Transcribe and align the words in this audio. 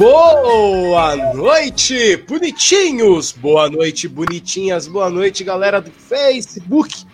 Boa 0.00 1.34
noite, 1.34 2.16
bonitinhos! 2.26 3.32
Boa 3.32 3.68
noite, 3.68 4.08
bonitinhas! 4.08 4.88
Boa 4.88 5.10
noite, 5.10 5.44
galera 5.44 5.78
do 5.78 5.90
Facebook! 5.90 7.04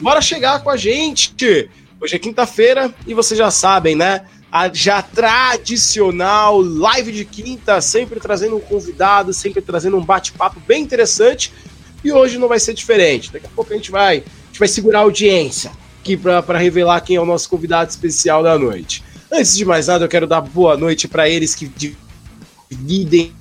Bora 0.00 0.22
chegar 0.22 0.62
com 0.62 0.70
a 0.70 0.76
gente! 0.78 1.68
Hoje 2.00 2.16
é 2.16 2.18
quinta-feira 2.18 2.90
e 3.06 3.12
vocês 3.12 3.36
já 3.36 3.50
sabem, 3.50 3.94
né? 3.94 4.24
A 4.50 4.72
já 4.72 5.02
tradicional 5.02 6.58
live 6.62 7.12
de 7.12 7.26
quinta, 7.26 7.82
sempre 7.82 8.18
trazendo 8.18 8.56
um 8.56 8.60
convidado, 8.60 9.34
sempre 9.34 9.60
trazendo 9.60 9.98
um 9.98 10.02
bate-papo 10.02 10.58
bem 10.66 10.82
interessante. 10.82 11.52
E 12.02 12.10
hoje 12.10 12.38
não 12.38 12.48
vai 12.48 12.58
ser 12.58 12.72
diferente. 12.72 13.30
Daqui 13.30 13.44
a 13.44 13.50
pouco 13.54 13.74
a 13.74 13.76
gente 13.76 13.90
vai, 13.90 14.20
a 14.20 14.46
gente 14.46 14.58
vai 14.58 14.68
segurar 14.68 15.00
a 15.00 15.02
audiência 15.02 15.70
aqui 16.00 16.16
para 16.16 16.56
revelar 16.56 17.02
quem 17.02 17.16
é 17.16 17.20
o 17.20 17.26
nosso 17.26 17.50
convidado 17.50 17.90
especial 17.90 18.42
da 18.42 18.58
noite. 18.58 19.04
Antes 19.30 19.54
de 19.54 19.66
mais 19.66 19.86
nada, 19.86 20.06
eu 20.06 20.08
quero 20.08 20.26
dar 20.26 20.40
boa 20.40 20.78
noite 20.78 21.06
para 21.06 21.28
eles 21.28 21.54
que 21.54 21.66
dividem 22.74 23.32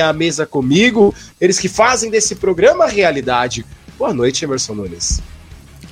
a 0.00 0.12
mesa 0.12 0.44
comigo, 0.44 1.14
eles 1.40 1.58
que 1.58 1.68
fazem 1.68 2.10
desse 2.10 2.34
programa 2.34 2.86
realidade. 2.86 3.64
Boa 3.96 4.12
noite, 4.12 4.44
Emerson 4.44 4.74
Nunes. 4.74 5.22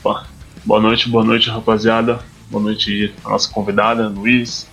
Boa 0.02 0.80
noite, 0.80 1.08
boa 1.08 1.24
noite, 1.24 1.48
rapaziada. 1.48 2.20
Boa 2.50 2.62
noite 2.62 3.14
a 3.24 3.30
nossa 3.30 3.48
convidada, 3.50 4.08
Luiz, 4.08 4.66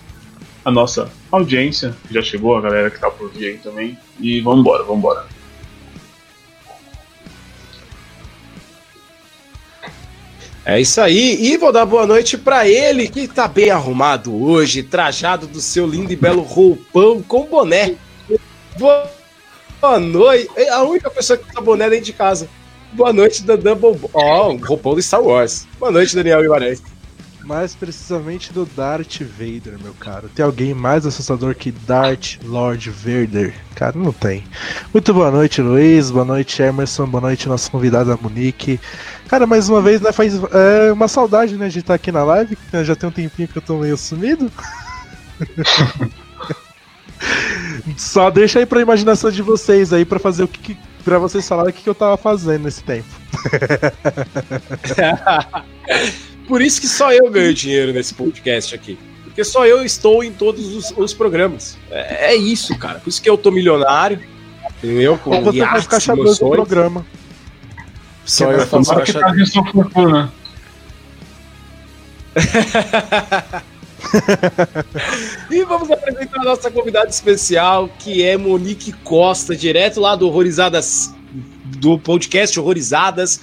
a 0.64 0.70
nossa 0.70 1.10
audiência, 1.30 1.96
que 2.06 2.12
já 2.14 2.20
chegou, 2.20 2.56
a 2.56 2.60
galera 2.60 2.90
que 2.90 2.98
tá 2.98 3.10
por 3.10 3.30
vir 3.30 3.52
aí 3.52 3.58
também. 3.58 3.96
E 4.18 4.40
vamos 4.40 4.60
embora, 4.60 5.26
É 10.64 10.78
isso 10.78 11.00
aí, 11.00 11.42
e 11.42 11.56
vou 11.56 11.72
dar 11.72 11.86
boa 11.86 12.06
noite 12.06 12.36
para 12.36 12.68
ele 12.68 13.08
que 13.08 13.26
tá 13.26 13.48
bem 13.48 13.70
arrumado 13.70 14.34
hoje, 14.34 14.82
trajado 14.82 15.46
do 15.46 15.60
seu 15.60 15.86
lindo 15.86 16.12
e 16.12 16.16
belo 16.16 16.42
roupão 16.42 17.22
com 17.22 17.46
boné. 17.46 17.96
Boa 18.78 19.98
noite, 19.98 20.50
é 20.56 20.68
a 20.68 20.82
única 20.82 21.10
pessoa 21.10 21.38
que 21.38 21.52
tá 21.52 21.60
boné 21.60 21.88
dentro 21.88 22.04
de 22.04 22.12
casa. 22.12 22.48
Boa 22.92 23.12
noite, 23.12 23.42
da 23.42 23.56
Double. 23.56 23.98
Ó, 24.12 24.50
oh, 24.50 24.56
roupão 24.56 24.94
do 24.94 25.02
Star 25.02 25.22
Wars. 25.22 25.66
Boa 25.78 25.92
noite, 25.92 26.14
Daniel 26.14 26.42
Guimarães. 26.42 26.82
Mais 27.50 27.74
precisamente 27.74 28.52
do 28.52 28.64
Darth 28.64 29.22
Vader, 29.22 29.76
meu 29.82 29.92
caro. 29.94 30.30
Tem 30.32 30.44
alguém 30.44 30.72
mais 30.72 31.04
assustador 31.04 31.56
que 31.56 31.72
Darth 31.72 32.38
Lord 32.44 32.88
Vader? 32.90 33.52
Cara, 33.74 33.98
não 33.98 34.12
tem. 34.12 34.44
Muito 34.94 35.12
boa 35.12 35.32
noite, 35.32 35.60
Luiz. 35.60 36.12
Boa 36.12 36.24
noite, 36.24 36.62
Emerson. 36.62 37.08
Boa 37.08 37.22
noite, 37.22 37.48
nossa 37.48 37.68
convidada 37.68 38.16
Monique. 38.22 38.78
Cara, 39.28 39.48
mais 39.48 39.68
uma 39.68 39.82
vez, 39.82 40.00
né, 40.00 40.12
faz 40.12 40.40
é, 40.52 40.92
uma 40.92 41.08
saudade, 41.08 41.56
né, 41.56 41.68
de 41.68 41.80
estar 41.80 41.94
aqui 41.94 42.12
na 42.12 42.22
live, 42.22 42.56
né, 42.72 42.84
já 42.84 42.94
tem 42.94 43.08
um 43.08 43.12
tempinho 43.12 43.48
que 43.48 43.58
eu 43.58 43.62
tô 43.62 43.78
meio 43.78 43.96
sumido. 43.96 44.48
Só 47.98 48.30
deixa 48.30 48.60
aí 48.60 48.66
pra 48.66 48.80
imaginação 48.80 49.28
de 49.28 49.42
vocês 49.42 49.92
aí 49.92 50.04
para 50.04 50.20
fazer 50.20 50.44
o 50.44 50.48
que, 50.48 50.60
que 50.60 50.78
para 51.02 51.18
vocês 51.18 51.48
falarem 51.48 51.72
o 51.72 51.74
que, 51.74 51.82
que 51.82 51.90
eu 51.90 51.96
tava 51.96 52.16
fazendo 52.16 52.62
nesse 52.62 52.84
tempo. 52.84 53.08
Por 56.50 56.60
isso 56.60 56.80
que 56.80 56.88
só 56.88 57.12
eu 57.12 57.30
ganho 57.30 57.54
dinheiro 57.54 57.92
nesse 57.92 58.12
podcast 58.12 58.74
aqui. 58.74 58.98
Porque 59.22 59.44
só 59.44 59.64
eu 59.64 59.84
estou 59.84 60.24
em 60.24 60.32
todos 60.32 60.74
os, 60.74 60.92
os 60.96 61.14
programas. 61.14 61.78
É, 61.88 62.32
é, 62.32 62.34
isso, 62.34 62.76
cara. 62.76 62.98
Por 62.98 63.08
isso 63.08 63.22
que 63.22 63.30
eu 63.30 63.38
tô 63.38 63.52
milionário. 63.52 64.18
Entendeu? 64.78 65.16
Com 65.16 65.30
você 65.44 65.60
vai 65.60 65.80
ficar 65.80 66.00
chamando 66.00 66.34
do 66.34 66.50
programa. 66.50 67.06
Só 68.24 68.50
eu 68.50 68.66
faço 68.66 68.92
caixa 68.92 69.20
fortuna. 69.72 70.32
e 75.52 75.64
vamos 75.64 75.88
apresentar 75.88 76.40
a 76.40 76.44
nossa 76.44 76.68
convidada 76.68 77.10
especial, 77.10 77.88
que 78.00 78.24
é 78.24 78.36
Monique 78.36 78.90
Costa, 79.04 79.54
direto 79.54 80.00
lá 80.00 80.16
do 80.16 80.26
Horrorizadas, 80.26 81.14
do 81.78 81.96
podcast 81.96 82.58
Horrorizadas. 82.58 83.40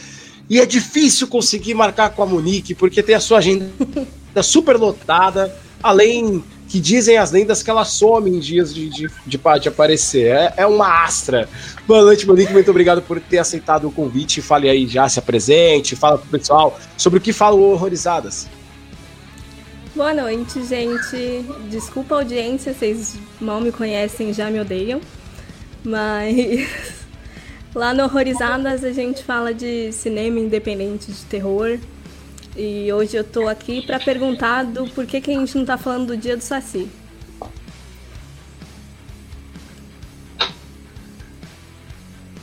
E 0.50 0.60
é 0.60 0.66
difícil 0.66 1.28
conseguir 1.28 1.74
marcar 1.74 2.12
com 2.12 2.24
a 2.24 2.26
Monique, 2.26 2.74
porque 2.74 3.04
tem 3.04 3.16
a 3.16 3.20
sua 3.20 3.40
agenda 3.40 3.70
super 4.42 4.78
lotada, 4.78 5.54
além 5.84 6.44
que 6.68 6.80
dizem 6.80 7.18
as 7.18 7.32
lendas 7.32 7.64
que 7.64 7.70
ela 7.70 7.86
some 7.86 8.30
em 8.30 8.40
dias 8.40 8.74
de, 8.74 8.90
de, 8.90 9.10
de, 9.26 9.68
aparecer. 9.68 10.28
É, 10.28 10.54
é, 10.58 10.66
uma 10.66 11.04
astra. 11.04 11.50
Boa 11.88 12.02
noite, 12.02 12.28
Monique. 12.28 12.52
Muito 12.52 12.70
obrigado 12.70 13.02
por 13.02 13.20
ter 13.20 13.38
aceitado 13.38 13.88
o 13.88 13.92
convite. 13.92 14.42
Fale 14.42 14.70
aí 14.70 14.88
já, 14.88 15.08
se 15.08 15.20
apresente, 15.20 15.96
fala 15.96 16.18
pro 16.18 16.30
pessoal 16.30 16.78
sobre 16.98 17.20
o 17.20 17.22
que 17.22 17.32
falam 17.32 17.62
horrorizadas. 17.62 18.48
Boa 19.96 20.14
noite, 20.14 20.64
gente. 20.66 21.46
Desculpa 21.70 22.16
a 22.16 22.18
audiência, 22.20 22.74
vocês 22.74 23.16
mal 23.40 23.60
me 23.60 23.72
conhecem, 23.72 24.34
já 24.34 24.52
me 24.52 24.60
odeiam. 24.60 25.02
Mas 25.84 26.68
lá 27.78 27.94
no 27.94 28.04
Horrorizadas 28.04 28.84
a 28.84 28.92
gente 28.92 29.24
fala 29.24 29.54
de 29.54 29.92
cinema 29.94 30.40
independente 30.40 31.12
de 31.12 31.24
terror, 31.26 31.78
e 32.56 32.92
hoje 32.92 33.16
eu 33.16 33.24
tô 33.24 33.48
aqui 33.48 33.86
para 33.86 34.00
perguntar 34.00 34.64
do 34.64 34.88
porquê 34.88 35.22
que 35.22 35.30
a 35.30 35.36
gente 35.36 35.56
não 35.56 35.64
tá 35.64 35.78
falando 35.78 36.08
do 36.08 36.18
dia 36.18 36.36
do 36.36 36.42
Saci. 36.42 36.90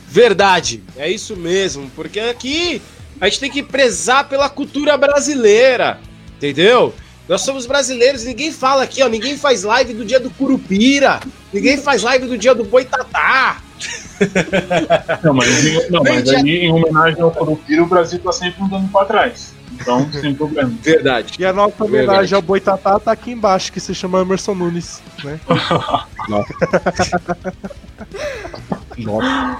Verdade, 0.07 0.81
é 0.95 1.11
isso 1.11 1.35
mesmo, 1.35 1.91
porque 1.93 2.21
aqui 2.21 2.81
a 3.19 3.27
gente 3.27 3.41
tem 3.41 3.51
que 3.51 3.61
prezar 3.61 4.29
pela 4.29 4.49
cultura 4.49 4.95
brasileira, 4.95 5.99
entendeu? 6.37 6.95
Nós 7.27 7.41
somos 7.41 7.65
brasileiros, 7.65 8.23
ninguém 8.23 8.53
fala 8.53 8.83
aqui, 8.83 9.03
ó, 9.03 9.09
ninguém 9.09 9.37
faz 9.37 9.63
live 9.63 9.93
do 9.93 10.05
dia 10.05 10.19
do 10.19 10.29
Curupira, 10.29 11.19
ninguém 11.51 11.75
faz 11.75 12.03
live 12.03 12.25
do 12.27 12.37
dia 12.37 12.55
do 12.55 12.63
Boitatá. 12.63 13.64
Não, 15.23 15.33
mas, 15.33 15.89
não, 15.89 16.01
mas 16.01 16.29
aí, 16.29 16.65
em 16.65 16.71
homenagem 16.71 17.21
ao 17.21 17.31
Curupira, 17.31 17.83
o 17.83 17.85
Brasil 17.85 18.19
tá 18.19 18.31
sempre 18.31 18.63
andando 18.63 18.89
para 18.89 19.05
trás. 19.05 19.53
Então, 19.73 20.09
sem 20.13 20.33
problema. 20.33 20.73
Verdade. 20.81 21.33
E 21.37 21.45
a 21.45 21.51
nossa 21.51 21.83
homenagem 21.83 22.07
Verdade. 22.07 22.35
ao 22.35 22.41
Boitatá 22.41 22.99
tá 22.99 23.11
aqui 23.11 23.31
embaixo, 23.31 23.71
que 23.71 23.79
se 23.79 23.93
chama 23.93 24.21
Emerson 24.21 24.55
Nunes, 24.55 25.01
né? 25.23 25.39
Nossa. 26.29 26.53
Nossa. 28.97 29.57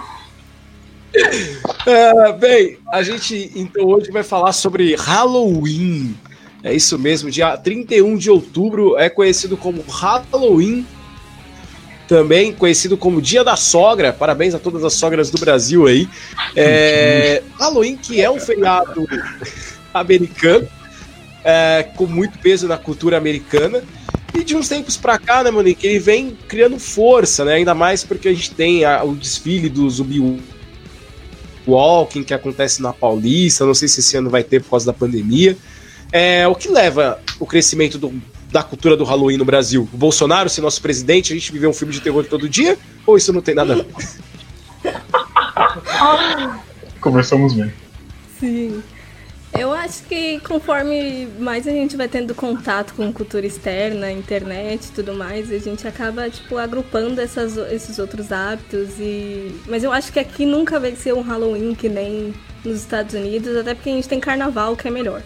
É, 1.85 2.33
bem, 2.33 2.77
a 2.91 3.03
gente 3.03 3.51
então 3.55 3.85
hoje 3.85 4.11
vai 4.11 4.23
falar 4.23 4.51
sobre 4.51 4.95
Halloween. 4.95 6.15
É 6.63 6.73
isso 6.73 6.97
mesmo, 6.97 7.29
dia 7.29 7.55
31 7.55 8.17
de 8.17 8.29
outubro 8.29 8.97
é 8.97 9.09
conhecido 9.09 9.55
como 9.55 9.83
Halloween, 9.87 10.85
também 12.07 12.53
conhecido 12.53 12.97
como 12.97 13.21
Dia 13.21 13.43
da 13.43 13.55
Sogra. 13.55 14.13
Parabéns 14.13 14.53
a 14.53 14.59
todas 14.59 14.83
as 14.83 14.93
sogras 14.93 15.29
do 15.29 15.37
Brasil 15.37 15.87
aí. 15.87 16.07
É, 16.55 17.41
Halloween, 17.59 17.97
que 17.97 18.21
é 18.21 18.29
um 18.29 18.39
feriado 18.39 19.07
americano, 19.93 20.67
é, 21.43 21.87
com 21.95 22.05
muito 22.05 22.37
peso 22.39 22.67
na 22.67 22.77
cultura 22.77 23.17
americana. 23.17 23.83
E 24.33 24.43
de 24.43 24.55
uns 24.55 24.67
tempos 24.67 24.97
pra 24.97 25.17
cá, 25.17 25.43
né, 25.43 25.51
Monique, 25.51 25.87
ele 25.87 25.99
vem 25.99 26.37
criando 26.47 26.77
força, 26.77 27.45
né? 27.45 27.53
Ainda 27.53 27.73
mais 27.73 28.03
porque 28.03 28.27
a 28.27 28.33
gente 28.33 28.51
tem 28.51 28.83
a, 28.83 29.03
o 29.03 29.15
desfile 29.15 29.69
do 29.69 29.89
Zumbi 29.89 30.41
Walking 31.65 32.23
que 32.23 32.33
acontece 32.33 32.81
na 32.81 32.91
Paulista. 32.91 33.65
Não 33.65 33.73
sei 33.73 33.87
se 33.87 34.01
esse 34.01 34.17
ano 34.17 34.29
vai 34.29 34.43
ter 34.43 34.61
por 34.61 34.71
causa 34.71 34.85
da 34.85 34.93
pandemia. 34.93 35.57
É, 36.11 36.47
o 36.47 36.53
que 36.53 36.69
leva 36.69 37.19
o 37.39 37.45
crescimento 37.45 37.97
do, 37.97 38.13
da 38.51 38.63
cultura 38.63 38.95
do 38.95 39.03
Halloween 39.03 39.37
no 39.37 39.45
Brasil? 39.45 39.87
O 39.93 39.97
Bolsonaro 39.97 40.49
ser 40.49 40.61
nosso 40.61 40.81
presidente, 40.81 41.33
a 41.33 41.35
gente 41.35 41.51
viver 41.51 41.67
um 41.67 41.73
filme 41.73 41.93
de 41.93 42.01
terror 42.01 42.25
todo 42.25 42.47
dia? 42.47 42.77
Ou 43.05 43.17
isso 43.17 43.33
não 43.33 43.41
tem 43.41 43.55
nada 43.55 43.73
a 43.73 43.75
ver? 43.77 43.85
Começamos 47.01 47.53
bem. 47.53 47.71
Sim. 48.39 48.83
Eu 49.57 49.71
acho 49.71 50.03
que 50.03 50.39
conforme 50.41 51.27
mais 51.39 51.65
a 51.65 51.71
gente 51.71 51.95
vai 51.95 52.09
tendo 52.09 52.35
contato 52.35 52.93
com 52.93 53.11
cultura 53.13 53.45
externa, 53.45 54.11
internet 54.11 54.87
e 54.87 54.91
tudo 54.91 55.13
mais, 55.13 55.49
a 55.49 55.57
gente 55.57 55.87
acaba, 55.87 56.29
tipo, 56.29 56.57
agrupando 56.57 57.21
essas, 57.21 57.55
esses 57.71 57.97
outros 57.97 58.33
hábitos 58.33 58.99
e... 58.99 59.55
Mas 59.65 59.81
eu 59.83 59.93
acho 59.93 60.11
que 60.11 60.19
aqui 60.19 60.45
nunca 60.45 60.77
vai 60.77 60.93
ser 60.95 61.13
um 61.13 61.21
Halloween 61.21 61.73
que 61.73 61.87
nem 61.87 62.33
nos 62.65 62.81
Estados 62.81 63.15
Unidos, 63.15 63.55
até 63.55 63.73
porque 63.73 63.89
a 63.89 63.93
gente 63.93 64.09
tem 64.09 64.19
carnaval 64.19 64.75
que 64.75 64.89
é 64.89 64.91
melhor. 64.91 65.23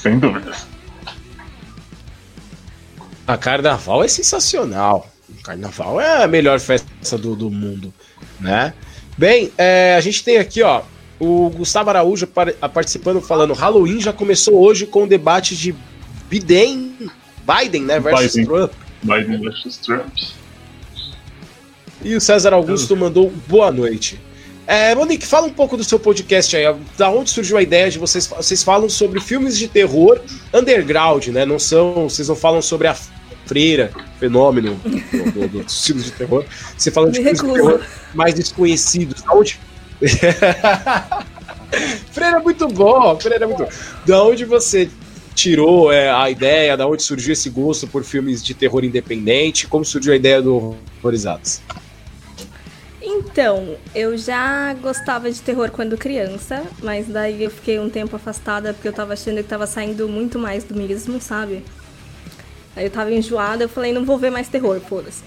Sem 0.00 0.18
dúvidas. 0.18 0.66
A 3.26 3.36
carnaval 3.36 4.02
é 4.02 4.08
sensacional. 4.08 5.10
O 5.28 5.42
carnaval 5.42 6.00
é 6.00 6.24
a 6.24 6.26
melhor 6.26 6.58
festa 6.60 7.18
do, 7.18 7.36
do 7.36 7.50
mundo, 7.50 7.92
né? 8.40 8.72
Bem, 9.16 9.52
é, 9.58 9.96
a 9.96 10.00
gente 10.00 10.24
tem 10.24 10.38
aqui, 10.38 10.62
ó, 10.62 10.82
o 11.18 11.50
Gustavo 11.50 11.90
Araújo 11.90 12.26
participando, 12.72 13.20
falando: 13.20 13.52
Halloween 13.52 14.00
já 14.00 14.12
começou 14.12 14.54
hoje 14.54 14.86
com 14.86 15.04
o 15.04 15.06
debate 15.06 15.56
de 15.56 15.74
Biden, 16.30 17.10
Biden, 17.44 17.82
né, 17.82 17.98
versus 17.98 18.34
Biden. 18.34 18.46
Trump. 18.46 18.72
Biden 19.02 19.40
versus 19.40 19.76
Trump. 19.78 20.16
E 22.02 22.14
o 22.14 22.20
César 22.20 22.54
Augusto 22.54 22.96
mandou 22.96 23.30
boa 23.48 23.72
noite. 23.72 24.20
É, 24.68 24.94
Monique, 24.94 25.26
fala 25.26 25.46
um 25.46 25.52
pouco 25.52 25.78
do 25.78 25.82
seu 25.82 25.98
podcast 25.98 26.54
aí. 26.54 26.62
Da 26.98 27.08
onde 27.08 27.30
surgiu 27.30 27.56
a 27.56 27.62
ideia 27.62 27.90
de 27.90 27.98
vocês? 27.98 28.26
Vocês 28.26 28.62
falam 28.62 28.86
sobre 28.86 29.18
filmes 29.18 29.56
de 29.56 29.66
terror 29.66 30.20
underground, 30.52 31.28
né? 31.28 31.46
Não 31.46 31.58
são. 31.58 32.06
Vocês 32.06 32.28
não 32.28 32.36
falam 32.36 32.60
sobre 32.60 32.86
a 32.86 32.94
freira, 33.46 33.90
fenômeno 34.20 34.78
do, 35.32 35.48
do, 35.48 35.60
estilo 35.62 36.02
de 36.02 36.10
terror. 36.10 36.44
Você 36.76 36.90
fala 36.90 37.10
de 37.10 37.16
filmes 37.16 37.40
de 37.40 37.50
terror 37.50 37.80
mais 38.14 38.34
desconhecidos. 38.34 39.22
Da 39.22 39.32
onde. 39.32 39.58
freira 42.12 42.36
é 42.36 42.40
muito 42.40 42.68
bom, 42.68 43.18
freira 43.18 43.44
é 43.44 43.48
muito 43.48 43.62
bom. 43.62 43.70
Da 44.04 44.22
onde 44.22 44.44
você 44.44 44.90
tirou 45.34 45.90
é, 45.90 46.10
a 46.10 46.28
ideia, 46.28 46.76
da 46.76 46.86
onde 46.86 47.02
surgiu 47.02 47.32
esse 47.32 47.48
gosto 47.48 47.86
por 47.86 48.04
filmes 48.04 48.44
de 48.44 48.52
terror 48.52 48.84
independente? 48.84 49.66
Como 49.66 49.82
surgiu 49.82 50.12
a 50.12 50.16
ideia 50.16 50.42
do 50.42 50.76
Horrorizados? 51.00 51.62
Então, 53.10 53.78
eu 53.94 54.18
já 54.18 54.74
gostava 54.74 55.32
de 55.32 55.40
terror 55.40 55.70
quando 55.70 55.96
criança, 55.96 56.62
mas 56.82 57.06
daí 57.08 57.42
eu 57.42 57.50
fiquei 57.50 57.78
um 57.78 57.88
tempo 57.88 58.14
afastada 58.14 58.74
porque 58.74 58.86
eu 58.86 58.92
tava 58.92 59.14
achando 59.14 59.38
que 59.38 59.48
tava 59.48 59.66
saindo 59.66 60.06
muito 60.06 60.38
mais 60.38 60.62
do 60.62 60.74
mesmo, 60.74 61.18
sabe? 61.18 61.64
Aí 62.76 62.84
eu 62.84 62.90
tava 62.90 63.10
enjoada, 63.10 63.64
eu 63.64 63.68
falei, 63.68 63.94
não 63.94 64.04
vou 64.04 64.18
ver 64.18 64.28
mais 64.28 64.48
terror, 64.48 64.78
foda-se. 64.80 65.22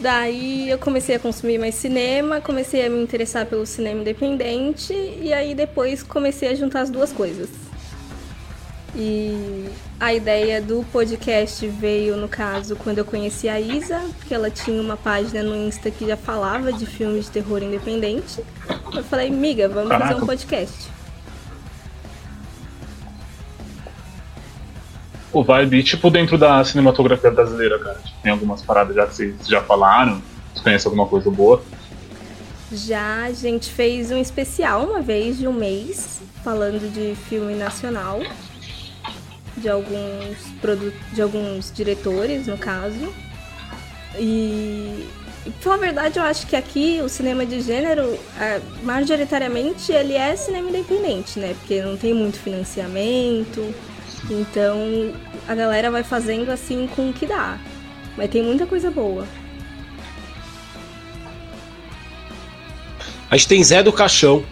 Daí 0.00 0.70
eu 0.70 0.78
comecei 0.78 1.14
a 1.14 1.18
consumir 1.18 1.58
mais 1.58 1.74
cinema, 1.74 2.40
comecei 2.40 2.86
a 2.86 2.88
me 2.88 3.02
interessar 3.02 3.44
pelo 3.44 3.66
cinema 3.66 4.00
independente 4.00 4.94
e 4.94 5.30
aí 5.30 5.54
depois 5.54 6.02
comecei 6.02 6.48
a 6.48 6.54
juntar 6.54 6.80
as 6.80 6.88
duas 6.88 7.12
coisas. 7.12 7.50
E 8.94 9.70
a 9.98 10.12
ideia 10.12 10.60
do 10.60 10.84
podcast 10.92 11.66
veio, 11.66 12.16
no 12.16 12.28
caso, 12.28 12.76
quando 12.76 12.98
eu 12.98 13.04
conheci 13.04 13.48
a 13.48 13.58
Isa, 13.58 13.98
porque 14.18 14.34
ela 14.34 14.50
tinha 14.50 14.80
uma 14.82 14.98
página 14.98 15.42
no 15.42 15.56
Insta 15.56 15.90
que 15.90 16.06
já 16.06 16.16
falava 16.16 16.70
de 16.72 16.84
filmes 16.84 17.24
de 17.24 17.30
terror 17.30 17.62
independente. 17.62 18.44
Eu 18.94 19.02
falei, 19.04 19.30
miga, 19.30 19.66
vamos 19.66 19.88
Caraca. 19.88 20.12
fazer 20.12 20.22
um 20.22 20.26
podcast. 20.26 20.90
O 25.32 25.42
vibe, 25.42 25.82
tipo, 25.82 26.10
dentro 26.10 26.36
da 26.36 26.62
cinematografia 26.62 27.30
brasileira, 27.30 27.78
cara. 27.78 27.98
Tipo, 28.04 28.22
tem 28.22 28.32
algumas 28.32 28.60
paradas 28.60 28.94
já 28.94 29.06
que 29.06 29.14
vocês 29.14 29.46
já 29.46 29.62
falaram. 29.62 30.20
Você 30.54 30.62
conhece 30.62 30.86
alguma 30.86 31.06
coisa 31.06 31.30
boa? 31.30 31.62
Já 32.70 33.24
a 33.24 33.32
gente 33.32 33.70
fez 33.70 34.10
um 34.10 34.18
especial 34.18 34.84
uma 34.84 35.00
vez 35.00 35.38
de 35.38 35.48
um 35.48 35.52
mês, 35.54 36.20
falando 36.44 36.92
de 36.92 37.14
filme 37.14 37.54
nacional 37.54 38.20
de 39.62 39.68
alguns 39.68 40.36
de 41.12 41.22
alguns 41.22 41.72
diretores, 41.72 42.46
no 42.46 42.58
caso. 42.58 43.12
E, 44.18 45.06
e 45.46 45.50
pela 45.62 45.78
verdade, 45.78 46.18
eu 46.18 46.24
acho 46.24 46.46
que 46.46 46.56
aqui 46.56 47.00
o 47.02 47.08
cinema 47.08 47.46
de 47.46 47.60
gênero, 47.60 48.18
é, 48.38 48.60
majoritariamente, 48.82 49.92
ele 49.92 50.14
é 50.14 50.36
cinema 50.36 50.68
independente, 50.68 51.38
né? 51.38 51.54
Porque 51.60 51.80
não 51.80 51.96
tem 51.96 52.12
muito 52.12 52.38
financiamento. 52.38 53.74
Então, 54.30 55.14
a 55.48 55.54
galera 55.54 55.90
vai 55.90 56.02
fazendo 56.02 56.50
assim 56.50 56.86
com 56.94 57.10
o 57.10 57.12
que 57.12 57.26
dá. 57.26 57.58
Mas 58.16 58.30
tem 58.30 58.42
muita 58.42 58.66
coisa 58.66 58.90
boa. 58.90 59.26
A 63.30 63.36
gente 63.36 63.48
tem 63.48 63.64
Zé 63.64 63.82
do 63.82 63.92
Caixão. 63.92 64.44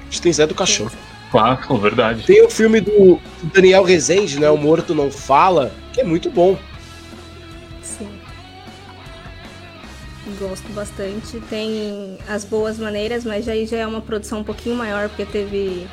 A 0.00 0.04
gente 0.04 0.20
tem 0.20 0.32
Zé 0.32 0.46
do 0.46 0.54
Caixão. 0.54 0.88
Sim. 0.88 1.09
Claro, 1.30 1.78
verdade. 1.78 2.24
Tem 2.24 2.44
o 2.44 2.50
filme 2.50 2.80
do 2.80 3.20
Daniel 3.54 3.84
Rezende, 3.84 4.40
né? 4.40 4.50
O 4.50 4.56
Morto 4.56 4.94
Não 4.94 5.10
Fala, 5.10 5.72
que 5.92 6.00
é 6.00 6.04
muito 6.04 6.28
bom. 6.28 6.58
Sim. 7.82 8.10
Gosto 10.38 10.68
bastante. 10.72 11.40
Tem 11.48 12.18
as 12.28 12.44
boas 12.44 12.78
maneiras, 12.78 13.24
mas 13.24 13.48
aí 13.48 13.64
já 13.64 13.78
é 13.78 13.86
uma 13.86 14.00
produção 14.00 14.40
um 14.40 14.44
pouquinho 14.44 14.74
maior, 14.74 15.08
porque 15.08 15.24
teve 15.24 15.86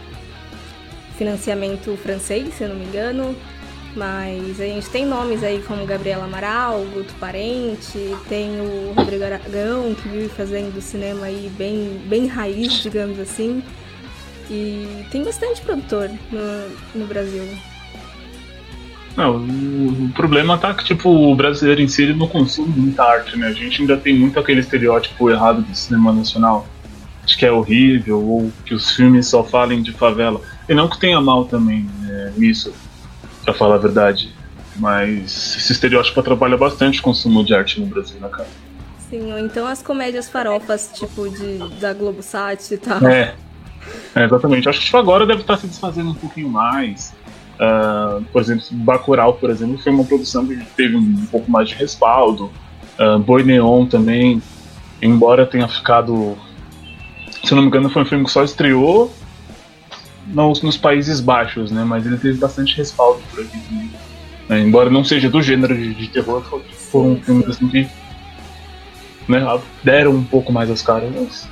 financiamento 1.18 1.96
francês, 1.98 2.56
se 2.56 2.64
eu 2.64 2.70
não 2.70 2.76
me 2.76 2.86
engano. 2.86 3.36
Mas 3.96 4.60
a 4.60 4.66
gente 4.66 4.90
tem 4.90 5.06
nomes 5.06 5.44
aí 5.44 5.64
como 5.68 5.86
Gabriela 5.86 6.26
Amaral, 6.26 6.84
Guto 6.94 7.14
Parente, 7.16 8.16
tem 8.30 8.60
o 8.60 8.94
Rodrigo 8.96 9.24
Aragão, 9.24 9.96
que 9.96 10.08
vive 10.08 10.30
fazendo 10.30 10.80
cinema 10.82 11.26
aí 11.26 11.52
bem, 11.58 12.02
bem 12.06 12.28
raiz, 12.28 12.74
digamos 12.74 13.20
assim. 13.20 13.64
E 14.50 15.06
tem 15.12 15.24
bastante 15.24 15.62
produtor 15.62 16.10
no, 16.32 17.00
no 17.02 17.08
Brasil. 17.08 17.44
Não, 19.18 19.38
o, 19.38 20.12
problema 20.14 20.60
tá 20.60 20.74
que, 20.76 20.86
tipo, 20.86 21.10
o 21.10 21.36
brasileiro 21.36 21.82
em 21.82 21.88
si 21.88 22.04
ele 22.04 22.14
não 22.14 22.28
consome 22.28 22.70
muita 22.70 23.04
arte, 23.04 23.36
né? 23.36 23.48
A 23.48 23.52
gente 23.52 23.82
ainda 23.82 23.98
tem 23.98 24.16
muito 24.16 24.40
aquele 24.40 24.60
estereótipo 24.60 25.30
errado 25.32 25.64
do 25.64 25.76
cinema 25.76 26.14
nacional. 26.14 26.68
Acho 27.24 27.36
que 27.36 27.46
é 27.46 27.52
horrível, 27.52 28.24
ou 28.24 28.52
que 28.64 28.76
os 28.76 28.92
filmes 28.92 29.28
só 29.28 29.44
falem 29.44 29.82
de 29.82 29.92
favela. 29.92 30.40
E 30.70 30.74
não 30.76 30.88
que 30.88 31.00
tenha 31.00 31.20
mal 31.20 31.46
também 31.46 31.90
né, 32.00 32.34
nisso, 32.38 32.72
pra 33.44 33.56
falar 33.56 33.76
a 33.76 33.80
verdade. 33.80 34.32
Mas 34.76 35.56
esse 35.58 35.72
estereótipo 35.72 36.20
atrapalha 36.20 36.56
bastante 36.56 37.00
o 37.00 37.04
consumo 37.04 37.44
de 37.44 37.56
arte 37.56 37.82
no 37.82 37.88
Brasil, 37.88 38.20
né, 38.22 38.30
cara? 38.30 38.48
Sim, 39.10 39.32
ou 39.32 39.40
então 39.40 39.66
as 39.66 39.82
comédias 39.82 40.30
farofas, 40.30 40.92
tipo, 40.94 41.28
de, 41.28 41.58
da 41.80 41.92
Globosat 41.92 42.72
e 42.72 42.78
tal. 42.78 43.04
É, 43.08 43.34
é, 44.16 44.24
exatamente. 44.24 44.68
Acho 44.68 44.80
que 44.80 44.86
tipo, 44.86 44.98
agora 44.98 45.26
deve 45.26 45.42
estar 45.42 45.58
se 45.58 45.68
desfazendo 45.68 46.12
um 46.12 46.16
pouquinho 46.16 46.50
mais. 46.50 47.14
Uh, 47.58 48.24
por 48.32 48.42
exemplo, 48.42 48.66
Bacurau, 48.72 49.34
por 49.34 49.50
exemplo, 49.50 49.78
foi 49.78 49.92
uma 49.92 50.04
produção 50.04 50.46
que 50.46 50.56
teve 50.76 50.96
um 50.96 51.26
pouco 51.28 51.50
mais 51.50 51.70
de 51.70 51.76
respaldo. 51.76 52.52
Uh, 53.00 53.20
Boi 53.20 53.44
Neon 53.44 53.86
também, 53.86 54.42
embora 55.02 55.46
tenha 55.46 55.68
ficado. 55.68 56.38
Se 57.44 57.54
não 57.54 57.62
me 57.62 57.68
engano, 57.68 57.90
foi 57.90 58.02
um 58.02 58.06
filme 58.06 58.26
que 58.26 58.32
só 58.32 58.44
estreou 58.44 59.12
nos, 60.28 60.62
nos 60.62 60.78
Países 60.78 61.20
Baixos, 61.20 61.72
né? 61.72 61.84
Mas 61.84 62.06
ele 62.06 62.18
teve 62.18 62.38
bastante 62.38 62.76
respaldo 62.76 63.22
por 63.32 63.42
aqui 63.42 63.60
também. 63.60 63.92
É, 64.50 64.60
embora 64.60 64.90
não 64.90 65.04
seja 65.04 65.30
do 65.30 65.42
gênero 65.42 65.76
de, 65.76 65.94
de 65.94 66.08
terror, 66.08 66.42
foram 66.92 67.18
filmes 67.18 67.48
assim 67.50 67.68
que 67.68 67.88
né, 69.28 69.60
deram 69.84 70.12
um 70.12 70.24
pouco 70.24 70.52
mais 70.52 70.70
as 70.70 70.82
caras. 70.82 71.10
Mas 71.14 71.50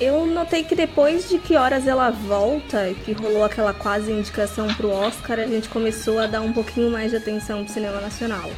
eu 0.00 0.26
notei 0.26 0.62
que 0.62 0.74
depois 0.74 1.28
de 1.28 1.38
que 1.38 1.56
horas 1.56 1.86
ela 1.86 2.10
volta, 2.10 2.92
que 3.04 3.12
rolou 3.12 3.44
aquela 3.44 3.72
quase 3.72 4.12
indicação 4.12 4.66
pro 4.74 4.90
Oscar, 4.90 5.38
a 5.38 5.46
gente 5.46 5.68
começou 5.68 6.18
a 6.18 6.26
dar 6.26 6.42
um 6.42 6.52
pouquinho 6.52 6.90
mais 6.90 7.10
de 7.10 7.16
atenção 7.16 7.64
pro 7.64 7.72
cinema 7.72 8.00
nacional. 8.00 8.50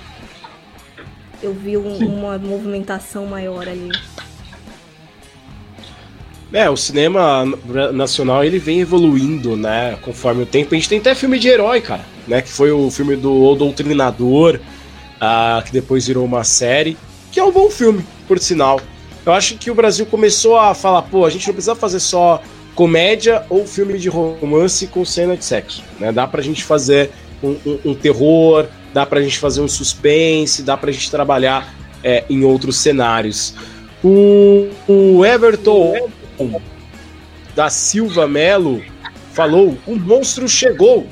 Eu 1.42 1.54
vi 1.54 1.76
um, 1.76 1.96
uma 1.98 2.36
movimentação 2.38 3.26
maior 3.26 3.68
ali. 3.68 3.90
É, 6.52 6.68
o 6.68 6.76
cinema 6.76 7.44
nacional 7.92 8.42
ele 8.42 8.58
vem 8.58 8.80
evoluindo, 8.80 9.54
né, 9.54 9.96
conforme 10.02 10.42
o 10.42 10.46
tempo. 10.46 10.74
A 10.74 10.78
gente 10.78 10.88
tem 10.88 10.98
até 10.98 11.14
filme 11.14 11.38
de 11.38 11.48
herói, 11.48 11.80
cara, 11.80 12.04
né, 12.26 12.40
que 12.40 12.48
foi 12.48 12.72
o 12.72 12.90
filme 12.90 13.14
do 13.16 13.32
O 13.32 13.54
Doutrinador, 13.54 14.58
uh, 15.16 15.62
que 15.64 15.70
depois 15.70 16.06
virou 16.06 16.24
uma 16.24 16.42
série, 16.44 16.96
que 17.30 17.38
é 17.38 17.44
um 17.44 17.52
bom 17.52 17.70
filme, 17.70 18.04
por 18.26 18.38
sinal. 18.38 18.80
Eu 19.28 19.34
acho 19.34 19.58
que 19.58 19.70
o 19.70 19.74
Brasil 19.74 20.06
começou 20.06 20.58
a 20.58 20.72
falar, 20.72 21.02
pô, 21.02 21.26
a 21.26 21.28
gente 21.28 21.46
não 21.46 21.52
precisa 21.52 21.74
fazer 21.74 22.00
só 22.00 22.42
comédia 22.74 23.44
ou 23.50 23.66
filme 23.66 23.98
de 23.98 24.08
romance 24.08 24.86
com 24.86 25.04
cena 25.04 25.36
de 25.36 25.44
sexo, 25.44 25.84
né? 26.00 26.10
Dá 26.10 26.26
pra 26.26 26.40
gente 26.40 26.64
fazer 26.64 27.10
um, 27.42 27.50
um, 27.66 27.78
um 27.90 27.94
terror, 27.94 28.66
dá 28.94 29.04
pra 29.04 29.20
gente 29.20 29.38
fazer 29.38 29.60
um 29.60 29.68
suspense, 29.68 30.62
dá 30.62 30.78
pra 30.78 30.90
gente 30.90 31.10
trabalhar 31.10 31.74
é, 32.02 32.24
em 32.30 32.42
outros 32.42 32.78
cenários. 32.78 33.54
O, 34.02 34.70
o 34.88 35.22
Everton 35.26 36.08
da 37.54 37.68
Silva 37.68 38.26
Melo 38.26 38.82
falou: 39.34 39.76
o 39.86 39.94
monstro 39.94 40.48
chegou. 40.48 41.06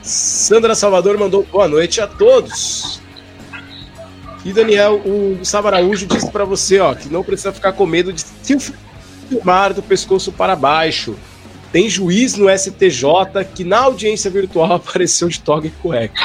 Sandra 0.00 0.76
Salvador 0.76 1.18
mandou 1.18 1.42
boa 1.50 1.66
noite 1.66 2.00
a 2.00 2.06
todos. 2.06 3.02
E 4.44 4.52
Daniel, 4.52 5.00
o 5.04 5.36
Gustavo 5.38 5.68
Araújo 5.68 6.06
disse 6.06 6.30
para 6.30 6.44
você, 6.44 6.78
ó, 6.78 6.94
que 6.94 7.08
não 7.08 7.24
precisa 7.24 7.52
ficar 7.52 7.72
com 7.72 7.86
medo 7.86 8.12
de 8.12 8.20
se 8.20 8.74
filmar 9.28 9.72
do 9.72 9.82
pescoço 9.82 10.30
para 10.30 10.54
baixo. 10.54 11.16
Tem 11.72 11.88
juiz 11.88 12.36
no 12.36 12.46
STJ 12.48 13.44
que 13.54 13.64
na 13.64 13.78
audiência 13.80 14.30
virtual 14.30 14.74
apareceu 14.76 15.28
de 15.28 15.40
toga 15.40 15.66
e 15.66 15.70
cueca. 15.70 16.22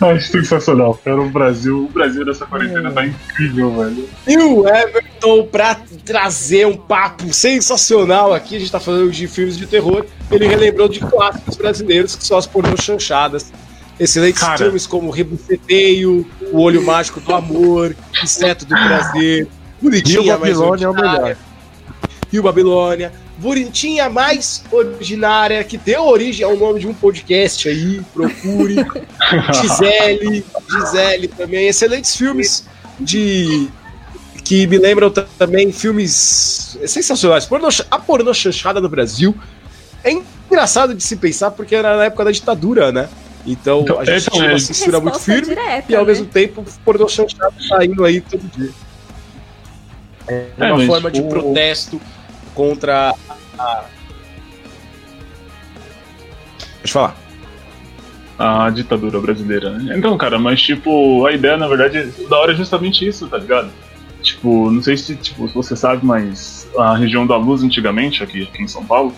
Acho 0.00 0.26
sensacional, 0.32 0.94
cara. 1.04 1.20
O 1.20 1.30
Brasil, 1.30 1.84
o 1.84 1.88
Brasil 1.88 2.24
nessa 2.24 2.46
quarentena 2.46 2.90
tá 2.90 3.06
incrível, 3.06 3.70
velho. 3.76 4.08
E 4.26 4.36
o 4.38 4.68
Everton, 4.68 5.46
pra 5.46 5.76
trazer 6.04 6.66
um 6.66 6.76
papo 6.76 7.32
sensacional 7.32 8.34
aqui, 8.34 8.56
a 8.56 8.58
gente 8.58 8.72
tá 8.72 8.80
falando 8.80 9.10
de 9.10 9.28
filmes 9.28 9.56
de 9.56 9.66
terror, 9.66 10.04
ele 10.30 10.48
relembrou 10.48 10.88
de 10.88 10.98
clássicos 10.98 11.56
brasileiros 11.56 12.16
que 12.16 12.26
são 12.26 12.36
as 12.36 12.46
pornô 12.46 12.76
chanchadas 12.76 13.52
Excelentes 13.98 14.42
Cara. 14.42 14.58
filmes 14.58 14.86
como 14.86 15.10
Rebuceteio, 15.10 16.26
O 16.52 16.60
Olho 16.60 16.84
Mágico 16.84 17.20
do 17.20 17.34
Amor, 17.34 17.96
Inseto 18.22 18.66
do 18.66 18.74
Prazer, 18.74 19.48
Bonitinha, 19.80 20.18
e 20.18 20.20
o 20.20 20.38
Babilônia 20.38 20.84
é 20.84 20.88
o 20.88 20.94
melhor. 20.94 21.36
E 22.32 22.38
o 22.38 22.42
Babilônia. 22.42 23.12
bonitinha 23.38 24.08
mais 24.10 24.62
ordinária, 24.70 25.62
que 25.64 25.78
deu 25.78 26.04
origem 26.04 26.44
ao 26.44 26.56
nome 26.56 26.80
de 26.80 26.88
um 26.88 26.94
podcast 26.94 27.68
aí, 27.68 28.02
procure. 28.12 28.76
Gisele, 29.60 30.44
Gisele 30.70 31.28
também, 31.28 31.68
excelentes 31.68 32.14
filmes 32.16 32.66
de 32.98 33.68
que 34.44 34.66
me 34.66 34.78
lembram 34.78 35.10
também 35.10 35.72
filmes 35.72 36.78
sensacionais. 36.86 37.46
Porno, 37.46 37.68
a 37.90 37.98
porno 37.98 38.32
chanchada 38.32 38.80
no 38.80 38.88
Brasil 38.88 39.34
é 40.04 40.16
engraçado 40.48 40.94
de 40.94 41.02
se 41.02 41.16
pensar 41.16 41.50
porque 41.50 41.74
era 41.74 41.96
na 41.96 42.04
época 42.04 42.24
da 42.24 42.30
ditadura, 42.30 42.92
né? 42.92 43.08
Então, 43.46 43.82
então 43.82 44.00
a 44.00 44.04
gente 44.04 44.22
então, 44.22 44.38
tinha 44.38 44.50
uma 44.50 44.58
censura 44.58 45.00
muito 45.00 45.20
firme 45.20 45.54
direta, 45.54 45.92
e 45.92 45.94
ao 45.94 46.04
né? 46.04 46.08
mesmo 46.08 46.26
tempo 46.26 46.64
porno 46.84 47.08
chanchada 47.08 47.54
saindo 47.68 48.04
aí 48.04 48.20
todo 48.20 48.42
dia. 48.56 48.70
É, 50.26 50.46
é 50.58 50.72
uma 50.72 50.84
forma 50.84 51.10
tipo... 51.10 51.28
de 51.28 51.34
protesto 51.34 52.00
contra 52.54 53.14
a. 53.56 53.84
Pode 56.80 56.92
falar. 56.92 57.16
A 58.38 58.68
ditadura 58.68 59.20
brasileira, 59.20 59.70
né? 59.70 59.96
Então, 59.96 60.18
cara, 60.18 60.38
mas 60.38 60.60
tipo, 60.60 61.24
a 61.24 61.32
ideia, 61.32 61.56
na 61.56 61.68
verdade, 61.68 62.12
da 62.28 62.36
hora 62.38 62.52
é 62.52 62.56
justamente 62.56 63.06
isso, 63.06 63.28
tá 63.28 63.38
ligado? 63.38 63.70
Tipo, 64.22 64.70
não 64.70 64.82
sei 64.82 64.96
se 64.96 65.14
tipo, 65.14 65.46
você 65.46 65.76
sabe, 65.76 66.04
mas 66.04 66.68
a 66.76 66.96
região 66.96 67.26
da 67.26 67.36
Luz 67.36 67.62
antigamente, 67.62 68.22
aqui, 68.22 68.42
aqui 68.42 68.62
em 68.62 68.68
São 68.68 68.84
Paulo, 68.84 69.14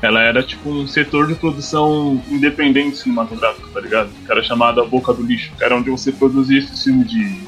ela 0.00 0.22
era 0.22 0.42
tipo 0.42 0.70
um 0.70 0.86
setor 0.86 1.26
de 1.26 1.34
produção 1.34 2.22
independente 2.28 2.96
cinematográfico, 2.96 3.68
tá 3.68 3.80
ligado? 3.80 4.10
Que 4.24 4.30
era 4.30 4.42
chamada 4.42 4.84
Boca 4.84 5.12
do 5.12 5.22
Lixo, 5.22 5.52
que 5.56 5.64
era 5.64 5.76
onde 5.76 5.90
você 5.90 6.12
produzia 6.12 6.58
esse 6.58 6.84
filme 6.84 7.04
de, 7.04 7.42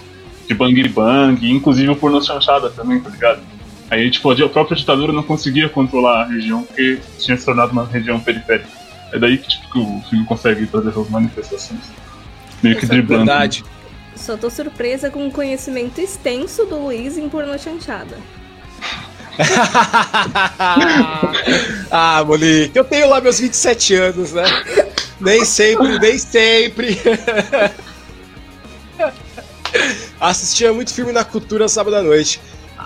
de 0.48 0.54
bang 0.54 0.88
bang, 0.88 1.50
inclusive 1.50 1.90
o 1.90 1.96
porno 1.96 2.22
chanchada 2.22 2.70
também, 2.70 3.00
tá 3.00 3.10
ligado? 3.10 3.40
Aí, 3.90 4.08
tipo, 4.10 4.30
a 4.30 4.48
própria 4.48 4.76
ditadura 4.76 5.12
não 5.12 5.22
conseguia 5.22 5.68
controlar 5.68 6.22
a 6.22 6.26
região 6.26 6.62
porque 6.62 7.00
tinha 7.18 7.36
se 7.36 7.44
tornado 7.44 7.72
uma 7.72 7.84
região 7.84 8.20
periférica. 8.20 8.68
É 9.12 9.18
daí 9.18 9.36
que, 9.38 9.48
tipo, 9.48 9.72
que 9.72 9.78
o 9.78 10.00
filme 10.08 10.24
consegue 10.24 10.66
trazer 10.66 10.90
essas 10.90 11.10
manifestações. 11.10 11.80
Meio 12.62 12.76
que 12.76 12.86
driblando. 12.86 13.26
Verdade. 13.26 13.64
Só 14.14 14.36
tô 14.36 14.48
surpresa 14.50 15.10
com 15.10 15.26
o 15.26 15.30
conhecimento 15.30 16.00
extenso 16.00 16.66
do 16.66 16.78
Luiz 16.84 17.16
em 17.16 17.28
pornô 17.28 17.56
chanchada. 17.58 18.16
ah, 21.90 22.22
Monique, 22.26 22.76
eu 22.76 22.84
tenho 22.84 23.08
lá 23.08 23.20
meus 23.20 23.38
27 23.38 23.94
anos, 23.94 24.32
né? 24.32 24.44
Nem 25.20 25.44
sempre, 25.44 25.98
nem 25.98 26.18
sempre. 26.18 26.98
Assistia 30.20 30.72
muito 30.72 30.92
filme 30.92 31.12
na 31.12 31.24
cultura 31.24 31.68
sábado 31.68 31.96
à 31.96 32.02
noite. 32.02 32.40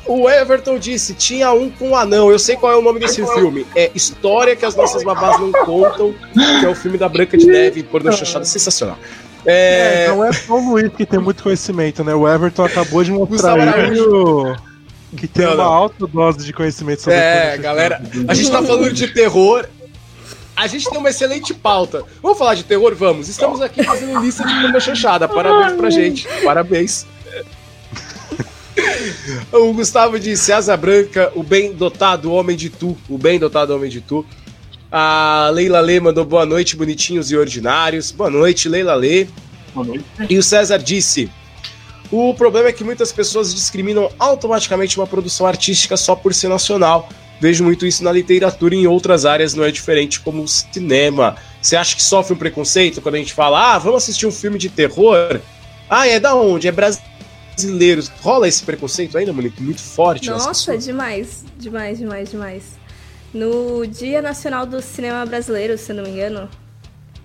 O 0.06 0.28
Everton 0.28 0.78
disse: 0.78 1.14
tinha 1.14 1.52
um 1.52 1.70
com 1.70 1.90
um 1.90 1.96
anão. 1.96 2.30
Eu 2.30 2.38
sei 2.38 2.56
qual 2.56 2.72
é 2.72 2.76
o 2.76 2.82
nome 2.82 3.00
desse 3.00 3.24
filme. 3.34 3.66
É 3.74 3.90
História 3.94 4.54
que 4.54 4.64
as 4.64 4.76
nossas 4.76 5.02
babás 5.02 5.40
não 5.40 5.52
contam, 5.52 6.14
que 6.32 6.66
é 6.66 6.68
o 6.68 6.74
filme 6.74 6.98
da 6.98 7.08
Branca 7.08 7.38
de 7.38 7.46
Neve, 7.46 7.82
porno 7.82 8.12
chanchada 8.12 8.44
sensacional. 8.44 8.98
É... 9.46 10.06
é... 10.06 10.08
não 10.08 10.24
é 10.24 10.32
só 10.32 10.54
o 10.54 10.70
Luiz 10.70 10.92
que 10.94 11.06
tem 11.06 11.18
muito 11.18 11.42
conhecimento, 11.42 12.02
né? 12.02 12.14
O 12.14 12.28
Everton 12.28 12.64
acabou 12.64 13.02
de 13.02 13.12
mostrar 13.12 13.58
aí 13.58 13.98
que 15.14 15.26
tem 15.26 15.46
não, 15.46 15.54
uma 15.54 15.64
não. 15.64 15.72
alta 15.72 16.06
dose 16.06 16.44
de 16.44 16.52
conhecimento 16.52 17.02
sobre 17.02 17.18
É, 17.18 17.56
galera, 17.56 18.02
a 18.28 18.34
gente 18.34 18.50
tá 18.50 18.62
falando 18.62 18.92
de 18.92 19.08
terror. 19.08 19.66
A 20.56 20.66
gente 20.68 20.88
tem 20.88 20.98
uma 20.98 21.10
excelente 21.10 21.52
pauta. 21.52 22.04
Vamos 22.22 22.38
falar 22.38 22.54
de 22.54 22.62
terror? 22.62 22.94
Vamos. 22.94 23.28
Estamos 23.28 23.60
aqui 23.60 23.82
fazendo 23.82 24.20
lista 24.20 24.44
de 24.46 24.54
comida 24.54 24.78
chanchada. 24.78 25.28
Parabéns 25.28 25.72
pra 25.72 25.90
gente. 25.90 26.28
Parabéns. 26.44 27.06
o 29.52 29.72
Gustavo 29.72 30.18
disse: 30.18 30.52
Asa 30.52 30.76
Branca, 30.76 31.32
o 31.34 31.42
bem 31.42 31.72
dotado 31.72 32.32
homem 32.32 32.56
de 32.56 32.70
tu. 32.70 32.96
O 33.08 33.18
bem 33.18 33.38
dotado 33.38 33.74
homem 33.74 33.90
de 33.90 34.00
tu. 34.00 34.24
A 34.92 35.50
Leila 35.52 35.80
Lê 35.80 35.98
mandou 35.98 36.24
boa 36.24 36.46
noite, 36.46 36.76
bonitinhos 36.76 37.32
e 37.32 37.36
ordinários. 37.36 38.12
Boa 38.12 38.30
noite, 38.30 38.68
Leila 38.68 38.94
Lê. 38.94 39.26
Boa 39.74 39.84
noite. 39.84 40.04
E 40.30 40.38
o 40.38 40.42
César 40.42 40.78
disse: 40.78 41.28
O 42.16 42.32
problema 42.32 42.68
é 42.68 42.72
que 42.72 42.84
muitas 42.84 43.10
pessoas 43.10 43.52
discriminam 43.52 44.08
automaticamente 44.20 44.96
uma 44.96 45.06
produção 45.06 45.48
artística 45.48 45.96
só 45.96 46.14
por 46.14 46.32
ser 46.32 46.46
nacional. 46.46 47.08
Vejo 47.40 47.64
muito 47.64 47.84
isso 47.84 48.04
na 48.04 48.12
literatura 48.12 48.72
e 48.72 48.78
em 48.78 48.86
outras 48.86 49.26
áreas 49.26 49.52
não 49.52 49.64
é 49.64 49.72
diferente, 49.72 50.20
como 50.20 50.44
o 50.44 50.46
cinema. 50.46 51.34
Você 51.60 51.74
acha 51.74 51.96
que 51.96 52.00
sofre 52.00 52.32
um 52.32 52.36
preconceito 52.36 53.02
quando 53.02 53.16
a 53.16 53.18
gente 53.18 53.34
fala, 53.34 53.74
ah, 53.74 53.78
vamos 53.80 54.04
assistir 54.04 54.28
um 54.28 54.30
filme 54.30 54.60
de 54.60 54.68
terror? 54.68 55.40
Ah, 55.90 56.06
é 56.06 56.20
da 56.20 56.36
onde? 56.36 56.68
É 56.68 56.72
brasileiro. 56.72 58.04
Rola 58.20 58.46
esse 58.46 58.62
preconceito 58.62 59.18
ainda, 59.18 59.32
Monique? 59.32 59.60
Muito 59.60 59.80
forte. 59.80 60.30
Nossa, 60.30 60.78
demais. 60.78 61.44
Demais, 61.58 61.98
demais, 61.98 62.30
demais. 62.30 62.62
No 63.34 63.84
Dia 63.88 64.22
Nacional 64.22 64.66
do 64.66 64.80
Cinema 64.80 65.26
Brasileiro, 65.26 65.76
se 65.76 65.92
não 65.92 66.04
me 66.04 66.10
engano, 66.10 66.48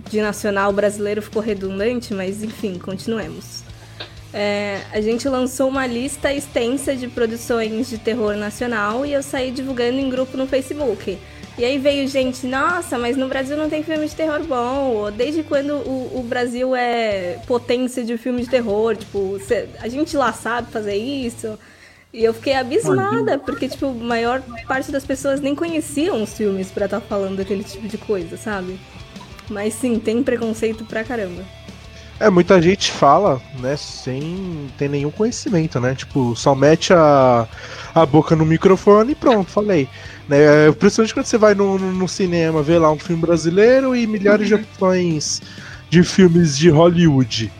Dia 0.09 0.23
Nacional 0.23 0.73
Brasileiro 0.73 1.21
ficou 1.21 1.43
redundante, 1.43 2.11
mas 2.11 2.41
enfim, 2.41 2.79
continuemos. 2.79 3.68
É, 4.33 4.81
a 4.91 5.01
gente 5.01 5.27
lançou 5.27 5.67
uma 5.67 5.87
lista 5.87 6.31
extensa 6.31 6.95
de 6.95 7.07
produções 7.07 7.89
de 7.89 7.97
terror 7.97 8.35
nacional 8.35 9.05
e 9.05 9.13
eu 9.13 9.23
saí 9.23 9.49
divulgando 9.51 9.99
em 9.99 10.09
grupo 10.09 10.37
no 10.37 10.45
Facebook. 10.45 11.17
E 11.57 11.65
aí 11.65 11.77
veio 11.77 12.07
gente, 12.07 12.47
nossa, 12.47 12.97
mas 12.97 13.17
no 13.17 13.27
Brasil 13.27 13.57
não 13.57 13.69
tem 13.69 13.83
filme 13.83 14.07
de 14.07 14.15
terror 14.15 14.41
bom. 14.43 15.11
Desde 15.11 15.43
quando 15.43 15.73
o, 15.73 16.19
o 16.19 16.23
Brasil 16.23 16.73
é 16.75 17.39
potência 17.45 18.03
de 18.03 18.17
filme 18.17 18.43
de 18.43 18.49
terror? 18.49 18.95
Tipo, 18.95 19.37
cê, 19.45 19.67
a 19.81 19.87
gente 19.89 20.15
lá 20.15 20.31
sabe 20.31 20.71
fazer 20.71 20.95
isso. 20.95 21.59
E 22.13 22.23
eu 22.23 22.33
fiquei 22.33 22.53
abismada, 22.53 23.37
porque, 23.37 23.67
tipo, 23.67 23.87
a 23.87 23.93
maior 23.93 24.41
parte 24.67 24.91
das 24.91 25.05
pessoas 25.05 25.41
nem 25.41 25.53
conheciam 25.53 26.23
os 26.23 26.33
filmes 26.33 26.71
para 26.71 26.85
estar 26.85 27.01
tá 27.01 27.05
falando 27.05 27.37
daquele 27.37 27.63
tipo 27.63 27.87
de 27.87 27.97
coisa, 27.97 28.37
sabe? 28.37 28.79
Mas 29.49 29.73
sim, 29.73 29.99
tem 29.99 30.23
preconceito 30.23 30.85
pra 30.85 31.03
caramba. 31.03 31.43
É, 32.19 32.29
muita 32.29 32.61
gente 32.61 32.91
fala, 32.91 33.41
né, 33.59 33.77
sem 33.77 34.67
ter 34.77 34.89
nenhum 34.89 35.09
conhecimento, 35.09 35.79
né? 35.79 35.95
Tipo, 35.95 36.35
só 36.35 36.53
mete 36.53 36.91
a, 36.91 37.47
a 37.95 38.05
boca 38.05 38.35
no 38.35 38.45
microfone 38.45 39.13
e 39.13 39.15
pronto, 39.15 39.49
falei. 39.49 39.87
Né? 40.27 40.69
Principalmente 40.77 41.13
quando 41.13 41.25
você 41.27 41.37
vai 41.37 41.55
no, 41.55 41.79
no, 41.79 42.07
cinema 42.09 42.61
ver 42.61 42.79
lá 42.79 42.91
um 42.91 42.99
filme 42.99 43.21
brasileiro 43.21 43.95
e 43.95 44.05
milhares 44.05 44.47
de 44.47 44.55
opções 44.55 45.41
de 45.89 46.03
filmes 46.03 46.57
de 46.57 46.69
Hollywood. 46.69 47.51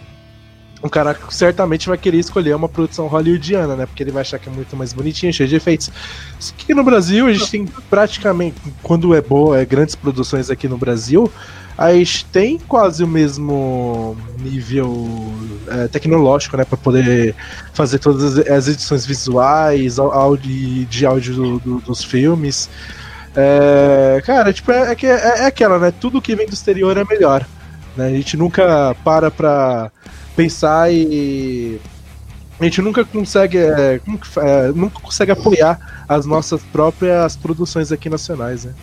O 0.82 0.90
cara 0.90 1.18
certamente 1.30 1.88
vai 1.88 1.98
querer 1.98 2.20
escolher 2.20 2.56
uma 2.56 2.70
produção 2.70 3.08
hollywoodiana, 3.08 3.76
né? 3.76 3.86
Porque 3.86 4.04
ele 4.04 4.12
vai 4.12 4.22
achar 4.22 4.40
que 4.40 4.50
é 4.50 4.52
muito 4.52 4.76
mais 4.76 4.94
bonitinho, 4.94 5.34
cheio 5.34 5.48
de 5.48 5.56
efeitos. 5.56 5.90
Só 6.38 6.54
que 6.58 6.74
no 6.74 6.84
Brasil 6.84 7.28
a 7.28 7.34
gente 7.34 7.50
tem 7.50 7.66
praticamente, 7.90 8.56
quando 8.84 9.14
é 9.14 9.22
boa, 9.22 9.60
é 9.60 9.66
grandes 9.66 9.96
produções 9.96 10.50
aqui 10.50 10.68
no 10.68 10.78
Brasil, 10.78 11.30
a 11.80 11.94
gente 11.94 12.26
tem 12.26 12.60
quase 12.60 13.02
o 13.02 13.08
mesmo 13.08 14.18
nível 14.38 15.08
é, 15.70 15.88
tecnológico, 15.88 16.58
né, 16.58 16.66
para 16.66 16.78
poder 16.78 17.34
fazer 17.74 18.00
todas 18.00 18.38
as 18.38 18.68
edições 18.68 19.06
visuais, 19.06 19.98
áudio, 19.98 20.86
de 20.86 21.06
áudio 21.06 21.34
do, 21.36 21.60
do, 21.60 21.80
dos 21.80 22.04
filmes. 22.04 22.70
É, 23.34 24.22
cara, 24.26 24.52
tipo, 24.52 24.70
é, 24.74 24.92
é, 24.92 25.06
é, 25.06 25.46
aquela, 25.46 25.80
né? 25.80 25.94
Tudo 25.98 26.22
que 26.22 26.36
vem 26.36 26.46
do 26.46 26.54
exterior 26.54 26.98
é 26.98 27.06
melhor. 27.06 27.48
Né? 27.96 28.08
A 28.08 28.12
gente 28.12 28.36
nunca 28.36 28.94
para 29.02 29.32
pra 29.32 29.90
pensar 30.36 30.92
e 30.92 31.80
a 32.60 32.64
gente 32.66 32.82
nunca 32.82 33.06
consegue, 33.06 33.58
é, 33.58 34.02
é, 34.38 34.68
nunca 34.76 35.00
consegue 35.00 35.32
apoiar 35.32 36.04
as 36.10 36.26
nossas 36.26 36.62
próprias 36.62 37.38
produções 37.38 37.90
aqui 37.90 38.10
nacionais, 38.10 38.66
né? 38.66 38.74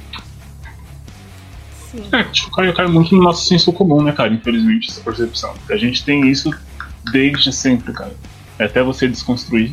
É, 2.13 2.25
tipo, 2.25 2.51
cai, 2.51 2.73
cai 2.73 2.87
muito 2.87 3.15
no 3.15 3.23
nosso 3.23 3.47
senso 3.47 3.73
comum, 3.73 4.03
né, 4.03 4.13
cara? 4.13 4.33
Infelizmente, 4.33 4.91
essa 4.91 5.01
percepção. 5.01 5.55
A 5.71 5.77
gente 5.77 6.05
tem 6.05 6.29
isso 6.29 6.51
desde 7.11 7.53
sempre, 7.53 7.93
cara. 7.93 8.13
É 8.59 8.65
até 8.65 8.83
você 8.83 9.09
desconstruir. 9.09 9.73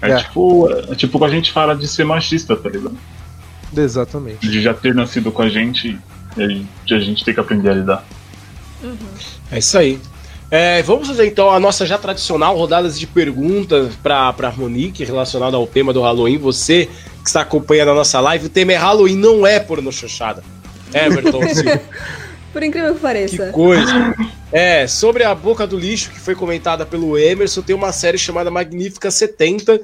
É, 0.00 0.10
é. 0.10 0.16
tipo. 0.16 0.68
É, 0.70 0.94
tipo 0.94 1.24
a 1.24 1.28
gente 1.28 1.52
fala 1.52 1.74
de 1.74 1.86
ser 1.86 2.04
machista, 2.04 2.56
tá 2.56 2.68
ligado? 2.68 2.96
Exatamente. 3.76 4.48
De 4.48 4.62
já 4.62 4.72
ter 4.72 4.94
nascido 4.94 5.30
com 5.30 5.42
a 5.42 5.48
gente 5.48 5.98
e 6.36 6.66
de 6.84 6.94
a 6.94 6.98
gente 6.98 7.24
ter 7.24 7.34
que 7.34 7.40
aprender 7.40 7.70
a 7.70 7.74
lidar. 7.74 8.04
Uhum. 8.82 8.96
É 9.50 9.58
isso 9.58 9.76
aí. 9.76 10.00
É, 10.50 10.82
vamos 10.82 11.06
fazer 11.06 11.26
então 11.26 11.50
a 11.50 11.60
nossa 11.60 11.84
já 11.84 11.98
tradicional 11.98 12.56
rodadas 12.56 12.98
de 12.98 13.06
perguntas 13.06 13.94
para 13.96 14.52
Monique 14.56 15.04
relacionada 15.04 15.56
ao 15.58 15.66
tema 15.66 15.92
do 15.92 16.00
Halloween. 16.00 16.38
Você 16.38 16.88
que 17.22 17.26
está 17.26 17.42
acompanhando 17.42 17.90
a 17.90 17.94
nossa 17.94 18.18
live, 18.20 18.46
o 18.46 18.48
tema 18.48 18.72
é 18.72 18.76
Halloween, 18.76 19.16
não 19.16 19.46
é 19.46 19.60
porno 19.60 19.92
chanchada. 19.92 20.42
Everton 20.92 21.48
Silva. 21.48 21.80
Por 22.52 22.62
incrível 22.62 22.94
que 22.94 23.00
pareça. 23.00 23.46
Que 23.46 23.52
coisa. 23.52 24.14
É, 24.50 24.86
sobre 24.86 25.22
a 25.22 25.34
boca 25.34 25.66
do 25.66 25.78
lixo, 25.78 26.10
que 26.10 26.18
foi 26.18 26.34
comentada 26.34 26.86
pelo 26.86 27.18
Emerson, 27.18 27.60
tem 27.60 27.76
uma 27.76 27.92
série 27.92 28.16
chamada 28.16 28.50
Magnífica 28.50 29.10
70, 29.10 29.80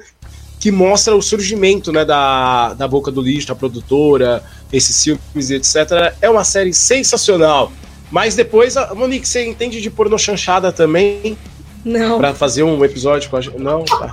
que 0.59 0.71
mostra 0.71 1.15
o 1.15 1.21
surgimento 1.21 1.91
né, 1.91 2.03
da, 2.03 2.73
da 2.73 2.87
boca 2.87 3.11
do 3.11 3.21
lixo, 3.21 3.51
a 3.51 3.55
produtora, 3.55 4.43
esses 4.73 5.03
filmes, 5.03 5.51
etc. 5.51 6.15
É 6.21 6.29
uma 6.29 6.43
série 6.43 6.73
sensacional. 6.73 7.71
Mas 8.09 8.35
depois, 8.35 8.75
a 8.77 8.93
Monique, 8.95 9.27
você 9.27 9.45
entende 9.45 9.79
de 9.79 9.89
porno 9.89 10.17
chanchada 10.17 10.71
também? 10.71 11.37
Não. 11.83 12.17
Pra 12.17 12.33
fazer 12.33 12.63
um 12.63 12.83
episódio 12.83 13.29
com 13.29 13.37
a 13.37 13.41
gente? 13.41 13.59
Não? 13.59 13.85
Tá. 13.85 14.11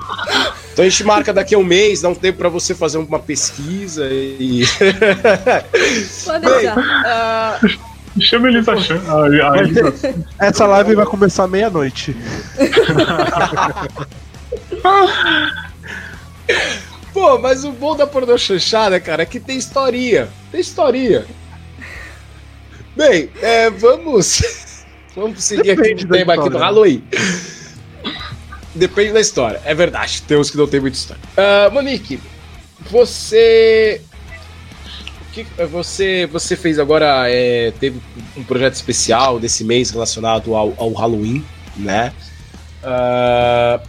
Então 0.73 0.85
a 0.85 0.89
gente 0.89 1.05
marca 1.05 1.33
daqui 1.33 1.55
a 1.55 1.59
um 1.59 1.65
mês, 1.65 2.01
dá 2.01 2.09
um 2.09 2.15
tempo 2.15 2.39
para 2.39 2.49
você 2.49 2.75
fazer 2.75 2.99
uma 2.99 3.19
pesquisa 3.19 4.09
e. 4.11 4.65
Pode 6.25 6.47
uh... 6.47 7.93
Chama 8.21 8.49
Elisa 8.49 8.77
Chan. 8.79 9.01
Essa 10.39 10.67
live 10.67 10.95
vai 10.95 11.07
começar 11.07 11.49
meia-noite. 11.49 12.15
Pô, 17.13 17.39
mas 17.39 17.65
o 17.65 17.73
bom 17.73 17.95
da 17.97 18.07
pornô 18.07 18.37
chanchada, 18.39 18.99
cara, 18.99 19.23
é 19.23 19.27
que 19.27 19.39
tem 19.39 19.57
historinha. 19.57 20.29
Tem 20.51 20.61
historinha. 20.61 21.25
Bem, 22.97 23.31
é, 23.41 23.71
vamos. 23.71 24.43
vamos 25.15 25.45
seguir 25.45 25.77
Depende 25.77 25.93
aqui 25.93 26.05
no 26.05 26.11
tema 26.11 26.35
aqui 26.35 26.51
do 26.51 26.59
Halloween. 26.59 27.05
Depende 28.75 29.13
da 29.13 29.21
história, 29.21 29.61
é 29.65 29.75
verdade. 29.75 30.23
Tem 30.23 30.37
uns 30.37 30.51
que 30.51 30.57
não 30.57 30.67
tem 30.67 30.81
muita 30.81 30.97
história. 30.97 31.23
Uh, 31.37 31.73
Monique, 31.73 32.19
você. 32.91 34.01
Que 35.33 35.47
você, 35.71 36.27
você 36.31 36.57
fez 36.57 36.79
agora, 36.79 37.29
é, 37.29 37.73
teve 37.81 37.99
um 38.37 38.45
projeto 38.45 38.75
especial 38.75 39.41
desse 39.41 39.65
mês 39.65 39.91
relacionado 39.91 40.55
ao, 40.55 40.75
ao 40.77 40.93
Halloween, 40.93 41.43
né? 41.77 42.13
Uh, 42.83 43.89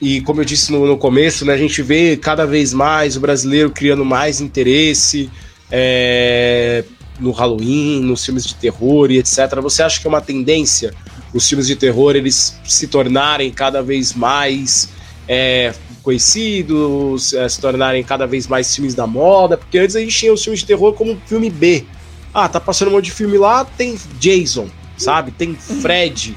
e 0.00 0.22
como 0.22 0.40
eu 0.40 0.44
disse 0.44 0.72
no, 0.72 0.86
no, 0.86 0.96
começo, 0.96 1.44
né, 1.44 1.52
a 1.52 1.58
gente 1.58 1.82
vê 1.82 2.16
cada 2.16 2.46
vez 2.46 2.72
mais 2.72 3.16
o 3.16 3.20
brasileiro 3.20 3.70
criando 3.70 4.04
mais 4.04 4.40
interesse 4.40 5.30
é, 5.70 6.84
no 7.18 7.32
Halloween, 7.32 8.00
nos 8.00 8.24
filmes 8.24 8.46
de 8.46 8.54
terror 8.54 9.10
e 9.10 9.18
etc. 9.18 9.60
Você 9.60 9.82
acha 9.82 10.00
que 10.00 10.06
é 10.06 10.08
uma 10.08 10.22
tendência 10.22 10.94
os 11.32 11.48
filmes 11.48 11.66
de 11.66 11.76
terror 11.76 12.16
eles 12.16 12.58
se 12.64 12.86
tornarem 12.86 13.50
cada 13.50 13.82
vez 13.82 14.12
mais 14.12 14.88
é, 15.28 15.72
conhecidos, 16.02 17.32
é, 17.32 17.48
se 17.48 17.60
tornarem 17.60 18.02
cada 18.02 18.26
vez 18.26 18.46
mais 18.46 18.74
filmes 18.74 18.94
da 18.94 19.06
moda? 19.06 19.56
Porque 19.56 19.78
antes 19.78 19.96
a 19.96 20.00
gente 20.00 20.16
tinha 20.16 20.32
os 20.32 20.42
filmes 20.42 20.60
de 20.60 20.66
terror 20.66 20.92
como 20.94 21.20
filme 21.26 21.50
B. 21.50 21.84
Ah, 22.32 22.48
tá 22.48 22.60
passando 22.60 22.88
um 22.88 22.92
monte 22.92 23.06
de 23.06 23.12
filme 23.12 23.38
lá, 23.38 23.64
tem 23.64 23.98
Jason, 24.18 24.68
sabe? 24.96 25.30
Tem 25.30 25.54
Fred. 25.54 26.36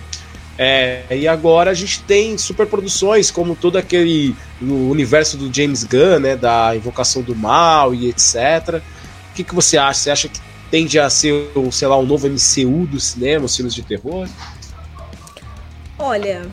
É, 0.58 1.06
e 1.10 1.28
agora 1.28 1.72
a 1.72 1.74
gente 1.74 2.02
tem 2.04 2.38
superproduções 2.38 3.32
como 3.32 3.56
todo 3.56 3.78
aquele 3.78 4.36
universo 4.62 5.36
do 5.36 5.52
James 5.52 5.84
Gunn, 5.84 6.20
né, 6.20 6.36
da 6.36 6.76
Invocação 6.76 7.24
do 7.24 7.36
Mal 7.36 7.94
e 7.94 8.08
etc. 8.08 8.82
O 9.32 9.36
que, 9.36 9.44
que 9.44 9.56
você 9.56 9.78
acha? 9.78 10.00
Você 10.00 10.12
acha 10.12 10.28
que 10.30 10.40
tende 10.70 11.00
a 11.00 11.10
ser, 11.10 11.52
sei 11.72 11.88
lá, 11.88 11.98
um 11.98 12.06
novo 12.06 12.28
MCU 12.28 12.86
do 12.86 13.00
cinema, 13.00 13.46
os 13.46 13.56
filmes 13.56 13.74
de 13.74 13.82
terror? 13.82 14.28
Olha, 15.98 16.50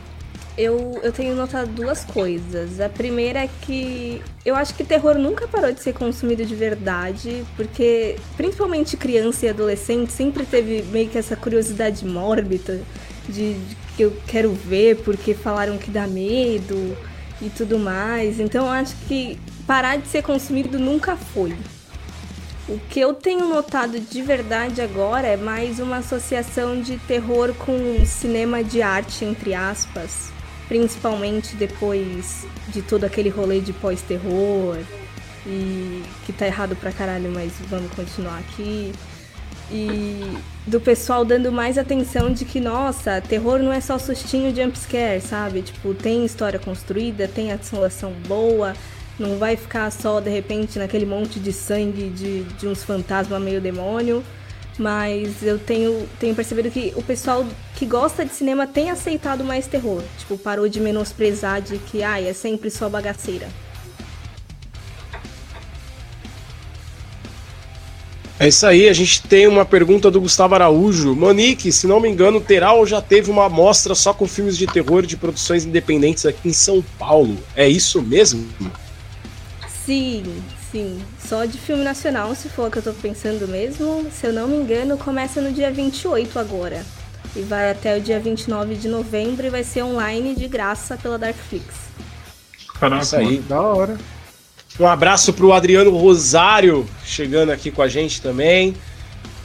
eu, 0.57 0.99
eu 1.01 1.11
tenho 1.11 1.35
notado 1.35 1.71
duas 1.71 2.03
coisas. 2.05 2.79
A 2.79 2.89
primeira 2.89 3.39
é 3.39 3.49
que 3.61 4.21
eu 4.45 4.55
acho 4.55 4.73
que 4.75 4.83
terror 4.83 5.15
nunca 5.17 5.47
parou 5.47 5.71
de 5.71 5.81
ser 5.81 5.93
consumido 5.93 6.45
de 6.45 6.55
verdade, 6.55 7.43
porque 7.55 8.17
principalmente 8.37 8.97
criança 8.97 9.45
e 9.45 9.49
adolescente 9.49 10.11
sempre 10.11 10.45
teve 10.45 10.83
meio 10.83 11.09
que 11.09 11.17
essa 11.17 11.35
curiosidade 11.35 12.05
mórbida 12.05 12.81
de, 13.27 13.53
de 13.53 13.77
que 13.95 14.03
eu 14.03 14.15
quero 14.27 14.51
ver 14.53 14.97
porque 14.97 15.33
falaram 15.33 15.77
que 15.77 15.89
dá 15.89 16.05
medo 16.05 16.95
e 17.41 17.49
tudo 17.49 17.79
mais. 17.79 18.39
Então 18.39 18.65
eu 18.65 18.71
acho 18.71 18.95
que 19.07 19.39
parar 19.65 19.97
de 19.97 20.07
ser 20.07 20.21
consumido 20.21 20.77
nunca 20.77 21.15
foi. 21.15 21.53
O 22.69 22.79
que 22.89 22.99
eu 22.99 23.13
tenho 23.13 23.47
notado 23.47 23.99
de 23.99 24.21
verdade 24.21 24.81
agora 24.81 25.27
é 25.27 25.35
mais 25.35 25.79
uma 25.79 25.97
associação 25.97 26.79
de 26.81 26.97
terror 26.99 27.53
com 27.55 28.05
cinema 28.05 28.63
de 28.63 28.81
arte, 28.81 29.25
entre 29.25 29.53
aspas. 29.53 30.31
Principalmente 30.67 31.55
depois 31.55 32.45
de 32.69 32.81
todo 32.81 33.03
aquele 33.03 33.29
rolê 33.29 33.59
de 33.59 33.73
pós-terror. 33.73 34.77
E 35.45 36.03
que 36.25 36.31
tá 36.31 36.45
errado 36.45 36.75
pra 36.75 36.91
caralho, 36.91 37.31
mas 37.31 37.51
vamos 37.67 37.91
continuar 37.93 38.37
aqui. 38.37 38.93
E 39.71 40.37
do 40.67 40.79
pessoal 40.79 41.25
dando 41.25 41.51
mais 41.51 41.77
atenção 41.77 42.31
de 42.31 42.45
que, 42.45 42.59
nossa, 42.59 43.21
terror 43.21 43.59
não 43.59 43.73
é 43.73 43.81
só 43.81 43.97
sustinho 43.97 44.51
de 44.53 44.61
jumpscare, 44.61 45.19
sabe? 45.19 45.61
Tipo, 45.61 45.93
tem 45.93 46.23
história 46.25 46.59
construída, 46.59 47.27
tem 47.27 47.51
assolação 47.51 48.11
boa, 48.27 48.73
não 49.21 49.37
vai 49.37 49.55
ficar 49.55 49.91
só, 49.91 50.19
de 50.19 50.29
repente, 50.29 50.79
naquele 50.79 51.05
monte 51.05 51.39
de 51.39 51.53
sangue 51.53 52.09
de, 52.09 52.43
de 52.43 52.67
uns 52.67 52.83
fantasmas 52.83 53.41
meio 53.41 53.61
demônio. 53.61 54.23
Mas 54.79 55.43
eu 55.43 55.59
tenho, 55.59 56.07
tenho 56.19 56.33
percebido 56.33 56.71
que 56.71 56.93
o 56.95 57.03
pessoal 57.03 57.45
que 57.75 57.85
gosta 57.85 58.25
de 58.25 58.33
cinema 58.33 58.65
tem 58.65 58.89
aceitado 58.89 59.43
mais 59.43 59.67
terror. 59.67 60.01
Tipo, 60.17 60.37
parou 60.37 60.67
de 60.67 60.79
menosprezar 60.79 61.61
de 61.61 61.77
que, 61.77 62.01
ai, 62.01 62.27
é 62.27 62.33
sempre 62.33 62.71
só 62.71 62.89
bagaceira. 62.89 63.47
É 68.41 68.47
isso 68.47 68.65
aí, 68.65 68.89
a 68.89 68.93
gente 68.93 69.21
tem 69.21 69.45
uma 69.45 69.63
pergunta 69.63 70.09
do 70.09 70.19
Gustavo 70.19 70.55
Araújo. 70.55 71.13
Monique, 71.15 71.71
se 71.71 71.85
não 71.85 71.99
me 71.99 72.09
engano, 72.09 72.41
terá 72.41 72.73
ou 72.73 72.87
já 72.87 72.99
teve 72.99 73.29
uma 73.29 73.45
amostra 73.45 73.93
só 73.93 74.15
com 74.15 74.27
filmes 74.27 74.57
de 74.57 74.65
terror 74.65 75.05
de 75.05 75.15
produções 75.15 75.63
independentes 75.63 76.25
aqui 76.25 76.49
em 76.49 76.53
São 76.53 76.83
Paulo? 76.97 77.37
É 77.55 77.69
isso 77.69 78.01
mesmo? 78.01 78.49
Sim, 79.91 80.23
sim. 80.71 81.01
Só 81.19 81.43
de 81.43 81.57
filme 81.57 81.83
nacional, 81.83 82.33
se 82.33 82.47
for 82.47 82.69
o 82.69 82.71
que 82.71 82.77
eu 82.77 82.81
tô 82.81 82.93
pensando 82.93 83.45
mesmo. 83.45 84.09
Se 84.09 84.25
eu 84.25 84.31
não 84.31 84.47
me 84.47 84.55
engano, 84.55 84.97
começa 84.97 85.41
no 85.41 85.51
dia 85.51 85.69
28 85.69 86.39
agora. 86.39 86.81
E 87.35 87.41
vai 87.41 87.69
até 87.69 87.97
o 87.97 87.99
dia 87.99 88.17
29 88.17 88.75
de 88.75 88.87
novembro 88.87 89.45
e 89.45 89.49
vai 89.49 89.65
ser 89.65 89.83
online 89.83 90.33
de 90.33 90.47
graça 90.47 90.95
pela 90.95 91.17
Darkflix. 91.17 91.65
Caraca, 92.79 93.03
Isso 93.03 93.17
aí, 93.17 93.39
da 93.39 93.59
hora. 93.59 93.97
Um 94.79 94.87
abraço 94.87 95.33
pro 95.33 95.51
Adriano 95.51 95.91
Rosário, 95.97 96.87
chegando 97.03 97.51
aqui 97.51 97.69
com 97.69 97.81
a 97.81 97.89
gente 97.89 98.21
também. 98.21 98.73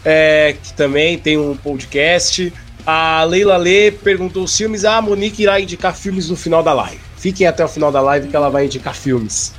É, 0.04 0.54
que 0.62 0.72
também 0.74 1.18
tem 1.18 1.36
um 1.36 1.56
podcast. 1.56 2.52
A 2.86 3.24
Leila 3.24 3.56
Lê 3.56 3.90
perguntou 3.90 4.44
os 4.44 4.56
filmes. 4.56 4.84
Ah, 4.84 4.98
a 4.98 5.02
Monique 5.02 5.42
irá 5.42 5.58
indicar 5.58 5.92
filmes 5.92 6.30
no 6.30 6.36
final 6.36 6.62
da 6.62 6.72
live. 6.72 7.00
Fiquem 7.16 7.48
até 7.48 7.64
o 7.64 7.68
final 7.68 7.90
da 7.90 8.00
live 8.00 8.28
que 8.28 8.36
ela 8.36 8.48
vai 8.48 8.66
indicar 8.66 8.94
filmes. 8.94 9.52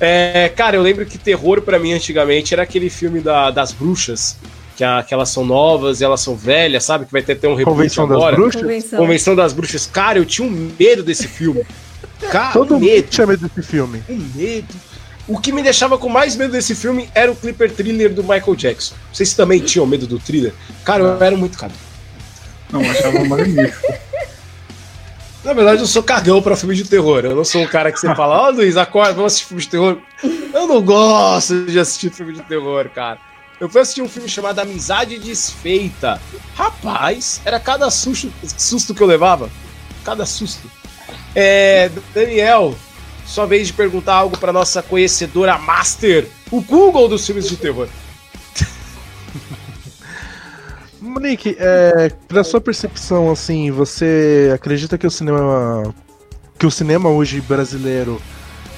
É, 0.00 0.50
cara, 0.54 0.76
eu 0.76 0.82
lembro 0.82 1.06
que 1.06 1.16
terror 1.18 1.62
para 1.62 1.78
mim 1.78 1.92
antigamente 1.92 2.52
era 2.52 2.62
aquele 2.62 2.90
filme 2.90 3.20
da, 3.20 3.50
das 3.50 3.72
bruxas, 3.72 4.36
que, 4.76 4.84
a, 4.84 5.02
que, 5.02 5.14
elas 5.14 5.30
são 5.30 5.44
novas 5.44 6.00
e 6.00 6.04
elas 6.04 6.20
são 6.20 6.36
velhas, 6.36 6.84
sabe? 6.84 7.06
Que 7.06 7.12
vai 7.12 7.22
ter 7.22 7.32
até 7.32 7.48
um 7.48 7.54
reboot 7.54 7.76
Convenção 7.76 8.04
agora. 8.04 8.36
Das 8.36 8.40
bruxas? 8.40 8.62
Convenção. 8.62 8.98
Convenção 8.98 9.36
das 9.36 9.52
Bruxas. 9.52 9.86
Cara, 9.86 10.18
eu 10.18 10.24
tinha 10.26 10.46
um 10.46 10.70
medo 10.78 11.02
desse 11.02 11.26
filme. 11.26 11.64
Cara, 12.30 12.52
Todo 12.52 12.78
medo. 12.78 12.94
mundo 12.94 13.08
tinha 13.08 13.26
medo 13.26 13.48
desse 13.48 13.68
filme. 13.68 14.02
Um 14.08 14.28
medo. 14.34 14.74
O 15.28 15.40
que 15.40 15.50
me 15.50 15.62
deixava 15.62 15.98
com 15.98 16.08
mais 16.08 16.36
medo 16.36 16.52
desse 16.52 16.74
filme 16.74 17.08
era 17.14 17.32
o 17.32 17.34
Clipper 17.34 17.72
Thriller 17.72 18.14
do 18.14 18.22
Michael 18.22 18.54
Jackson. 18.54 18.94
Vocês 19.12 19.34
também 19.34 19.60
tinham 19.60 19.84
medo 19.86 20.06
do 20.06 20.20
thriller? 20.20 20.52
Cara, 20.84 21.02
eu 21.02 21.22
era 21.22 21.36
muito 21.36 21.58
cagão. 21.58 21.76
Não, 22.70 22.80
achava 22.80 23.24
magnífico. 23.24 23.92
Na 25.46 25.52
verdade, 25.52 25.80
eu 25.80 25.86
sou 25.86 26.02
cagão 26.02 26.42
pra 26.42 26.56
filme 26.56 26.74
de 26.74 26.82
terror. 26.82 27.24
Eu 27.24 27.36
não 27.36 27.44
sou 27.44 27.62
um 27.62 27.68
cara 27.68 27.92
que 27.92 28.00
você 28.00 28.12
fala, 28.16 28.36
ó, 28.36 28.48
oh, 28.48 28.50
Luiz, 28.50 28.76
acorda, 28.76 29.12
vamos 29.12 29.32
assistir 29.32 29.46
filme 29.46 29.62
de 29.62 29.68
terror. 29.68 29.98
Eu 30.52 30.66
não 30.66 30.82
gosto 30.82 31.66
de 31.66 31.78
assistir 31.78 32.10
filme 32.10 32.32
de 32.32 32.42
terror, 32.42 32.88
cara. 32.92 33.20
Eu 33.60 33.68
fui 33.68 33.80
assistir 33.80 34.02
um 34.02 34.08
filme 34.08 34.28
chamado 34.28 34.58
Amizade 34.58 35.20
Desfeita. 35.20 36.20
Rapaz, 36.56 37.40
era 37.44 37.60
cada 37.60 37.88
susto, 37.92 38.28
susto 38.58 38.92
que 38.92 39.00
eu 39.00 39.06
levava. 39.06 39.48
Cada 40.04 40.26
susto. 40.26 40.68
É, 41.32 41.92
Daniel, 42.12 42.74
sua 43.24 43.46
vez 43.46 43.68
de 43.68 43.72
perguntar 43.72 44.14
algo 44.14 44.36
para 44.36 44.52
nossa 44.52 44.82
conhecedora 44.82 45.56
master, 45.58 46.26
o 46.50 46.60
Google 46.60 47.06
dos 47.06 47.24
filmes 47.24 47.48
de 47.48 47.56
terror. 47.56 47.86
Monique, 51.06 51.56
é, 51.58 52.10
pela 52.28 52.44
sua 52.44 52.60
percepção, 52.60 53.30
assim, 53.30 53.70
você 53.70 54.50
acredita 54.54 54.98
que 54.98 55.06
o 55.06 55.10
cinema 55.10 55.94
que 56.58 56.66
o 56.66 56.70
cinema 56.70 57.10
hoje 57.10 57.40
brasileiro 57.40 58.20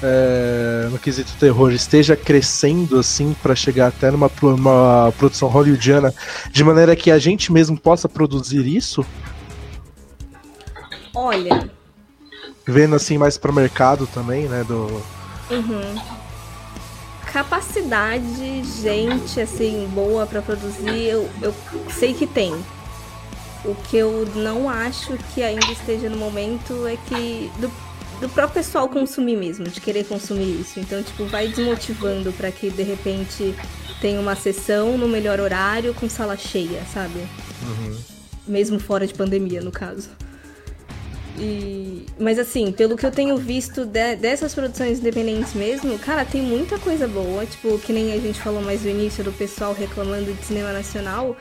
é, 0.03 0.89
no 0.91 0.99
quesito 0.99 1.31
terror 1.39 1.71
esteja 1.71 2.15
crescendo 2.15 2.99
assim 2.99 3.33
para 3.41 3.55
chegar 3.55 3.87
até 3.87 4.11
numa 4.11 4.29
uma 4.41 5.13
produção 5.17 5.47
hollywoodiana 5.47 6.13
de 6.51 6.63
maneira 6.63 6.95
que 6.95 7.09
a 7.09 7.17
gente 7.17 7.51
mesmo 7.51 7.79
possa 7.79 8.09
produzir 8.09 8.65
isso? 8.67 9.05
Olha, 11.15 11.69
vendo 12.65 12.95
assim 12.95 13.17
mais 13.17 13.37
para 13.37 13.51
o 13.51 13.53
mercado 13.53 14.05
também, 14.07 14.47
né, 14.47 14.63
do 14.65 15.01
uhum 15.49 16.18
capacidade, 17.31 18.63
gente, 18.81 19.39
assim, 19.39 19.87
boa 19.93 20.25
para 20.25 20.41
produzir, 20.41 21.05
eu, 21.05 21.29
eu 21.41 21.53
sei 21.91 22.13
que 22.13 22.25
tem. 22.25 22.53
O 23.63 23.75
que 23.75 23.97
eu 23.97 24.25
não 24.35 24.69
acho 24.69 25.17
que 25.33 25.43
ainda 25.43 25.71
esteja 25.71 26.09
no 26.09 26.17
momento 26.17 26.87
é 26.87 26.97
que 27.07 27.51
do, 27.59 27.71
do 28.19 28.29
próprio 28.29 28.63
pessoal 28.63 28.89
consumir 28.89 29.37
mesmo, 29.37 29.65
de 29.65 29.79
querer 29.79 30.05
consumir 30.05 30.61
isso. 30.61 30.79
Então, 30.79 31.03
tipo, 31.03 31.25
vai 31.25 31.47
desmotivando 31.47 32.31
para 32.33 32.51
que 32.51 32.69
de 32.69 32.83
repente 32.83 33.53
tenha 34.01 34.19
uma 34.19 34.35
sessão 34.35 34.97
no 34.97 35.07
melhor 35.07 35.39
horário 35.39 35.93
com 35.93 36.09
sala 36.09 36.37
cheia, 36.37 36.83
sabe? 36.91 37.19
Uhum. 37.61 37.97
Mesmo 38.47 38.79
fora 38.79 39.05
de 39.05 39.13
pandemia, 39.13 39.61
no 39.61 39.71
caso. 39.71 40.09
E, 41.39 42.05
mas 42.19 42.37
assim, 42.37 42.71
pelo 42.71 42.97
que 42.97 43.05
eu 43.05 43.11
tenho 43.11 43.37
visto 43.37 43.85
de, 43.85 44.17
dessas 44.17 44.53
produções 44.53 44.99
independentes 44.99 45.53
mesmo, 45.53 45.97
cara, 45.97 46.25
tem 46.25 46.41
muita 46.41 46.77
coisa 46.77 47.07
boa. 47.07 47.45
Tipo, 47.45 47.79
que 47.79 47.93
nem 47.93 48.13
a 48.13 48.19
gente 48.19 48.39
falou 48.41 48.61
mais 48.61 48.83
no 48.83 48.89
início 48.89 49.23
do 49.23 49.31
pessoal 49.31 49.73
reclamando 49.73 50.33
de 50.33 50.45
cinema 50.45 50.73
nacional. 50.73 51.35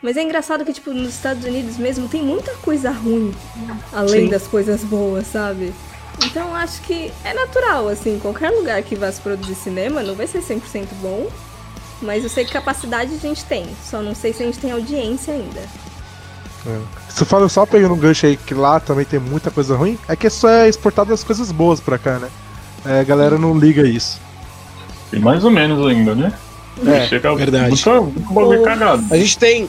Mas 0.00 0.16
é 0.16 0.22
engraçado 0.22 0.64
que, 0.64 0.72
tipo, 0.72 0.92
nos 0.92 1.10
Estados 1.10 1.44
Unidos 1.44 1.76
mesmo 1.76 2.08
tem 2.08 2.22
muita 2.22 2.52
coisa 2.56 2.90
ruim, 2.90 3.32
além 3.92 4.24
Sim. 4.24 4.28
das 4.30 4.48
coisas 4.48 4.82
boas, 4.82 5.28
sabe? 5.28 5.72
Então 6.26 6.54
acho 6.54 6.82
que 6.82 7.12
é 7.24 7.32
natural, 7.32 7.88
assim, 7.88 8.18
qualquer 8.18 8.50
lugar 8.50 8.82
que 8.82 8.96
vá 8.96 9.10
se 9.12 9.20
produzir 9.20 9.54
cinema 9.54 10.02
não 10.02 10.14
vai 10.14 10.26
ser 10.26 10.42
100% 10.42 10.88
bom. 11.00 11.30
Mas 12.00 12.24
eu 12.24 12.28
sei 12.28 12.44
que 12.44 12.52
capacidade 12.52 13.14
a 13.14 13.18
gente 13.18 13.44
tem, 13.44 13.64
só 13.88 14.02
não 14.02 14.12
sei 14.12 14.32
se 14.32 14.42
a 14.42 14.46
gente 14.46 14.58
tem 14.58 14.72
audiência 14.72 15.32
ainda. 15.34 15.60
É. 16.66 16.78
Você 17.08 17.24
fala 17.24 17.48
só 17.48 17.66
pegando 17.66 17.94
um 17.94 17.98
gancho 17.98 18.26
aí 18.26 18.36
que 18.36 18.54
lá 18.54 18.78
também 18.80 19.04
tem 19.04 19.18
muita 19.18 19.50
coisa 19.50 19.76
ruim, 19.76 19.98
é 20.08 20.14
que 20.14 20.30
só 20.30 20.48
é 20.48 20.68
exportado 20.68 21.12
as 21.12 21.24
coisas 21.24 21.50
boas 21.50 21.80
pra 21.80 21.98
cá, 21.98 22.18
né? 22.18 22.28
É, 22.84 23.00
a 23.00 23.04
galera 23.04 23.38
não 23.38 23.58
liga 23.58 23.86
isso. 23.86 24.20
E 25.12 25.18
mais 25.18 25.44
ou 25.44 25.50
menos 25.50 25.86
ainda, 25.86 26.14
né? 26.14 26.32
É, 26.86 27.06
Chega 27.06 27.34
verdade. 27.34 27.74
Muito, 28.30 28.62
cagado. 28.62 29.04
A 29.10 29.16
gente 29.16 29.38
tem 29.38 29.68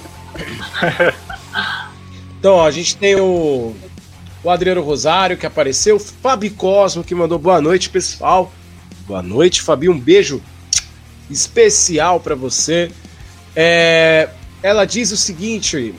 então, 2.40 2.56
ó, 2.56 2.68
a 2.68 2.72
gente 2.72 2.98
tem 2.98 3.16
o, 3.16 3.76
o 4.44 4.50
Adriano 4.50 4.82
Rosário 4.82 5.38
que 5.38 5.46
apareceu, 5.46 5.98
o 5.98 6.00
Fabi 6.00 6.50
Cosmo 6.50 7.04
que 7.04 7.16
mandou 7.16 7.40
boa 7.40 7.62
noite, 7.62 7.90
pessoal. 7.90 8.52
Boa 9.08 9.22
noite, 9.22 9.62
Fabi, 9.62 9.90
um 9.90 10.00
beijo 10.00 10.42
especial 11.30 12.20
para 12.20 12.36
você. 12.36 12.92
É, 13.56 14.30
ela 14.62 14.86
diz 14.86 15.12
o 15.12 15.18
seguinte: 15.18 15.94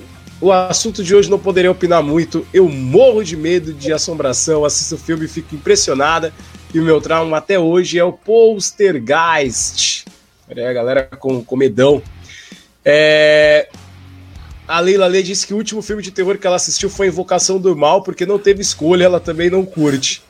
o 0.44 0.52
assunto 0.52 1.02
de 1.02 1.14
hoje 1.14 1.30
não 1.30 1.38
poderia 1.38 1.70
opinar 1.70 2.02
muito. 2.02 2.46
Eu 2.52 2.68
morro 2.68 3.24
de 3.24 3.34
medo 3.34 3.72
de 3.72 3.94
assombração, 3.94 4.62
assisto 4.62 4.94
o 4.96 4.98
filme 4.98 5.24
e 5.24 5.28
fico 5.28 5.54
impressionada. 5.54 6.34
E 6.74 6.78
o 6.78 6.82
meu 6.82 7.00
trauma 7.00 7.38
até 7.38 7.58
hoje 7.58 7.98
é 7.98 8.04
o 8.04 8.12
Poltergeist. 8.12 10.04
Olha 10.46 10.68
a 10.68 10.72
galera 10.74 11.04
com, 11.04 11.42
com 11.42 11.56
medão. 11.56 12.02
É, 12.84 13.70
a 14.68 14.80
Leila 14.80 15.06
Lê 15.06 15.22
disse 15.22 15.46
que 15.46 15.54
o 15.54 15.56
último 15.56 15.80
filme 15.80 16.02
de 16.02 16.10
terror 16.10 16.36
que 16.36 16.46
ela 16.46 16.56
assistiu 16.56 16.90
foi 16.90 17.06
Invocação 17.06 17.58
do 17.58 17.74
Mal, 17.74 18.02
porque 18.02 18.26
não 18.26 18.38
teve 18.38 18.60
escolha, 18.60 19.04
ela 19.04 19.20
também 19.20 19.48
não 19.48 19.64
curte. 19.64 20.22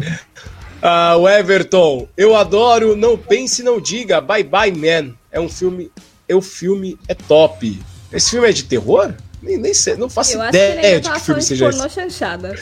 ah, 0.80 1.18
o 1.18 1.28
Everton, 1.28 2.08
eu 2.16 2.34
adoro 2.34 2.96
Não 2.96 3.18
Pense 3.18 3.62
Não 3.62 3.82
Diga, 3.82 4.18
Bye 4.18 4.44
Bye 4.44 4.72
Man. 4.72 5.14
É 5.30 5.38
um 5.38 5.48
filme. 5.50 5.92
É 6.26 6.34
o 6.34 6.40
filme 6.40 6.98
é 7.06 7.12
top. 7.12 7.78
Esse 8.12 8.30
filme 8.30 8.48
é 8.48 8.52
de 8.52 8.64
terror? 8.64 9.14
Nem, 9.42 9.56
nem 9.56 9.72
sei, 9.72 9.96
não 9.96 10.10
faço 10.10 10.36
eu 10.36 10.48
ideia 10.48 11.00
de 11.00 11.10
que 11.10 11.20
filme 11.20 11.42
seja 11.42 11.68
esse. 11.68 11.88
chanchada. 11.88 12.54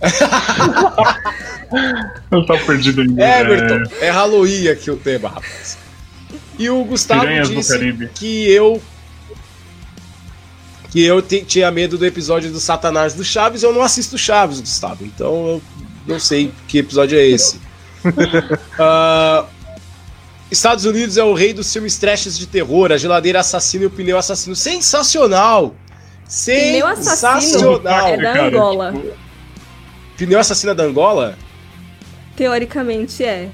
não 2.30 2.44
tá 2.44 2.58
perdido 2.58 3.02
ainda. 3.02 3.40
Everton, 3.40 3.90
é 4.00 4.10
Halloween 4.10 4.68
aqui 4.68 4.90
o 4.90 4.96
tema, 4.96 5.28
rapaz. 5.28 5.78
E 6.58 6.68
o 6.68 6.84
Gustavo 6.84 7.22
Piranhas 7.22 7.48
disse 7.48 8.08
que 8.14 8.50
eu 8.50 8.82
que 10.90 11.02
eu 11.02 11.20
tinha 11.20 11.70
medo 11.70 11.98
do 11.98 12.06
episódio 12.06 12.50
do 12.50 12.60
Satanás 12.60 13.14
do 13.14 13.24
Chaves, 13.24 13.62
eu 13.62 13.72
não 13.72 13.82
assisto 13.82 14.16
Chaves, 14.16 14.60
Gustavo. 14.60 15.04
Então 15.04 15.46
eu 15.46 15.62
não 16.06 16.18
sei 16.18 16.52
que 16.66 16.78
episódio 16.78 17.18
é 17.18 17.26
esse. 17.26 17.56
uh, 18.06 19.46
Estados 20.50 20.84
Unidos 20.84 21.16
é 21.16 21.24
o 21.24 21.34
rei 21.34 21.52
dos 21.52 21.72
filmes 21.72 21.96
trashes 21.98 22.38
de 22.38 22.46
terror, 22.46 22.92
a 22.92 22.96
geladeira 22.96 23.40
assassina 23.40 23.84
e 23.84 23.86
o 23.86 23.90
pneu 23.90 24.16
assassino. 24.16 24.54
Sensacional! 24.54 25.74
Sensacional! 26.28 26.62
Pneu 26.66 26.86
assassino 26.86 27.72
é 27.74 27.78
da 28.22 28.44
Angola. 28.46 28.92
Tipo, 28.92 29.14
pneu 30.16 30.38
assassina 30.38 30.74
da 30.74 30.84
Angola? 30.84 31.36
Teoricamente 32.36 33.24
é. 33.24 33.48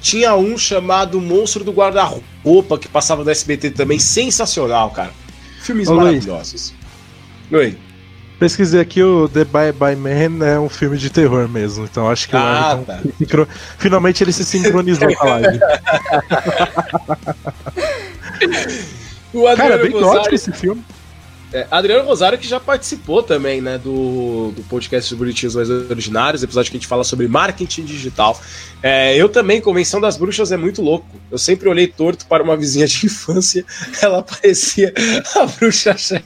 Tinha 0.00 0.34
um 0.34 0.56
chamado 0.56 1.20
Monstro 1.20 1.64
do 1.64 1.72
Guarda-Roupa 1.72 2.78
que 2.78 2.88
passava 2.88 3.24
no 3.24 3.30
SBT 3.30 3.72
também. 3.72 3.98
Sensacional, 3.98 4.90
cara. 4.90 5.10
Filmes 5.60 5.88
Ô, 5.88 5.96
maravilhosos. 5.96 6.72
Luiz. 7.50 7.74
Oi. 7.74 7.87
Pesquisei 8.38 8.80
aqui 8.80 9.02
o 9.02 9.28
The 9.28 9.44
Bye 9.44 9.72
Bye 9.72 9.96
Man 9.96 10.46
é 10.46 10.60
um 10.60 10.68
filme 10.68 10.96
de 10.96 11.10
terror 11.10 11.48
mesmo, 11.48 11.84
então 11.84 12.08
acho 12.08 12.28
que 12.28 12.36
ah, 12.36 12.78
o 12.80 12.84
tá. 12.84 13.00
sincro... 13.18 13.48
finalmente 13.78 14.22
ele 14.22 14.32
se 14.32 14.44
sincronizou 14.44 15.12
com 15.16 15.26
a 15.26 15.30
live. 15.30 15.58
o 19.34 19.42
Cara, 19.56 19.74
é 19.74 19.78
bem 19.78 19.90
gótico 19.90 20.34
esse 20.34 20.52
filme. 20.52 20.84
É, 21.52 21.66
Adriano 21.70 22.04
Rosário 22.04 22.38
que 22.38 22.46
já 22.46 22.60
participou 22.60 23.22
também, 23.22 23.60
né, 23.60 23.78
do, 23.78 24.52
do 24.54 24.62
podcast 24.64 25.10
dos 25.10 25.18
Bonitinhos 25.18 25.54
Mais 25.54 25.70
Originários, 25.70 26.42
episódio 26.42 26.70
que 26.70 26.76
a 26.76 26.80
gente 26.80 26.88
fala 26.88 27.04
sobre 27.04 27.26
marketing 27.26 27.84
digital. 27.84 28.38
É, 28.82 29.16
eu 29.16 29.28
também, 29.28 29.60
Convenção 29.60 30.00
das 30.00 30.16
Bruxas 30.16 30.52
é 30.52 30.56
muito 30.56 30.82
louco. 30.82 31.06
Eu 31.30 31.38
sempre 31.38 31.68
olhei 31.68 31.86
torto 31.86 32.26
para 32.26 32.42
uma 32.42 32.56
vizinha 32.56 32.86
de 32.86 33.06
infância, 33.06 33.64
ela 34.02 34.22
parecia 34.22 34.92
a 35.36 35.46
bruxa 35.46 35.96
chefe. 35.96 36.20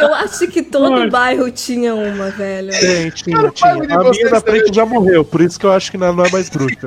Eu 0.00 0.14
acho 0.14 0.46
que 0.48 0.62
todo 0.62 0.90
Mano. 0.92 1.10
bairro 1.10 1.50
tinha 1.50 1.94
uma, 1.94 2.30
velho. 2.30 2.70
Tem, 2.70 3.10
tinha, 3.10 3.50
tinha. 3.50 3.72
A 3.72 3.74
minha 3.76 4.30
da 4.30 4.40
frente 4.40 4.74
já 4.74 4.84
morreu, 4.84 5.24
por 5.24 5.40
isso 5.40 5.58
que 5.58 5.64
eu 5.64 5.72
acho 5.72 5.90
que 5.90 5.96
não 5.96 6.08
é 6.08 6.30
mais 6.30 6.50
bruxa. 6.50 6.86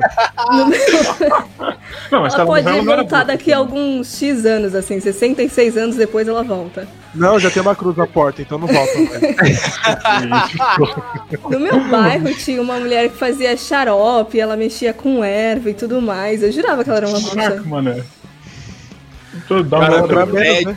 não, 2.10 2.22
mas 2.22 2.34
ela 2.34 2.46
pode 2.46 2.80
voltar 2.84 3.24
daqui 3.24 3.52
a 3.52 3.56
alguns 3.56 4.16
X 4.16 4.46
anos, 4.46 4.74
assim, 4.74 5.00
66 5.00 5.76
anos 5.76 5.96
depois 5.96 6.28
ela 6.28 6.41
volta. 6.42 6.88
Não, 7.14 7.38
já 7.38 7.50
tem 7.50 7.62
uma 7.62 7.74
cruz 7.74 7.96
na 7.96 8.06
porta, 8.06 8.42
então 8.42 8.58
não 8.58 8.66
volta 8.66 8.92
mais. 8.98 10.52
no 11.50 11.60
meu 11.60 11.80
bairro 11.88 12.34
tinha 12.34 12.60
uma 12.60 12.78
mulher 12.78 13.10
que 13.10 13.16
fazia 13.16 13.56
xarope, 13.56 14.38
ela 14.38 14.56
mexia 14.56 14.92
com 14.92 15.22
erva 15.22 15.70
e 15.70 15.74
tudo 15.74 16.00
mais. 16.00 16.42
Eu 16.42 16.52
jurava 16.52 16.82
que 16.82 16.90
ela 16.90 16.98
era 16.98 17.08
uma 17.08 17.20
bruxa. 17.20 17.62
Mano. 17.64 18.04
Cara, 19.70 20.02
no, 20.02 20.26
prédio, 20.26 20.76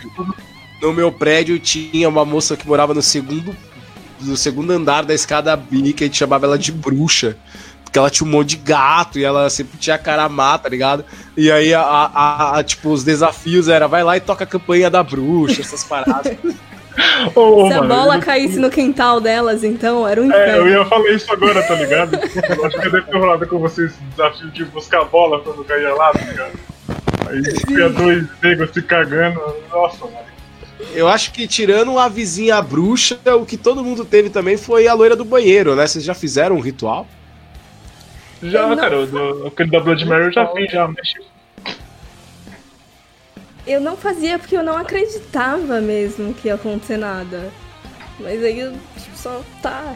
no 0.81 0.93
meu 0.93 1.11
prédio 1.11 1.59
tinha 1.59 2.07
uma 2.07 2.25
moça 2.25 2.55
que 2.55 2.67
morava 2.67 2.93
no 2.93 3.01
segundo, 3.01 3.55
no 4.21 4.37
segundo 4.37 4.71
andar 4.71 5.03
da 5.03 5.13
escada 5.13 5.55
B, 5.55 5.93
que 5.93 6.03
a 6.03 6.07
gente 6.07 6.17
chamava 6.17 6.45
ela 6.45 6.57
de 6.57 6.71
bruxa 6.71 7.37
porque 7.95 7.99
ela 7.99 8.09
tinha 8.09 8.27
um 8.27 8.31
monte 8.31 8.49
de 8.49 8.57
gato 8.57 9.17
e 9.17 9.23
ela 9.23 9.49
sempre 9.49 9.77
tinha 9.77 9.97
cara 9.97 10.27
má, 10.27 10.57
tá 10.57 10.67
ligado? 10.67 11.05
E 11.37 11.49
aí, 11.49 11.73
a, 11.73 11.81
a, 11.81 12.59
a, 12.59 12.63
tipo, 12.63 12.89
os 12.89 13.05
desafios 13.05 13.69
era 13.69 13.87
vai 13.87 14.03
lá 14.03 14.17
e 14.17 14.19
toca 14.19 14.43
a 14.43 14.47
campanha 14.47 14.89
da 14.89 15.01
bruxa, 15.01 15.61
essas 15.61 15.83
paradas. 15.83 16.37
Oh, 17.35 17.67
Se 17.67 17.73
a 17.73 17.81
bola 17.81 18.15
eu... 18.15 18.21
caísse 18.21 18.57
no 18.57 18.69
quintal 18.69 19.19
delas, 19.19 19.65
então, 19.65 20.07
era 20.07 20.21
um 20.21 20.27
inferno. 20.27 20.53
É, 20.53 20.59
eu 20.59 20.69
ia 20.69 20.85
falar 20.85 21.09
isso 21.09 21.29
agora, 21.29 21.61
tá 21.61 21.75
ligado? 21.75 22.15
Eu 22.15 22.65
acho 22.65 22.79
que 22.79 22.89
deve 22.89 23.01
ter 23.01 23.17
rolado 23.17 23.47
com 23.47 23.59
vocês 23.59 23.91
o 23.91 24.03
desafio 24.11 24.49
de 24.51 24.63
buscar 24.63 25.01
a 25.01 25.03
bola 25.03 25.41
quando 25.41 25.61
caía 25.65 25.93
lá, 25.93 26.13
tá 26.13 26.21
ligado? 26.21 26.53
Aí 27.27 27.43
tinha 27.67 27.89
dois 27.89 28.25
negros 28.41 28.71
se 28.71 28.81
cagando. 28.81 29.41
Nossa, 29.69 30.05
mano. 30.05 30.17
Eu 30.93 31.09
acho 31.09 31.33
que 31.33 31.45
tirando 31.49 31.99
a 31.99 32.07
vizinha 32.07 32.61
bruxa, 32.61 33.19
o 33.41 33.45
que 33.45 33.57
todo 33.57 33.83
mundo 33.83 34.05
teve 34.05 34.29
também 34.29 34.55
foi 34.55 34.87
a 34.87 34.93
loira 34.93 35.17
do 35.17 35.25
banheiro, 35.25 35.75
né? 35.75 35.85
Vocês 35.85 36.05
já 36.05 36.13
fizeram 36.13 36.55
um 36.55 36.61
ritual? 36.61 37.05
Já, 38.41 38.67
não... 38.67 38.75
cara, 38.75 39.05
do, 39.05 39.47
aquele 39.47 39.71
da 39.71 39.79
Blood 39.79 40.05
Mary 40.05 40.25
eu 40.25 40.31
já 40.31 40.47
fiz, 40.47 40.71
já 40.71 40.87
mexi. 40.87 41.19
Eu 43.65 43.81
não 43.81 43.97
fazia 43.97 44.37
porque 44.37 44.55
eu 44.55 44.63
não 44.63 44.77
acreditava 44.77 45.81
mesmo 45.81 46.33
que 46.33 46.47
ia 46.47 46.55
acontecer 46.55 46.97
nada. 46.97 47.51
Mas 48.19 48.43
aí 48.43 48.59
eu 48.59 48.71
tipo, 48.71 49.17
só 49.17 49.41
tá. 49.61 49.95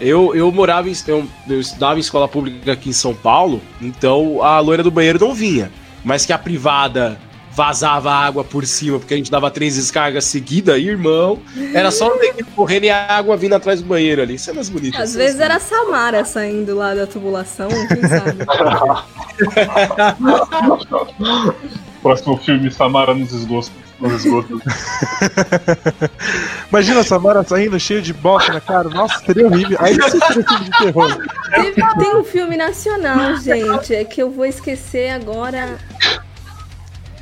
Eu, 0.00 0.34
eu 0.34 0.50
morava 0.50 0.88
em. 0.88 0.94
Eu, 1.06 1.28
eu 1.48 1.60
estudava 1.60 1.98
em 1.98 2.00
escola 2.00 2.26
pública 2.26 2.72
aqui 2.72 2.88
em 2.88 2.94
São 2.94 3.14
Paulo, 3.14 3.62
então 3.80 4.42
a 4.42 4.58
loira 4.60 4.82
do 4.82 4.90
banheiro 4.90 5.18
não 5.18 5.34
vinha. 5.34 5.70
Mas 6.04 6.24
que 6.24 6.32
a 6.32 6.38
privada 6.38 7.18
vazava 7.56 8.12
água 8.12 8.44
por 8.44 8.64
cima, 8.66 8.98
porque 8.98 9.14
a 9.14 9.16
gente 9.16 9.30
dava 9.30 9.50
três 9.50 9.76
descargas 9.76 10.26
seguidas, 10.26 10.78
irmão. 10.78 11.38
Era 11.72 11.90
só 11.90 12.14
um 12.14 12.20
neguinho 12.20 12.44
correndo 12.54 12.84
e 12.84 12.90
a 12.90 13.16
água 13.16 13.34
vindo 13.34 13.54
atrás 13.54 13.80
do 13.80 13.88
banheiro 13.88 14.20
ali. 14.20 14.38
Cenas 14.38 14.68
bonitas. 14.68 15.00
Às 15.00 15.14
vezes 15.14 15.40
era 15.40 15.56
a 15.56 15.60
Samara 15.60 16.22
saindo 16.26 16.76
lá 16.76 16.94
da 16.94 17.06
tubulação, 17.06 17.70
quem 17.88 18.06
sabe. 18.06 18.44
Próximo 22.02 22.36
filme, 22.36 22.70
Samara 22.70 23.14
nos 23.14 23.32
esgotos. 23.32 23.72
Imagina 26.68 27.00
a 27.00 27.04
Samara 27.04 27.42
saindo 27.42 27.80
cheia 27.80 28.02
de 28.02 28.12
bosta 28.12 28.52
na 28.52 28.60
cara. 28.60 28.90
Nossa, 28.90 29.18
seria 29.24 29.46
horrível. 29.46 29.78
Aí 29.80 29.96
você 29.96 30.18
seria 30.18 30.44
filme 30.46 30.66
de 30.66 30.70
terror. 30.72 31.18
Tem 31.98 32.16
um 32.16 32.22
filme 32.22 32.58
nacional, 32.58 33.38
gente, 33.38 33.94
é 33.94 34.04
que 34.04 34.22
eu 34.22 34.30
vou 34.30 34.44
esquecer 34.44 35.08
agora. 35.08 35.78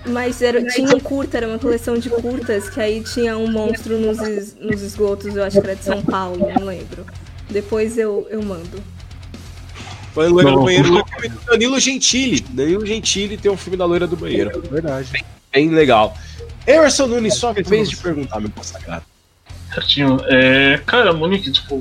Mas 0.07 0.43
era, 0.43 0.65
tinha 0.67 0.95
um 0.95 1.01
curta, 1.01 1.39
era 1.39 1.49
uma 1.49 1.59
coleção 1.59 1.99
de 1.99 2.11
curtas, 2.11 2.69
que 2.69 2.81
aí 2.81 3.03
tinha 3.03 3.37
um 3.39 3.51
monstro 3.51 3.99
nos, 3.99 4.19
es, 4.21 4.57
nos 4.61 4.83
esgotos, 4.83 5.35
eu 5.35 5.43
acho 5.43 5.61
que 5.61 5.67
era 5.67 5.77
de 5.77 5.85
São 5.85 6.03
Paulo, 6.03 6.47
não 6.59 6.67
lembro. 6.67 7.07
Depois 7.49 7.97
eu, 7.97 8.27
eu 8.31 8.43
mando. 8.43 8.83
Foi 10.13 10.27
a 10.27 10.29
Loira 10.29 10.51
do 10.53 10.63
Banheiro 10.63 11.05
Danilo 11.47 11.81
Gentili. 11.81 12.41
Danilo 12.41 12.87
Gentili 12.87 13.37
tem 13.37 13.51
um 13.51 13.57
filme 13.57 13.77
da 13.77 13.85
Loira 13.85 14.07
do 14.07 14.17
Banheiro. 14.17 14.63
Verdade. 14.71 15.11
Bem, 15.11 15.25
bem 15.53 15.71
legal. 15.71 16.17
Emerson 16.67 17.07
Nunes, 17.07 17.35
só 17.35 17.53
vez 17.53 17.91
de 17.91 17.97
perguntar, 17.97 18.41
meu 18.41 18.51
consagrado. 18.51 19.05
Certinho. 19.73 20.21
É, 20.27 20.81
cara, 20.87 21.13
Monique, 21.13 21.51
tipo, 21.51 21.77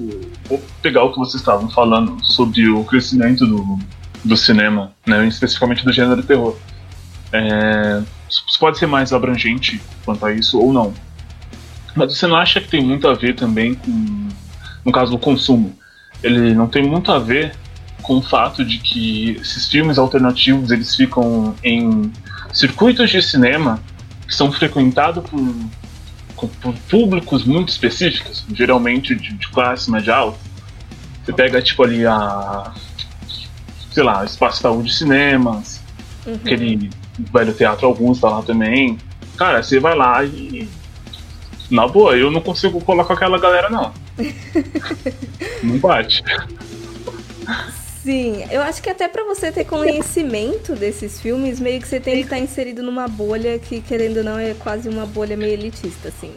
vou 0.46 0.62
pegar 0.82 1.04
o 1.04 1.12
que 1.12 1.20
vocês 1.20 1.42
estavam 1.42 1.70
falando 1.70 2.24
sobre 2.26 2.68
o 2.68 2.84
crescimento 2.84 3.46
do, 3.46 3.80
do 4.26 4.36
cinema, 4.36 4.92
né, 5.06 5.28
especificamente 5.28 5.86
do 5.86 5.94
gênero 5.94 6.24
terror. 6.24 6.58
É, 7.34 8.02
pode 8.60 8.78
ser 8.78 8.86
mais 8.86 9.12
abrangente 9.12 9.82
quanto 10.06 10.26
a 10.26 10.32
isso 10.32 10.60
ou 10.60 10.72
não. 10.72 10.94
Mas 11.96 12.16
você 12.18 12.28
não 12.28 12.36
acha 12.38 12.62
que 12.62 12.68
tem 12.68 12.82
muito 12.84 13.08
a 13.08 13.14
ver 13.14 13.36
também 13.36 13.74
com, 13.74 14.30
no 14.86 14.92
caso 14.92 15.12
do 15.12 15.18
consumo? 15.18 15.78
Ele 16.22 16.54
não 16.54 16.68
tem 16.68 16.84
muito 16.84 17.12
a 17.12 17.20
ver 17.20 17.54
com 18.02 18.18
o 18.18 18.22
fato 18.22 18.64
de 18.64 18.78
que 18.78 19.32
esses 19.42 19.68
filmes 19.68 19.98
alternativos 19.98 20.72
eles 20.72 20.96
ficam 20.96 21.56
em 21.64 22.12
circuitos 22.54 23.10
de 23.10 23.22
cinema 23.22 23.82
que 24.28 24.34
são 24.34 24.52
frequentados 24.52 25.24
por, 26.36 26.50
por 26.62 26.74
públicos 26.90 27.44
muito 27.44 27.70
específicos, 27.70 28.46
geralmente 28.54 29.16
de, 29.16 29.34
de 29.34 29.48
classe 29.50 29.90
média 29.90 30.16
alta. 30.16 30.40
Você 31.24 31.34
pega 31.34 31.62
tipo 31.62 31.84
ali 31.84 32.06
a 32.06 32.74
sei 33.92 34.04
lá, 34.04 34.26
Espaço 34.26 34.62
Saúde 34.62 34.92
Cinemas, 34.92 35.83
uhum. 36.26 36.36
aquele 36.36 36.90
velho 37.32 37.54
teatro 37.54 37.88
alguns 37.88 38.20
tá 38.20 38.30
lá 38.30 38.42
também. 38.42 38.98
Cara, 39.38 39.62
você 39.64 39.80
vai 39.80 39.96
lá 39.96 40.24
e. 40.24 40.68
Na 41.72 41.88
boa, 41.88 42.16
eu 42.16 42.30
não 42.30 42.42
consigo 42.42 42.80
colar 42.82 43.06
com 43.06 43.14
aquela 43.14 43.40
galera, 43.40 43.70
não. 43.70 43.94
não 45.64 45.78
bate. 45.80 46.24
Sim, 48.04 48.44
eu 48.52 48.62
acho 48.62 48.84
que 48.84 48.90
até 48.90 49.08
para 49.08 49.24
você 49.24 49.50
ter 49.50 49.64
conhecimento 49.64 50.76
desses 50.76 51.22
filmes, 51.22 51.60
meio 51.60 51.82
que 51.82 51.88
você 51.88 52.02
tem 52.02 52.16
que 52.16 52.22
estar 52.24 52.38
inserido 52.38 52.84
numa 52.84 53.08
bolha 53.08 53.58
que, 53.58 53.80
querendo 53.80 54.18
ou 54.18 54.24
não, 54.26 54.38
é 54.38 54.54
quase 54.56 54.90
uma 54.90 55.06
bolha 55.06 55.38
meio 55.38 55.54
elitista, 55.54 56.10
assim, 56.10 56.34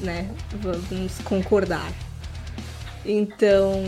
né? 0.00 0.28
Vamos 0.60 1.18
concordar. 1.24 1.90
Então, 3.06 3.82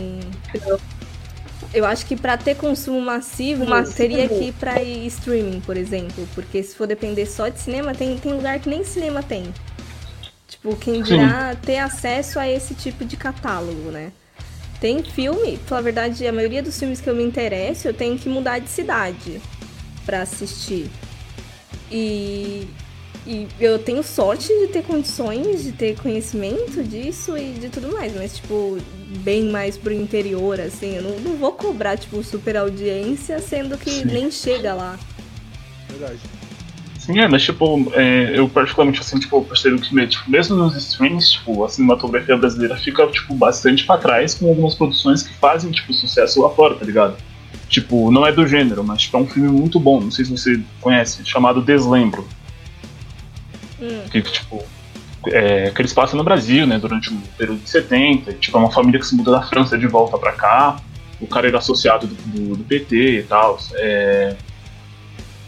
eu 1.73 1.85
acho 1.85 2.05
que 2.05 2.15
para 2.15 2.37
ter 2.37 2.55
consumo 2.55 2.99
massivo, 2.99 3.65
massivo, 3.65 3.95
teria 3.95 4.27
que 4.27 4.45
ir 4.45 4.53
para 4.53 4.81
streaming, 4.83 5.61
por 5.61 5.77
exemplo. 5.77 6.27
Porque 6.35 6.61
se 6.61 6.75
for 6.75 6.85
depender 6.85 7.25
só 7.25 7.47
de 7.47 7.59
cinema, 7.59 7.93
tem, 7.93 8.17
tem 8.17 8.33
lugar 8.33 8.59
que 8.59 8.69
nem 8.69 8.83
cinema 8.83 9.23
tem. 9.23 9.53
Tipo, 10.47 10.75
quem 10.75 11.01
dirá 11.01 11.53
Sim. 11.53 11.59
ter 11.65 11.77
acesso 11.77 12.39
a 12.39 12.47
esse 12.47 12.75
tipo 12.75 13.05
de 13.05 13.15
catálogo, 13.15 13.89
né? 13.89 14.11
Tem 14.81 15.01
filme, 15.01 15.57
pela 15.59 15.81
verdade, 15.81 16.27
a 16.27 16.33
maioria 16.33 16.61
dos 16.61 16.77
filmes 16.77 16.99
que 16.99 17.09
eu 17.09 17.15
me 17.15 17.23
interesso, 17.23 17.87
eu 17.87 17.93
tenho 17.93 18.17
que 18.17 18.27
mudar 18.27 18.59
de 18.59 18.69
cidade 18.69 19.41
para 20.05 20.23
assistir. 20.23 20.89
E, 21.89 22.67
e 23.25 23.47
eu 23.59 23.79
tenho 23.79 24.03
sorte 24.03 24.47
de 24.47 24.67
ter 24.67 24.83
condições, 24.83 25.63
de 25.63 25.71
ter 25.71 25.95
conhecimento 26.01 26.83
disso 26.83 27.37
e 27.37 27.53
de 27.53 27.69
tudo 27.69 27.91
mais, 27.93 28.13
mas, 28.15 28.35
tipo, 28.35 28.77
bem 29.19 29.51
mais 29.51 29.77
pro 29.77 29.93
interior, 29.93 30.59
assim, 30.59 30.95
eu 30.95 31.03
não, 31.03 31.19
não 31.19 31.35
vou 31.35 31.51
cobrar, 31.51 31.97
tipo, 31.97 32.23
super 32.23 32.57
audiência, 32.57 33.39
sendo 33.39 33.77
que 33.77 33.89
Sim. 33.89 34.05
nem 34.05 34.31
chega 34.31 34.73
lá. 34.73 34.97
Verdade. 35.89 36.19
Sim, 36.97 37.19
é, 37.19 37.27
mas, 37.27 37.41
tipo, 37.41 37.91
é, 37.93 38.37
eu 38.37 38.47
particularmente, 38.47 39.01
assim, 39.01 39.19
tipo, 39.19 39.43
percebo 39.43 39.81
que, 39.81 40.07
tipo, 40.07 40.29
mesmo 40.29 40.55
nos 40.55 40.75
streams, 40.75 41.31
tipo, 41.31 41.63
a 41.63 41.69
cinematografia 41.69 42.37
brasileira 42.37 42.77
fica, 42.77 43.07
tipo, 43.07 43.33
bastante 43.33 43.85
pra 43.85 43.97
trás 43.97 44.35
com 44.35 44.47
algumas 44.47 44.75
produções 44.75 45.23
que 45.23 45.33
fazem, 45.33 45.71
tipo, 45.71 45.91
sucesso 45.93 46.41
lá 46.41 46.49
fora, 46.51 46.75
tá 46.75 46.85
ligado? 46.85 47.17
Tipo, 47.67 48.11
não 48.11 48.25
é 48.25 48.31
do 48.31 48.45
gênero, 48.45 48.83
mas, 48.83 49.01
tipo, 49.01 49.17
é 49.17 49.19
um 49.19 49.27
filme 49.27 49.49
muito 49.49 49.79
bom, 49.79 49.99
não 49.99 50.11
sei 50.11 50.25
se 50.25 50.31
você 50.31 50.61
conhece, 50.79 51.25
chamado 51.25 51.61
Deslembro. 51.61 52.27
Hum. 53.81 54.03
Que, 54.11 54.21
tipo, 54.21 54.63
é, 55.27 55.71
que 55.71 55.81
eles 55.81 55.93
passam 55.93 56.17
no 56.17 56.23
Brasil, 56.23 56.65
né, 56.65 56.79
durante 56.79 57.09
o 57.13 57.17
período 57.37 57.61
de 57.61 57.69
70. 57.69 58.33
Tipo, 58.33 58.57
é 58.57 58.61
uma 58.61 58.71
família 58.71 58.99
que 58.99 59.05
se 59.05 59.15
muda 59.15 59.31
da 59.31 59.41
França 59.41 59.77
de 59.77 59.87
volta 59.87 60.17
para 60.17 60.31
cá. 60.33 60.79
O 61.19 61.27
cara 61.27 61.47
era 61.47 61.59
associado 61.59 62.07
do, 62.07 62.15
do, 62.15 62.55
do 62.57 62.63
PT 62.63 63.19
e 63.19 63.23
tal. 63.23 63.59
É, 63.73 64.35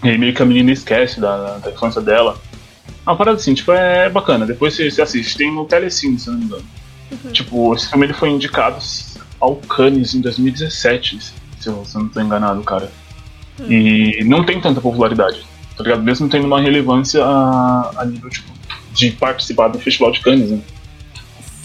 e 0.03 0.09
aí 0.09 0.17
meio 0.17 0.33
que 0.33 0.41
a 0.41 0.45
menina 0.45 0.71
esquece 0.71 1.19
da, 1.19 1.57
da 1.57 1.71
infância 1.71 2.01
dela. 2.01 2.39
É 3.05 3.09
uma 3.09 3.17
parada 3.17 3.37
assim, 3.37 3.53
tipo, 3.53 3.71
é 3.71 4.09
bacana. 4.09 4.45
Depois 4.45 4.75
você, 4.75 4.89
você 4.89 5.01
assiste. 5.01 5.37
Tem 5.37 5.53
no 5.53 5.65
Telecine, 5.65 6.19
se 6.19 6.29
não 6.29 6.37
me 6.37 6.45
engano. 6.45 6.65
Uhum. 7.11 7.31
Tipo, 7.31 7.75
esse 7.75 7.89
filme 7.89 8.05
ele 8.05 8.13
foi 8.13 8.29
indicado 8.29 8.77
ao 9.39 9.55
Cannes 9.55 10.13
em 10.13 10.21
2017, 10.21 11.19
se 11.19 11.33
eu, 11.67 11.83
se 11.85 11.95
eu 11.95 12.01
não 12.01 12.07
estou 12.07 12.21
enganado, 12.21 12.61
cara. 12.63 12.91
Uhum. 13.59 13.71
E 13.71 14.23
não 14.23 14.45
tem 14.45 14.59
tanta 14.61 14.79
popularidade 14.79 15.45
tá 15.75 15.83
ligado? 15.83 16.03
Mesmo 16.03 16.29
tendo 16.29 16.45
uma 16.45 16.61
relevância 16.61 17.23
a, 17.23 17.91
a 17.97 18.05
nível 18.05 18.29
tipo, 18.29 18.52
de 18.93 19.11
participar 19.11 19.67
do 19.69 19.79
Festival 19.79 20.11
de 20.11 20.21
Cannes, 20.21 20.51
né? 20.51 20.61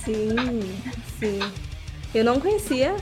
Sim, 0.05 0.35
sim. 1.19 1.39
Eu 2.15 2.25
não 2.25 2.41
conhecia, 2.41 2.97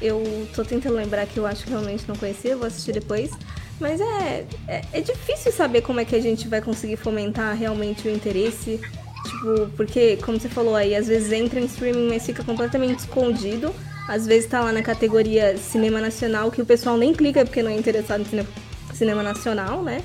eu 0.00 0.48
tô 0.54 0.64
tentando 0.64 0.96
lembrar 0.96 1.26
que 1.26 1.36
eu 1.36 1.46
acho 1.46 1.64
que 1.64 1.70
realmente 1.70 2.04
não 2.08 2.16
conhecia, 2.16 2.56
vou 2.56 2.66
assistir 2.66 2.92
depois. 2.92 3.30
Mas 3.78 4.00
é, 4.00 4.46
é, 4.66 4.82
é 4.94 5.00
difícil 5.02 5.52
saber 5.52 5.82
como 5.82 6.00
é 6.00 6.04
que 6.04 6.16
a 6.16 6.20
gente 6.20 6.48
vai 6.48 6.62
conseguir 6.62 6.96
fomentar 6.96 7.54
realmente 7.54 8.08
o 8.08 8.10
interesse. 8.10 8.80
Tipo, 9.26 9.70
porque, 9.76 10.16
como 10.24 10.40
você 10.40 10.48
falou 10.48 10.74
aí, 10.74 10.94
às 10.94 11.06
vezes 11.06 11.30
entra 11.32 11.60
em 11.60 11.66
streaming, 11.66 12.08
mas 12.08 12.24
fica 12.24 12.42
completamente 12.42 13.00
escondido. 13.00 13.74
Às 14.08 14.26
vezes 14.26 14.48
tá 14.48 14.60
lá 14.60 14.72
na 14.72 14.82
categoria 14.82 15.58
cinema 15.58 16.00
nacional, 16.00 16.50
que 16.50 16.62
o 16.62 16.66
pessoal 16.66 16.96
nem 16.96 17.12
clica 17.12 17.44
porque 17.44 17.62
não 17.62 17.70
é 17.70 17.74
interessado 17.74 18.22
em 18.22 18.94
cinema 18.94 19.22
nacional, 19.22 19.82
né? 19.82 20.02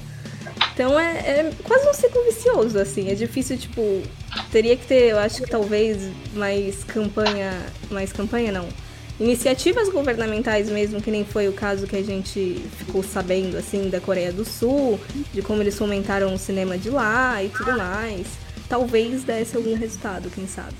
Então 0.82 1.00
é, 1.00 1.12
é, 1.12 1.52
quase 1.64 1.88
um 1.88 1.94
ciclo 1.94 2.24
vicioso, 2.24 2.80
assim. 2.80 3.08
É 3.08 3.14
difícil, 3.14 3.56
tipo. 3.56 4.02
Teria 4.52 4.76
que 4.76 4.88
ter, 4.88 5.12
eu 5.12 5.20
acho 5.20 5.44
que 5.44 5.48
talvez, 5.48 6.10
mais 6.34 6.84
campanha. 6.84 7.52
Mais 7.92 8.12
campanha 8.12 8.52
não. 8.52 8.68
Iniciativas 9.20 9.90
governamentais 9.90 10.72
mesmo, 10.72 11.00
que 11.00 11.12
nem 11.12 11.24
foi 11.24 11.48
o 11.48 11.54
caso 11.54 11.86
que 11.86 11.96
a 11.96 12.02
gente 12.02 12.66
ficou 12.80 13.04
sabendo, 13.04 13.56
assim, 13.58 13.92
da 13.92 14.00
Coreia 14.00 14.32
do 14.32 14.44
Sul, 14.44 15.00
de 15.32 15.44
como 15.44 15.62
eles 15.62 15.78
fomentaram 15.78 16.34
o 16.34 16.40
cinema 16.40 16.76
de 16.80 16.90
lá 16.90 17.44
e 17.44 17.50
tudo 17.50 17.78
mais. 17.78 18.26
Talvez 18.68 19.24
desse 19.24 19.56
algum 19.56 19.76
resultado, 19.76 20.32
quem 20.32 20.48
sabe. 20.48 20.74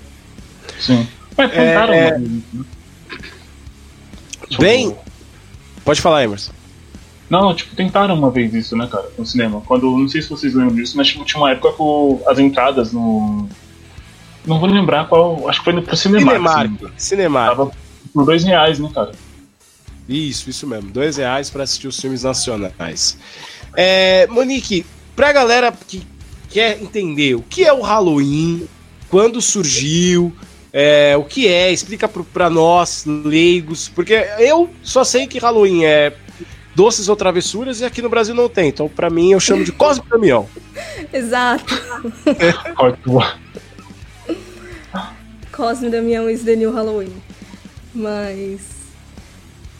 Sim. 0.80 1.06
Mas. 1.36 1.52
É, 1.52 1.76
é... 2.08 2.20
Bem. 4.58 4.96
Pode 5.84 6.00
falar, 6.00 6.24
Emerson. 6.24 6.52
Não, 7.28 7.54
tipo, 7.54 7.74
tentaram 7.74 8.14
uma 8.14 8.30
vez 8.30 8.52
isso, 8.52 8.76
né, 8.76 8.86
cara, 8.90 9.08
no 9.16 9.24
cinema. 9.24 9.62
Quando, 9.66 9.96
não 9.96 10.08
sei 10.08 10.20
se 10.20 10.28
vocês 10.28 10.54
lembram 10.54 10.74
disso, 10.74 10.96
mas 10.96 11.08
tipo, 11.08 11.24
tinha 11.24 11.40
uma 11.40 11.50
época 11.50 11.72
com 11.72 12.22
as 12.26 12.38
entradas 12.38 12.92
no. 12.92 13.48
Não 14.46 14.58
vou 14.58 14.68
lembrar 14.68 15.08
qual. 15.08 15.48
Acho 15.48 15.60
que 15.60 15.70
foi 15.70 15.80
pro 15.80 15.96
Cinemark. 15.96 16.36
Cinemark. 16.36 16.84
Assim. 16.84 16.92
Cinemark. 16.96 17.56
Tava 17.56 17.72
por 18.12 18.26
dois 18.26 18.44
reais, 18.44 18.78
né, 18.78 18.90
cara? 18.92 19.12
Isso, 20.08 20.50
isso 20.50 20.66
mesmo. 20.66 20.90
Dois 20.90 21.16
reais 21.16 21.48
para 21.48 21.62
assistir 21.62 21.86
os 21.86 21.98
filmes 21.98 22.24
nacionais. 22.24 23.16
É, 23.74 24.26
Monique, 24.26 24.84
pra 25.16 25.32
galera 25.32 25.72
que 25.72 26.02
quer 26.50 26.82
entender 26.82 27.34
o 27.34 27.42
que 27.42 27.64
é 27.64 27.72
o 27.72 27.80
Halloween, 27.80 28.68
quando 29.08 29.40
surgiu, 29.40 30.34
é, 30.72 31.16
o 31.16 31.24
que 31.24 31.48
é, 31.48 31.72
explica 31.72 32.08
para 32.08 32.50
nós, 32.50 33.04
leigos, 33.06 33.88
porque 33.88 34.14
eu 34.38 34.68
só 34.82 35.04
sei 35.04 35.26
que 35.26 35.38
Halloween 35.38 35.84
é 35.84 36.10
doces 36.74 37.08
ou 37.08 37.16
travessuras 37.16 37.80
e 37.80 37.84
aqui 37.84 38.00
no 38.02 38.08
Brasil 38.08 38.34
não 38.34 38.48
tem. 38.48 38.68
Então, 38.68 38.88
para 38.88 39.10
mim, 39.10 39.32
eu 39.32 39.40
chamo 39.40 39.64
de 39.64 39.72
Cosme 39.72 40.04
Damião. 40.08 40.48
Exato. 41.12 41.74
Cosme 45.52 45.90
Damião 45.90 46.30
is 46.30 46.42
the 46.44 46.56
new 46.56 46.72
Halloween. 46.72 47.12
Mas. 47.94 48.60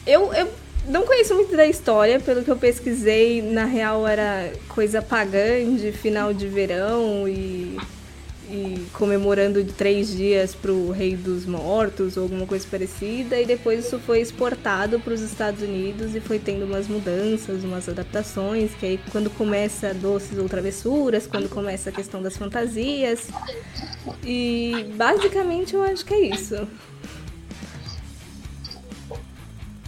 Eu, 0.05 0.33
eu 0.33 0.49
não 0.87 1.03
conheço 1.03 1.33
muito 1.33 1.55
da 1.55 1.65
história, 1.65 2.19
pelo 2.19 2.43
que 2.43 2.51
eu 2.51 2.57
pesquisei, 2.57 3.41
na 3.41 3.65
real 3.65 4.07
era 4.07 4.51
coisa 4.67 5.01
pagã 5.01 5.75
de 5.75 5.91
final 5.91 6.33
de 6.33 6.47
verão 6.47 7.27
e 7.27 7.77
e 8.53 8.85
comemorando 8.93 9.63
três 9.65 10.15
dias 10.15 10.53
para 10.53 10.71
o 10.71 10.91
Rei 10.91 11.15
dos 11.17 11.43
Mortos 11.43 12.17
ou 12.17 12.23
alguma 12.23 12.45
coisa 12.45 12.67
parecida, 12.69 13.41
e 13.41 13.47
depois 13.47 13.83
isso 13.83 13.97
foi 13.97 14.21
exportado 14.21 14.99
para 14.99 15.11
os 15.11 15.21
Estados 15.21 15.63
Unidos 15.63 16.13
e 16.13 16.19
foi 16.19 16.37
tendo 16.37 16.65
umas 16.65 16.87
mudanças, 16.87 17.63
umas 17.63 17.89
adaptações, 17.89 18.71
que 18.75 18.85
aí 18.85 18.99
quando 19.11 19.31
começa 19.31 19.91
doces 19.91 20.37
ou 20.37 20.47
travessuras, 20.47 21.25
quando 21.25 21.49
começa 21.49 21.89
a 21.89 21.93
questão 21.93 22.21
das 22.21 22.37
fantasias. 22.37 23.27
E 24.23 24.85
basicamente 24.95 25.73
eu 25.73 25.81
acho 25.81 26.05
que 26.05 26.13
é 26.13 26.19
isso. 26.19 26.67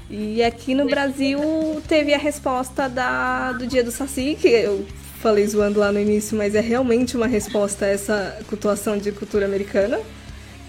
E 0.10 0.42
aqui 0.42 0.74
no 0.74 0.86
Brasil 0.86 1.40
teve 1.88 2.16
a 2.16 2.18
resposta 2.18 2.90
da, 2.90 3.52
do 3.52 3.68
Dia 3.68 3.84
do 3.84 3.92
Saci, 3.92 4.36
que 4.40 4.48
eu 4.48 4.86
falei 5.22 5.46
zoando 5.48 5.80
lá 5.80 5.92
no 5.92 6.00
início, 6.00 6.38
mas 6.38 6.56
é 6.56 6.60
realmente 6.62 7.16
uma 7.18 7.28
resposta 7.28 7.86
a 7.86 7.88
essa 7.90 8.38
cultuação 8.48 8.98
de 8.98 9.12
cultura 9.12 9.46
americana. 9.46 10.00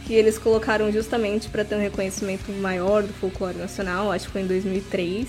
Que 0.06 0.14
eles 0.14 0.38
colocaram 0.38 0.92
justamente 0.92 1.48
para 1.48 1.64
ter 1.64 1.74
um 1.74 1.80
reconhecimento 1.80 2.52
maior 2.52 3.02
do 3.02 3.12
folclore 3.14 3.58
nacional, 3.58 4.12
acho 4.12 4.26
que 4.26 4.32
foi 4.32 4.42
em 4.42 4.46
2003. 4.46 5.26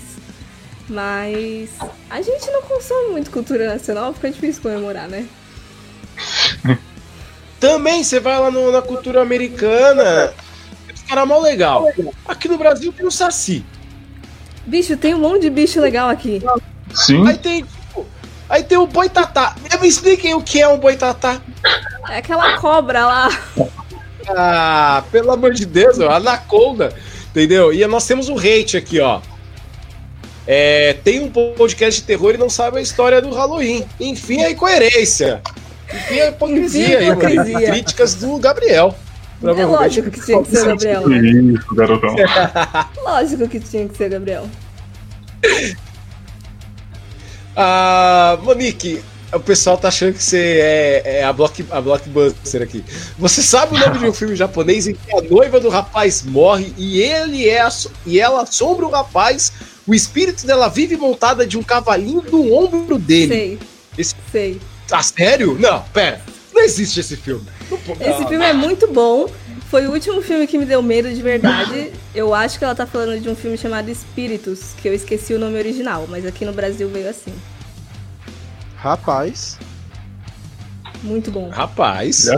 Mas 0.88 1.70
a 2.08 2.22
gente 2.22 2.48
não 2.50 2.62
consome 2.62 3.10
muito 3.10 3.30
cultura 3.30 3.66
nacional, 3.74 4.14
fica 4.14 4.30
difícil 4.30 4.62
comemorar, 4.62 5.08
né? 5.08 5.26
Também 7.60 8.04
você 8.04 8.20
vai 8.20 8.38
lá 8.38 8.50
no- 8.50 8.70
na 8.70 8.80
cultura 8.80 9.20
americana, 9.20 10.32
os 10.94 11.02
caras 11.02 11.26
mó 11.26 11.40
legal. 11.40 11.84
Aqui 12.26 12.46
no 12.48 12.56
Brasil 12.56 12.92
tem 12.92 13.04
o 13.04 13.10
Saci. 13.10 13.64
Bicho, 14.64 14.96
tem 14.96 15.14
um 15.14 15.18
monte 15.18 15.42
de 15.42 15.50
bicho 15.50 15.80
legal 15.80 16.08
aqui. 16.08 16.40
Sim. 16.94 17.26
Aí 17.26 17.36
tem, 17.36 17.64
aí 18.48 18.62
tem 18.64 18.78
o 18.78 18.86
boitatá. 18.86 19.54
Me 19.80 19.88
expliquem 19.88 20.34
o 20.34 20.42
que 20.42 20.60
é 20.60 20.68
um 20.68 20.78
boitatá. 20.78 21.40
É 22.08 22.18
aquela 22.18 22.58
cobra 22.58 23.06
lá. 23.06 23.28
Ah, 24.28 25.02
pelo 25.10 25.30
amor 25.32 25.52
de 25.52 25.64
Deus, 25.64 25.98
ó, 26.00 26.10
anaconda. 26.10 26.92
Entendeu? 27.30 27.72
E 27.72 27.86
nós 27.86 28.06
temos 28.06 28.28
o 28.28 28.38
hate 28.38 28.76
aqui, 28.76 29.00
ó. 29.00 29.20
É, 30.46 30.94
tem 31.04 31.20
um 31.20 31.30
podcast 31.30 32.00
de 32.00 32.06
terror 32.06 32.34
e 32.34 32.38
não 32.38 32.48
sabe 32.48 32.78
a 32.78 32.80
história 32.80 33.20
do 33.20 33.30
Halloween. 33.34 33.84
Enfim, 34.00 34.42
a 34.42 34.50
incoerência. 34.50 35.42
Enfim, 35.92 36.20
a 36.20 36.28
hipocrisia 36.28 36.84
Enfim, 36.86 36.94
a 36.94 36.98
aí, 36.98 37.06
mano. 37.08 37.22
hipocrisia. 37.22 37.70
Críticas 37.70 38.14
do 38.14 38.38
Gabriel. 38.38 38.94
É 39.42 39.64
lógico 39.64 40.10
que 40.10 40.20
tinha 40.20 40.42
que 40.42 40.50
ser 40.50 40.66
Gabriel. 40.66 41.08
né? 41.08 41.18
Isso, 41.54 41.74
garotão. 41.74 42.16
Lógico 43.04 43.48
que 43.48 43.60
tinha 43.60 43.88
que 43.88 43.96
ser 43.96 44.08
Gabriel. 44.08 44.48
Ah, 47.60 48.38
Monique, 48.40 49.02
o 49.32 49.40
pessoal 49.40 49.76
tá 49.76 49.88
achando 49.88 50.14
que 50.14 50.22
você 50.22 50.60
é, 50.62 51.02
é 51.18 51.24
a, 51.24 51.32
block, 51.32 51.64
a 51.72 51.80
blockbuster 51.80 52.62
aqui. 52.62 52.84
Você 53.18 53.42
sabe 53.42 53.74
o 53.74 53.78
nome 53.80 53.98
de 53.98 54.06
um 54.06 54.12
filme 54.12 54.36
japonês 54.36 54.86
em 54.86 54.94
que 54.94 55.16
a 55.16 55.20
noiva 55.20 55.58
do 55.58 55.68
rapaz 55.68 56.22
morre 56.22 56.72
e 56.78 57.00
ele 57.02 57.48
é 57.48 57.68
e 58.06 58.20
ela 58.20 58.42
assombra 58.42 58.86
o 58.86 58.90
rapaz, 58.90 59.52
o 59.88 59.92
espírito 59.92 60.46
dela 60.46 60.68
vive 60.68 60.96
montada 60.96 61.44
de 61.44 61.58
um 61.58 61.62
cavalinho 61.64 62.22
no 62.30 62.54
ombro 62.54 62.96
dele. 62.96 63.34
Sei. 63.34 63.58
Esse- 63.98 64.14
Sei. 64.30 64.60
Ah, 64.92 65.02
sério? 65.02 65.56
Não, 65.58 65.82
pera. 65.92 66.22
Não 66.54 66.62
existe 66.62 67.00
esse 67.00 67.16
filme. 67.16 67.44
Não 67.68 67.78
Esse 68.00 68.22
ah, 68.22 68.28
filme 68.28 68.44
é 68.44 68.52
muito 68.52 68.86
bom. 68.86 69.28
Foi 69.70 69.86
o 69.86 69.92
último 69.92 70.22
filme 70.22 70.46
que 70.46 70.56
me 70.56 70.64
deu 70.64 70.82
medo 70.82 71.12
de 71.12 71.20
verdade. 71.20 71.92
Eu 72.14 72.34
acho 72.34 72.58
que 72.58 72.64
ela 72.64 72.74
tá 72.74 72.86
falando 72.86 73.20
de 73.20 73.28
um 73.28 73.36
filme 73.36 73.58
chamado 73.58 73.90
Espíritos, 73.90 74.74
que 74.80 74.88
eu 74.88 74.94
esqueci 74.94 75.34
o 75.34 75.38
nome 75.38 75.58
original, 75.58 76.06
mas 76.08 76.24
aqui 76.24 76.44
no 76.44 76.52
Brasil 76.52 76.88
veio 76.88 77.08
assim. 77.08 77.32
Rapaz. 78.76 79.58
Muito 81.02 81.30
bom. 81.30 81.48
Rapaz, 81.50 82.28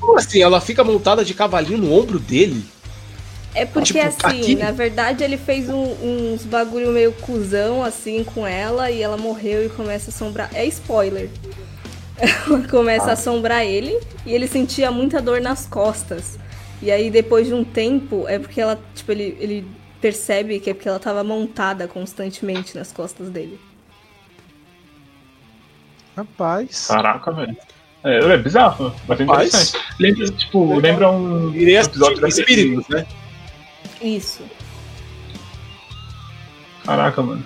como 0.00 0.18
assim? 0.18 0.40
Ela 0.42 0.60
fica 0.60 0.82
montada 0.82 1.24
de 1.24 1.34
cavalinho 1.34 1.78
no 1.78 1.92
ombro 1.92 2.18
dele? 2.18 2.64
É 3.54 3.66
porque 3.66 3.92
Tipo, 3.92 4.26
assim, 4.26 4.40
aqui- 4.40 4.54
na 4.56 4.70
verdade 4.70 5.22
ele 5.22 5.36
fez 5.36 5.68
um- 5.68 5.92
uns 6.32 6.42
bagulho 6.44 6.90
meio 6.90 7.12
cuzão 7.12 7.84
assim 7.84 8.24
com 8.24 8.46
ela 8.46 8.90
e 8.90 9.02
ela 9.02 9.16
morreu 9.18 9.66
e 9.66 9.68
começa 9.68 10.10
a 10.10 10.14
assombrar. 10.14 10.48
É 10.54 10.64
spoiler. 10.66 11.28
Ela 12.16 12.66
começa 12.70 13.06
a 13.06 13.12
assombrar 13.12 13.64
ele 13.64 13.98
e 14.26 14.32
ele 14.32 14.46
sentia 14.46 14.90
muita 14.90 15.20
dor 15.20 15.40
nas 15.40 15.66
costas. 15.66 16.38
E 16.80 16.90
aí 16.90 17.10
depois 17.10 17.46
de 17.46 17.54
um 17.54 17.64
tempo 17.64 18.26
é 18.28 18.38
porque 18.38 18.60
ela, 18.60 18.80
tipo, 18.94 19.12
ele, 19.12 19.36
ele 19.40 19.66
percebe 20.00 20.58
que 20.60 20.70
é 20.70 20.74
porque 20.74 20.88
ela 20.88 20.98
tava 20.98 21.22
montada 21.22 21.86
constantemente 21.88 22.76
nas 22.76 22.92
costas 22.92 23.30
dele. 23.30 23.58
Rapaz. 26.16 26.86
Caraca, 26.88 27.32
velho. 27.32 27.56
É, 28.04 28.18
é 28.18 28.36
bizarro, 28.36 28.92
mas 29.06 29.20
é 29.20 29.24
Rapaz. 29.24 29.48
interessante. 29.48 29.84
Lembra, 30.00 30.26
tipo, 30.32 30.74
lembra 30.80 31.10
um 31.10 31.54
Iria 31.54 31.80
episódio 31.82 32.24
assistir 32.26 32.42
daquele- 32.42 32.60
espíritos, 32.74 32.88
né? 32.88 33.06
Isso. 34.00 34.42
Caraca, 36.84 37.22
mano. 37.22 37.44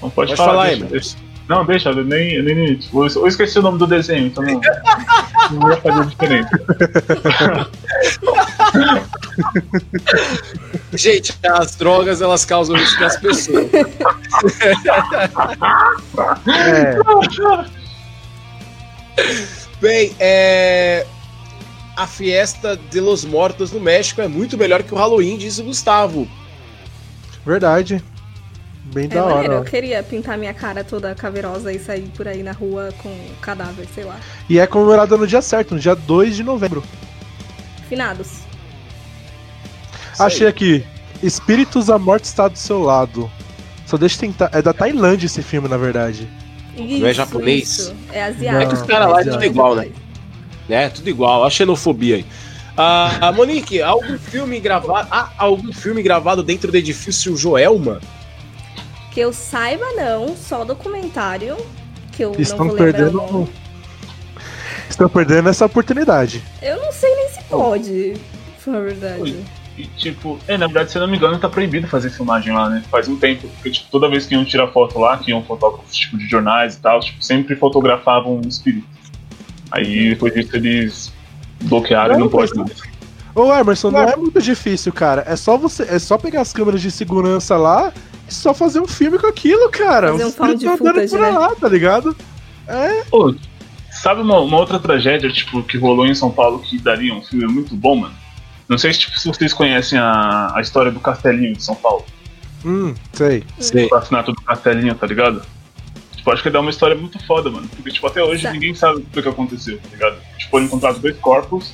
Não 0.00 0.08
pode, 0.10 0.30
Pode 0.30 0.36
falar, 0.36 0.70
falar, 0.70 0.88
deixa. 0.88 1.16
Não, 1.48 1.64
deixa, 1.64 1.88
eu 1.88 2.04
nem, 2.04 2.34
eu 2.34 2.44
nem 2.44 2.78
eu, 2.92 3.06
eu 3.06 3.26
esqueci 3.26 3.58
o 3.58 3.62
nome 3.62 3.78
do 3.78 3.86
desenho, 3.86 4.26
então 4.26 4.44
não, 4.44 4.60
não 5.50 5.70
ia 5.70 5.76
fazer 5.78 6.06
diferença. 6.06 6.50
Gente, 10.92 11.34
as 11.42 11.74
drogas 11.76 12.20
elas 12.20 12.44
causam 12.44 12.76
isso 12.76 13.00
nas 13.00 13.16
pessoas. 13.16 13.66
É, 16.46 16.98
Bem, 19.80 20.14
é. 20.18 21.06
A 21.96 22.06
Fiesta 22.06 22.78
de 22.90 23.00
los 23.00 23.24
Mortos 23.24 23.72
no 23.72 23.80
México 23.80 24.20
é 24.20 24.28
muito 24.28 24.56
melhor 24.56 24.82
que 24.82 24.94
o 24.94 24.96
Halloween, 24.96 25.36
diz 25.36 25.58
o 25.58 25.64
Gustavo. 25.64 26.28
verdade. 27.44 28.04
Bem 28.92 29.04
É 29.04 29.08
da 29.08 29.22
maneiro, 29.24 29.52
eu 29.52 29.58
hora. 29.60 29.70
queria 29.70 30.02
pintar 30.02 30.38
minha 30.38 30.54
cara 30.54 30.82
toda 30.82 31.14
caverosa 31.14 31.72
e 31.72 31.78
sair 31.78 32.10
por 32.16 32.26
aí 32.26 32.42
na 32.42 32.52
rua 32.52 32.88
com 33.02 33.14
cadáver, 33.40 33.86
sei 33.94 34.04
lá. 34.04 34.18
E 34.48 34.58
é 34.58 34.66
comemorada 34.66 35.16
no 35.16 35.26
dia 35.26 35.42
certo, 35.42 35.74
no 35.74 35.80
dia 35.80 35.94
2 35.94 36.36
de 36.36 36.42
novembro. 36.42 36.82
Finados. 37.88 38.40
Achei 40.18 40.46
aqui. 40.46 40.84
Espíritos 41.22 41.90
a 41.90 41.98
morte 41.98 42.24
está 42.24 42.48
do 42.48 42.58
seu 42.58 42.80
lado. 42.80 43.30
Só 43.86 43.96
deixa 43.96 44.16
eu 44.16 44.20
tentar. 44.20 44.50
É 44.52 44.60
da 44.62 44.72
Tailândia 44.72 45.26
esse 45.26 45.42
filme, 45.42 45.68
na 45.68 45.76
verdade. 45.76 46.28
Isso, 46.76 47.06
é 47.06 47.14
japonês? 47.14 47.62
isso. 47.68 47.94
É 48.12 48.24
asiático. 48.24 48.62
É 48.62 48.66
que 48.66 48.74
os 48.74 48.82
caras 48.82 49.10
lá 49.10 49.20
é 49.20 49.24
tudo 49.24 49.44
igual, 49.44 49.74
né? 49.74 49.88
É, 50.68 50.88
tudo 50.88 51.08
igual, 51.08 51.44
a 51.44 51.50
xenofobia 51.50 52.16
aí. 52.16 52.26
Ah, 52.76 53.32
Monique, 53.34 53.82
algum 53.82 54.18
filme 54.18 54.60
gravado. 54.60 55.08
Há 55.10 55.32
algum 55.38 55.72
filme 55.72 56.02
gravado 56.02 56.42
dentro 56.42 56.70
do 56.70 56.76
edifício 56.76 57.36
Joelma? 57.36 58.00
Que 59.10 59.20
eu 59.20 59.32
saiba, 59.32 59.84
não. 59.96 60.36
Só 60.36 60.64
documentário. 60.64 61.56
Que 62.12 62.24
eu 62.24 62.32
Estão 62.38 62.58
não 62.58 62.68
vou 62.68 62.76
perdendo. 62.76 63.20
o 63.22 63.32
nome. 63.32 63.48
Estão 64.88 65.08
perdendo 65.08 65.48
essa 65.48 65.66
oportunidade. 65.66 66.42
Eu 66.62 66.80
não 66.80 66.92
sei 66.92 67.14
nem 67.14 67.28
se 67.28 67.42
pode. 67.44 68.14
Foi 68.58 68.76
a 68.76 68.80
verdade. 68.80 69.22
Oi. 69.22 69.44
E, 69.76 69.86
tipo, 69.96 70.38
é, 70.48 70.58
na 70.58 70.66
verdade, 70.66 70.90
se 70.90 70.98
eu 70.98 71.02
não 71.02 71.08
me 71.08 71.16
engano, 71.16 71.38
tá 71.38 71.48
proibido 71.48 71.86
fazer 71.86 72.10
filmagem 72.10 72.52
lá, 72.52 72.68
né? 72.68 72.82
Faz 72.90 73.06
um 73.06 73.16
tempo. 73.16 73.46
Porque, 73.48 73.70
tipo, 73.70 73.88
toda 73.92 74.08
vez 74.08 74.26
que 74.26 74.34
iam 74.34 74.44
tirar 74.44 74.66
foto 74.68 74.98
lá, 74.98 75.16
que 75.18 75.30
iam 75.30 75.42
fotógrafos, 75.44 75.94
tipo, 75.94 76.18
de 76.18 76.26
jornais 76.26 76.74
e 76.74 76.80
tal, 76.80 76.98
tipo, 76.98 77.22
sempre 77.22 77.54
fotografavam 77.54 78.38
um 78.38 78.48
espírito. 78.48 78.88
Aí, 79.70 80.08
depois 80.10 80.34
disso, 80.34 80.56
eles 80.56 81.12
bloquearam 81.62 82.14
e 82.14 82.18
não 82.18 82.24
Não, 82.24 82.28
pode 82.28 82.52
mais. 82.56 82.72
Ô 83.34 83.54
Emerson, 83.54 83.92
não 83.92 84.00
é 84.00 84.16
muito 84.16 84.42
difícil, 84.42 84.92
cara. 84.92 85.22
É 85.28 85.36
só 85.36 85.56
você. 85.56 85.84
É 85.84 85.98
só 86.00 86.18
pegar 86.18 86.40
as 86.40 86.52
câmeras 86.52 86.82
de 86.82 86.90
segurança 86.90 87.56
lá 87.56 87.92
só 88.28 88.52
fazer 88.54 88.80
um 88.80 88.86
filme 88.86 89.18
com 89.18 89.26
aquilo, 89.26 89.68
cara. 89.70 90.12
Fazer 90.12 90.24
um 90.26 90.32
found 90.32 90.66
andando 90.66 90.78
footage, 90.78 91.08
por 91.10 91.20
né? 91.20 91.30
lá, 91.30 91.54
tá 91.54 91.68
ligado? 91.68 92.16
Pô, 93.10 93.34
sabe 93.90 94.20
uma, 94.20 94.38
uma 94.40 94.58
outra 94.58 94.78
tragédia, 94.78 95.30
tipo, 95.30 95.62
que 95.62 95.78
rolou 95.78 96.06
em 96.06 96.14
São 96.14 96.30
Paulo 96.30 96.58
que 96.60 96.78
daria 96.78 97.14
um 97.14 97.22
filme 97.22 97.46
muito 97.46 97.74
bom, 97.74 97.96
mano? 97.96 98.14
Não 98.68 98.76
sei 98.76 98.92
se, 98.92 99.00
tipo, 99.00 99.18
se 99.18 99.26
vocês 99.26 99.52
conhecem 99.54 99.98
a, 99.98 100.52
a 100.54 100.60
história 100.60 100.92
do 100.92 101.00
Castelinho 101.00 101.54
de 101.56 101.64
São 101.64 101.74
Paulo. 101.74 102.04
Hum, 102.64 102.94
sei. 103.12 103.42
Sei. 103.58 103.86
O 103.90 103.94
assassinato 103.94 104.32
do 104.32 104.42
Castelinho, 104.42 104.94
tá 104.94 105.06
ligado? 105.06 105.42
Tipo, 106.14 106.30
acho 106.32 106.42
que 106.42 106.50
dá 106.50 106.60
uma 106.60 106.70
história 106.70 106.94
muito 106.94 107.18
foda, 107.26 107.50
mano. 107.50 107.66
Porque, 107.68 107.90
tipo, 107.90 108.06
até 108.06 108.22
hoje 108.22 108.42
Tá. 108.42 108.52
ninguém 108.52 108.74
sabe 108.74 108.98
o 108.98 109.04
que 109.06 109.22
que 109.22 109.28
aconteceu, 109.28 109.78
tá 109.78 109.88
ligado? 109.90 110.16
Tipo, 110.36 110.50
foram 110.50 110.66
encontrados 110.66 111.00
dois 111.00 111.16
corpos, 111.18 111.72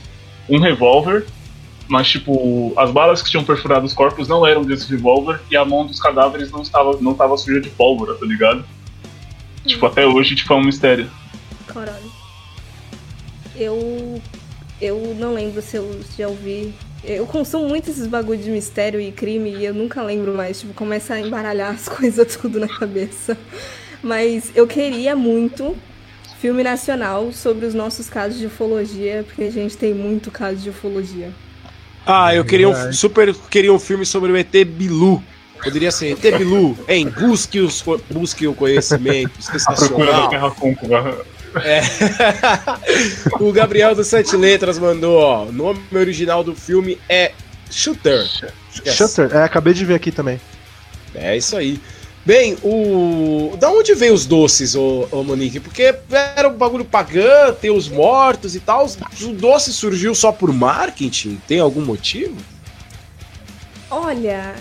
um 0.49 0.61
revólver, 0.61 1.27
mas, 1.89 2.09
tipo, 2.09 2.73
as 2.77 2.91
balas 2.91 3.23
que 3.23 3.31
tinham 3.31 3.45
perfurado 3.45 3.85
os 3.85 3.93
corpos 3.93 4.27
não 4.27 4.47
eram 4.47 4.63
desse 4.63 4.91
revólver 4.91 5.41
e 5.51 5.57
a 5.57 5.65
mão 5.65 5.87
dos 5.87 6.01
cadáveres 6.01 6.51
não 6.51 6.63
estava, 6.63 6.97
não 7.01 7.13
estava 7.13 7.37
suja 7.37 7.61
de 7.61 7.71
pólvora, 7.71 8.15
tá 8.15 8.25
ligado? 8.25 8.65
Tipo, 9.67 9.87
até 9.87 10.07
hoje, 10.07 10.35
tipo, 10.35 10.53
é 10.53 10.57
um 10.57 10.65
mistério. 10.65 11.11
Caralho. 11.67 12.13
Eu. 13.57 14.21
Eu 14.81 15.17
não 15.19 15.33
lembro 15.33 15.63
se 15.63 15.77
eu 15.77 16.01
já 16.19 16.29
ouvi. 16.29 16.75
Eu 17.03 17.27
consumo 17.27 17.69
muito 17.69 17.91
esses 17.91 18.07
bagulho 18.07 18.43
de 18.43 18.51
mistério 18.51 19.01
e 19.01 19.13
crime 19.13 19.55
e 19.55 19.65
eu 19.65 19.73
nunca 19.73 20.03
lembro 20.03 20.35
mais. 20.35 20.61
Tipo, 20.61 20.75
começa 20.75 21.15
a 21.15 21.21
embaralhar 21.21 21.73
as 21.73 21.89
coisas 21.89 22.37
tudo 22.37 22.59
na 22.59 22.69
cabeça. 22.69 23.39
Mas 24.03 24.51
eu 24.55 24.67
queria 24.67 25.15
muito 25.15 25.77
filme 26.41 26.63
nacional 26.63 27.33
sobre 27.33 27.65
os 27.65 27.73
nossos 27.73 28.11
casos 28.11 28.39
de 28.39 28.47
ufologia, 28.47 29.25
porque 29.27 29.45
a 29.45 29.51
gente 29.51 29.79
tem 29.79 29.95
muito 29.95 30.31
caso 30.31 30.59
de 30.59 30.69
ufologia. 30.69 31.33
Ah, 32.07 32.35
eu 32.35 32.45
queria 32.45 32.69
um, 32.69 32.93
super 32.93 33.35
queria 33.51 33.73
um 33.73 33.79
filme 33.79 34.05
sobre 34.05 34.31
o 34.31 34.37
ET 34.37 34.53
Bilu. 34.67 35.23
Poderia 35.63 35.91
ser 35.91 36.13
ET 36.13 36.39
Bilu, 36.39 36.77
em 36.87 37.09
busque, 37.09 37.61
os, 37.61 37.83
busque 38.11 38.47
o 38.47 38.55
conhecimento, 38.55 39.33
A 39.67 39.73
procura 39.73 40.07
da 40.07 40.13
sensacional. 40.13 40.29
Terra 40.29 40.51
Côncava. 40.51 41.27
É. 41.63 41.81
o 43.41 43.53
Gabriel 43.53 43.95
do 43.95 44.05
Sete 44.05 44.37
Letras 44.37 44.79
mandou, 44.79 45.19
ó, 45.19 45.45
o 45.45 45.53
nome 45.53 45.81
original 45.93 46.43
do 46.43 46.55
filme 46.55 46.99
é 47.09 47.33
Shooter. 47.71 48.27
Yes. 48.85 48.97
Shutter, 48.97 49.31
é, 49.35 49.45
acabei 49.45 49.73
de 49.73 49.85
ver 49.85 49.95
aqui 49.95 50.11
também. 50.11 50.41
É 51.15 51.37
isso 51.37 51.57
aí. 51.57 51.81
Bem, 52.27 52.57
o. 52.63 53.55
Da 53.59 53.71
onde 53.71 53.95
veio 53.95 54.15
os 54.15 54.25
doces, 54.25 54.75
ô, 54.75 55.07
ô 55.11 55.23
Monique? 55.23 55.61
Porque 55.61 55.95
era 56.11 56.49
um 56.49 56.55
bagulho 56.55 56.85
pagã, 56.85 57.53
ter 57.53 57.71
os 57.71 57.89
mortos 57.89 58.57
e 58.57 58.61
tal. 58.61 58.87
O 59.23 59.29
doce 59.29 59.73
surgiu 59.73 60.15
só 60.15 60.33
por 60.33 60.53
marketing? 60.53 61.39
Tem 61.47 61.61
algum 61.61 61.83
motivo? 61.83 62.37
Olha, 63.91 64.55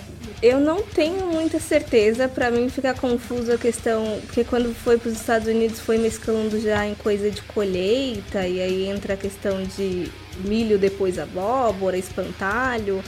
Eu 0.44 0.60
não 0.60 0.82
tenho 0.82 1.28
muita 1.28 1.58
certeza, 1.58 2.28
para 2.28 2.52
mim 2.52 2.68
fica 2.68 2.94
confuso 2.94 3.54
a 3.54 3.58
questão, 3.58 4.20
porque 4.26 4.44
quando 4.44 4.76
foi 4.76 4.98
para 4.98 5.10
os 5.10 5.18
Estados 5.18 5.48
Unidos 5.48 5.80
foi 5.80 5.98
mesclando 5.98 6.60
já 6.60 6.86
em 6.86 6.94
coisa 6.96 7.32
de 7.32 7.42
colheita, 7.44 8.46
e 8.46 8.62
aí 8.62 8.90
entra 8.90 9.14
a 9.14 9.18
questão 9.18 9.64
de 9.64 10.12
milho 10.40 10.78
depois 10.78 11.18
abóbora, 11.18 11.98
espantalho. 11.98 13.02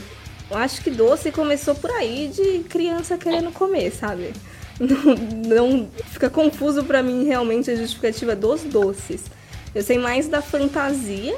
Eu 0.50 0.56
acho 0.58 0.80
que 0.80 0.90
doce 0.90 1.32
começou 1.32 1.74
por 1.74 1.90
aí 1.90 2.30
de 2.32 2.60
criança 2.68 3.18
querendo 3.18 3.50
comer, 3.52 3.90
sabe? 3.90 4.32
Não, 4.78 5.14
não 5.14 5.88
fica 6.12 6.28
confuso 6.28 6.84
para 6.84 7.02
mim 7.02 7.24
realmente 7.24 7.70
a 7.70 7.74
justificativa 7.74 8.36
dos 8.36 8.62
doces. 8.62 9.24
Eu 9.74 9.82
sei 9.82 9.96
mais 9.96 10.28
da 10.28 10.42
fantasia, 10.42 11.34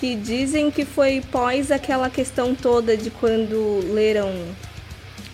que 0.00 0.16
dizem 0.16 0.68
que 0.68 0.84
foi 0.84 1.22
pós 1.30 1.70
aquela 1.70 2.10
questão 2.10 2.52
toda 2.52 2.96
de 2.96 3.08
quando 3.08 3.80
leram 3.94 4.32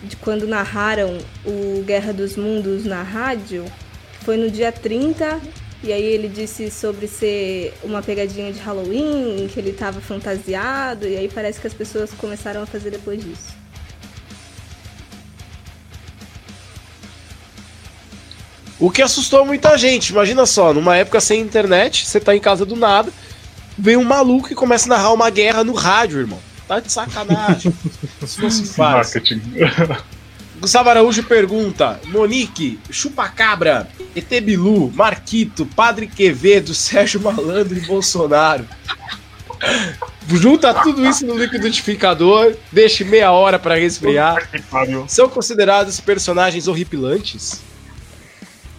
de 0.03 0.15
quando 0.17 0.45
narraram 0.45 1.17
o 1.43 1.81
Guerra 1.83 2.13
dos 2.13 2.35
Mundos 2.35 2.85
na 2.85 3.01
rádio, 3.01 3.65
foi 4.21 4.37
no 4.37 4.51
dia 4.51 4.71
30, 4.71 5.41
e 5.83 5.93
aí 5.93 6.03
ele 6.03 6.27
disse 6.27 6.71
sobre 6.71 7.07
ser 7.07 7.73
uma 7.83 8.01
pegadinha 8.01 8.51
de 8.51 8.59
Halloween, 8.59 9.47
que 9.51 9.59
ele 9.59 9.69
estava 9.69 10.01
fantasiado, 10.01 11.07
e 11.07 11.15
aí 11.15 11.29
parece 11.29 11.61
que 11.61 11.67
as 11.67 11.73
pessoas 11.73 12.11
começaram 12.11 12.63
a 12.63 12.65
fazer 12.65 12.89
depois 12.89 13.23
disso. 13.23 13.55
O 18.79 18.91
que 18.91 19.01
assustou 19.01 19.43
muita 19.45 19.75
gente. 19.77 20.09
Imagina 20.09 20.45
só, 20.45 20.73
numa 20.73 20.95
época 20.95 21.19
sem 21.19 21.41
internet, 21.41 22.05
você 22.05 22.19
tá 22.19 22.35
em 22.35 22.39
casa 22.39 22.65
do 22.65 22.75
nada, 22.75 23.11
vem 23.77 23.97
um 23.97 24.03
maluco 24.03 24.51
e 24.51 24.55
começa 24.55 24.85
a 24.85 24.97
narrar 24.97 25.13
uma 25.13 25.29
guerra 25.29 25.63
no 25.63 25.73
rádio, 25.73 26.19
irmão. 26.19 26.39
Tá 26.67 26.79
de 26.79 26.91
sacanagem. 26.91 27.73
Se 28.25 28.41
fosse 28.41 28.65
fácil. 28.65 29.21
Gustavo 30.59 30.89
Araújo 30.89 31.23
pergunta: 31.23 31.99
Monique, 32.05 32.79
Chupacabra, 32.89 33.87
Etebilu, 34.15 34.91
Marquito, 34.93 35.65
Padre 35.65 36.07
Quevedo, 36.07 36.73
Sérgio 36.75 37.21
Malandro 37.21 37.77
e 37.77 37.81
Bolsonaro. 37.81 38.65
Junta 40.27 40.73
tudo 40.73 41.07
isso 41.07 41.25
no 41.25 41.37
liquidificador, 41.37 42.55
deixe 42.71 43.03
meia 43.03 43.31
hora 43.31 43.57
para 43.57 43.75
resfriar. 43.75 44.49
São 45.07 45.29
considerados 45.29 45.99
personagens 45.99 46.67
horripilantes? 46.67 47.61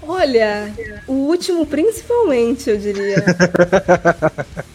Olha, 0.02 0.72
o 1.06 1.12
último 1.12 1.66
principalmente, 1.66 2.70
eu 2.70 2.78
diria. 2.78 3.24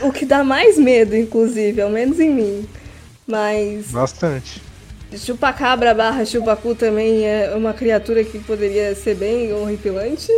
O, 0.00 0.10
que 0.10 0.24
dá 0.24 0.42
mais 0.42 0.78
medo, 0.78 1.14
inclusive, 1.14 1.82
ao 1.82 1.90
menos 1.90 2.18
em 2.18 2.30
mim. 2.30 2.68
Mas. 3.26 3.88
Bastante. 3.88 4.62
Chupacabra 5.14 5.94
barra 5.94 6.24
chupacu 6.24 6.74
também 6.74 7.24
é 7.24 7.54
uma 7.54 7.72
criatura 7.72 8.24
que 8.24 8.38
poderia 8.40 8.94
ser 8.94 9.14
bem 9.14 9.52
horripilante. 9.52 10.30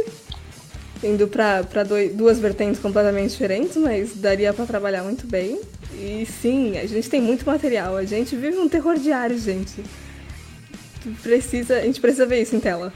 Indo 1.03 1.29
pra, 1.29 1.63
pra 1.63 1.85
dois, 1.85 2.13
duas 2.15 2.39
vertentes 2.39 2.81
completamente 2.81 3.31
diferentes, 3.31 3.77
mas 3.77 4.17
daria 4.17 4.53
para 4.53 4.67
trabalhar 4.67 5.05
muito 5.05 5.27
bem. 5.27 5.61
E 5.95 6.27
sim, 6.27 6.77
a 6.77 6.87
gente 6.87 7.09
tem 7.09 7.21
muito 7.21 7.47
material. 7.47 7.97
A 7.97 8.05
gente 8.05 8.37
vive 8.37 8.59
um 8.59 8.69
terror 8.69 8.99
diário, 8.99 9.39
gente. 9.39 9.83
Precisa, 11.23 11.79
a 11.79 11.83
gente 11.83 12.01
precisa 12.01 12.27
ver 12.27 12.43
isso 12.43 12.55
em 12.55 12.61
tela. 12.61 12.93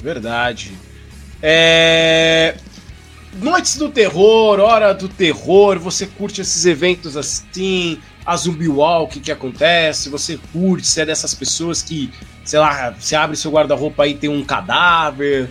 Verdade. 0.00 0.72
É... 1.42 2.54
Noites 3.34 3.76
do 3.76 3.90
Terror, 3.90 4.60
Hora 4.60 4.94
do 4.94 5.08
Terror, 5.08 5.78
você 5.78 6.06
curte 6.06 6.40
esses 6.40 6.64
eventos 6.64 7.16
assim, 7.16 8.00
a 8.26 8.36
Zumbi 8.36 8.68
Walk 8.68 9.20
que 9.20 9.30
acontece, 9.30 10.08
você 10.08 10.38
curte, 10.52 10.86
você 10.86 11.02
é 11.02 11.06
dessas 11.06 11.32
pessoas 11.32 11.80
que, 11.80 12.10
sei 12.44 12.58
lá, 12.58 12.90
você 12.90 13.14
abre 13.14 13.36
seu 13.36 13.52
guarda-roupa 13.52 14.06
e 14.06 14.14
tem 14.14 14.28
um 14.28 14.44
cadáver. 14.44 15.46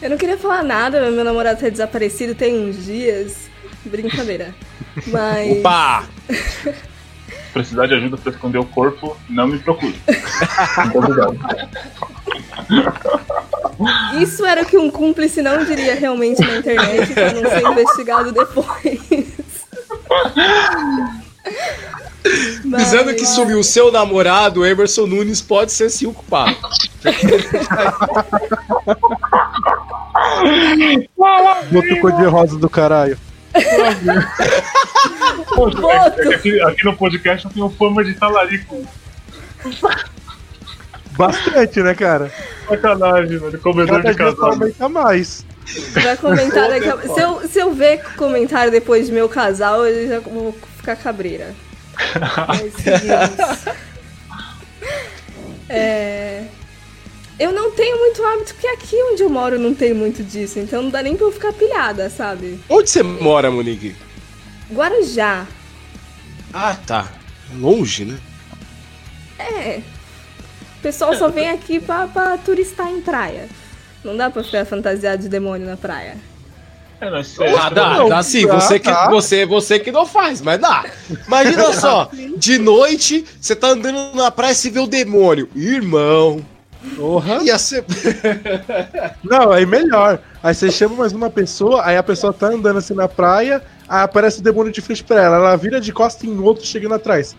Eu 0.00 0.10
não 0.10 0.16
queria 0.16 0.38
falar 0.38 0.62
nada, 0.62 1.10
meu 1.10 1.24
namorado 1.24 1.60
tá 1.60 1.68
desaparecido 1.68 2.34
tem 2.34 2.70
uns 2.70 2.86
dias. 2.86 3.50
Brincadeira. 3.84 4.54
Mas. 5.06 5.58
Opa! 5.58 6.08
Precisar 7.52 7.86
de 7.86 7.94
ajuda 7.94 8.16
para 8.16 8.32
esconder 8.32 8.58
o 8.58 8.64
corpo, 8.64 9.16
não 9.28 9.48
me 9.48 9.58
procure. 9.58 9.98
Obrigado. 10.94 11.38
Isso 14.20 14.44
era 14.44 14.62
o 14.62 14.66
que 14.66 14.76
um 14.76 14.90
cúmplice 14.90 15.40
não 15.40 15.64
diria 15.64 15.94
realmente 15.94 16.40
na 16.40 16.58
internet 16.58 17.14
para 17.14 17.32
não 17.32 17.48
ser 17.48 17.62
investigado 17.66 18.32
depois. 18.32 19.37
Dizendo 22.76 23.14
que 23.14 23.24
sumiu 23.24 23.60
o 23.60 23.64
seu 23.64 23.90
namorado, 23.90 24.66
Emerson 24.66 25.06
Nunes 25.06 25.40
pode 25.40 25.72
ser 25.72 25.88
sim 25.90 26.06
o 26.06 26.12
culpado. 26.12 26.56
Boto 31.70 32.00
cor 32.00 32.12
de 32.12 32.24
rosa 32.24 32.58
do 32.58 32.68
caralho. 32.68 33.18
Poxa, 35.54 35.78
aqui, 36.34 36.60
aqui, 36.60 36.84
no 36.84 36.96
podcast 36.96 37.46
eu 37.46 37.52
tenho 37.52 37.70
fama 37.70 38.04
de 38.04 38.14
talarico. 38.14 38.86
Bastante, 41.12 41.82
né, 41.82 41.94
cara? 41.94 42.30
Sacanagem, 42.68 43.38
velho. 43.38 43.58
Comedor 43.60 44.02
Cada 44.02 44.12
de 44.12 44.18
casal. 44.18 44.50
aumenta 44.52 44.88
mais. 44.88 45.44
Vai 46.02 46.16
comentar 46.16 46.68
daqui 46.68 46.88
a... 46.88 46.98
se, 47.00 47.20
eu, 47.20 47.48
se 47.48 47.58
eu 47.58 47.72
ver 47.74 48.02
comentário 48.14 48.70
depois 48.70 49.06
de 49.06 49.12
meu 49.12 49.28
casal, 49.28 49.86
eu 49.86 50.08
já 50.08 50.20
vou 50.20 50.56
ficar 50.76 50.96
cabreira. 50.96 51.54
é... 55.68 56.44
Eu 57.38 57.52
não 57.52 57.70
tenho 57.70 57.98
muito 57.98 58.22
hábito, 58.24 58.54
porque 58.54 58.66
aqui 58.66 58.96
onde 59.12 59.22
eu 59.22 59.30
moro 59.30 59.58
não 59.60 59.72
tem 59.72 59.94
muito 59.94 60.24
disso, 60.24 60.58
então 60.58 60.82
não 60.82 60.90
dá 60.90 61.02
nem 61.02 61.16
pra 61.16 61.26
eu 61.26 61.32
ficar 61.32 61.52
pilhada, 61.52 62.10
sabe? 62.10 62.58
Onde 62.68 62.90
você 62.90 63.02
mora, 63.02 63.48
Monique? 63.48 63.94
Guarujá. 64.72 65.46
Ah, 66.52 66.76
tá. 66.84 67.06
Longe, 67.54 68.04
né? 68.04 68.18
É, 69.38 69.80
o 70.78 70.82
pessoal 70.82 71.14
só 71.14 71.28
vem 71.28 71.48
aqui 71.48 71.78
pra, 71.78 72.08
pra 72.08 72.36
turistar 72.38 72.90
em 72.90 73.00
praia. 73.00 73.48
Não 74.08 74.16
dá 74.16 74.30
pra 74.30 74.42
ficar 74.42 74.64
fantasiado 74.64 75.22
de 75.22 75.28
demônio 75.28 75.66
na 75.66 75.76
praia. 75.76 76.16
É, 76.98 77.10
mas 77.10 77.36
ah, 77.60 77.68
dá, 77.68 78.04
dá 78.08 78.22
sim, 78.22 78.46
você 78.46 78.80
que, 78.80 78.90
você, 79.10 79.44
você 79.44 79.78
que 79.78 79.92
não 79.92 80.06
faz, 80.06 80.40
mas 80.40 80.58
dá. 80.58 80.86
Imagina 81.26 81.72
só, 81.78 82.10
de 82.36 82.58
noite, 82.58 83.24
você 83.38 83.54
tá 83.54 83.68
andando 83.68 84.16
na 84.16 84.30
praia 84.30 84.52
e 84.52 84.54
você 84.54 84.70
vê 84.70 84.80
o 84.80 84.86
demônio. 84.86 85.48
Irmão. 85.54 86.42
Porra. 86.96 87.42
Ia 87.42 87.58
ser... 87.58 87.84
não, 89.22 89.52
aí 89.52 89.66
melhor. 89.66 90.20
Aí 90.42 90.54
você 90.54 90.70
chama 90.70 90.96
mais 90.96 91.12
uma 91.12 91.28
pessoa, 91.28 91.84
aí 91.84 91.98
a 91.98 92.02
pessoa 92.02 92.32
tá 92.32 92.46
andando 92.46 92.78
assim 92.78 92.94
na 92.94 93.06
praia, 93.06 93.62
aí 93.86 94.02
aparece 94.02 94.40
o 94.40 94.42
demônio 94.42 94.72
de 94.72 94.80
frente 94.80 95.04
pra 95.04 95.22
ela. 95.22 95.36
Ela 95.36 95.56
vira 95.56 95.80
de 95.80 95.92
costa 95.92 96.26
em 96.26 96.38
outro 96.40 96.64
chegando 96.64 96.94
atrás. 96.94 97.36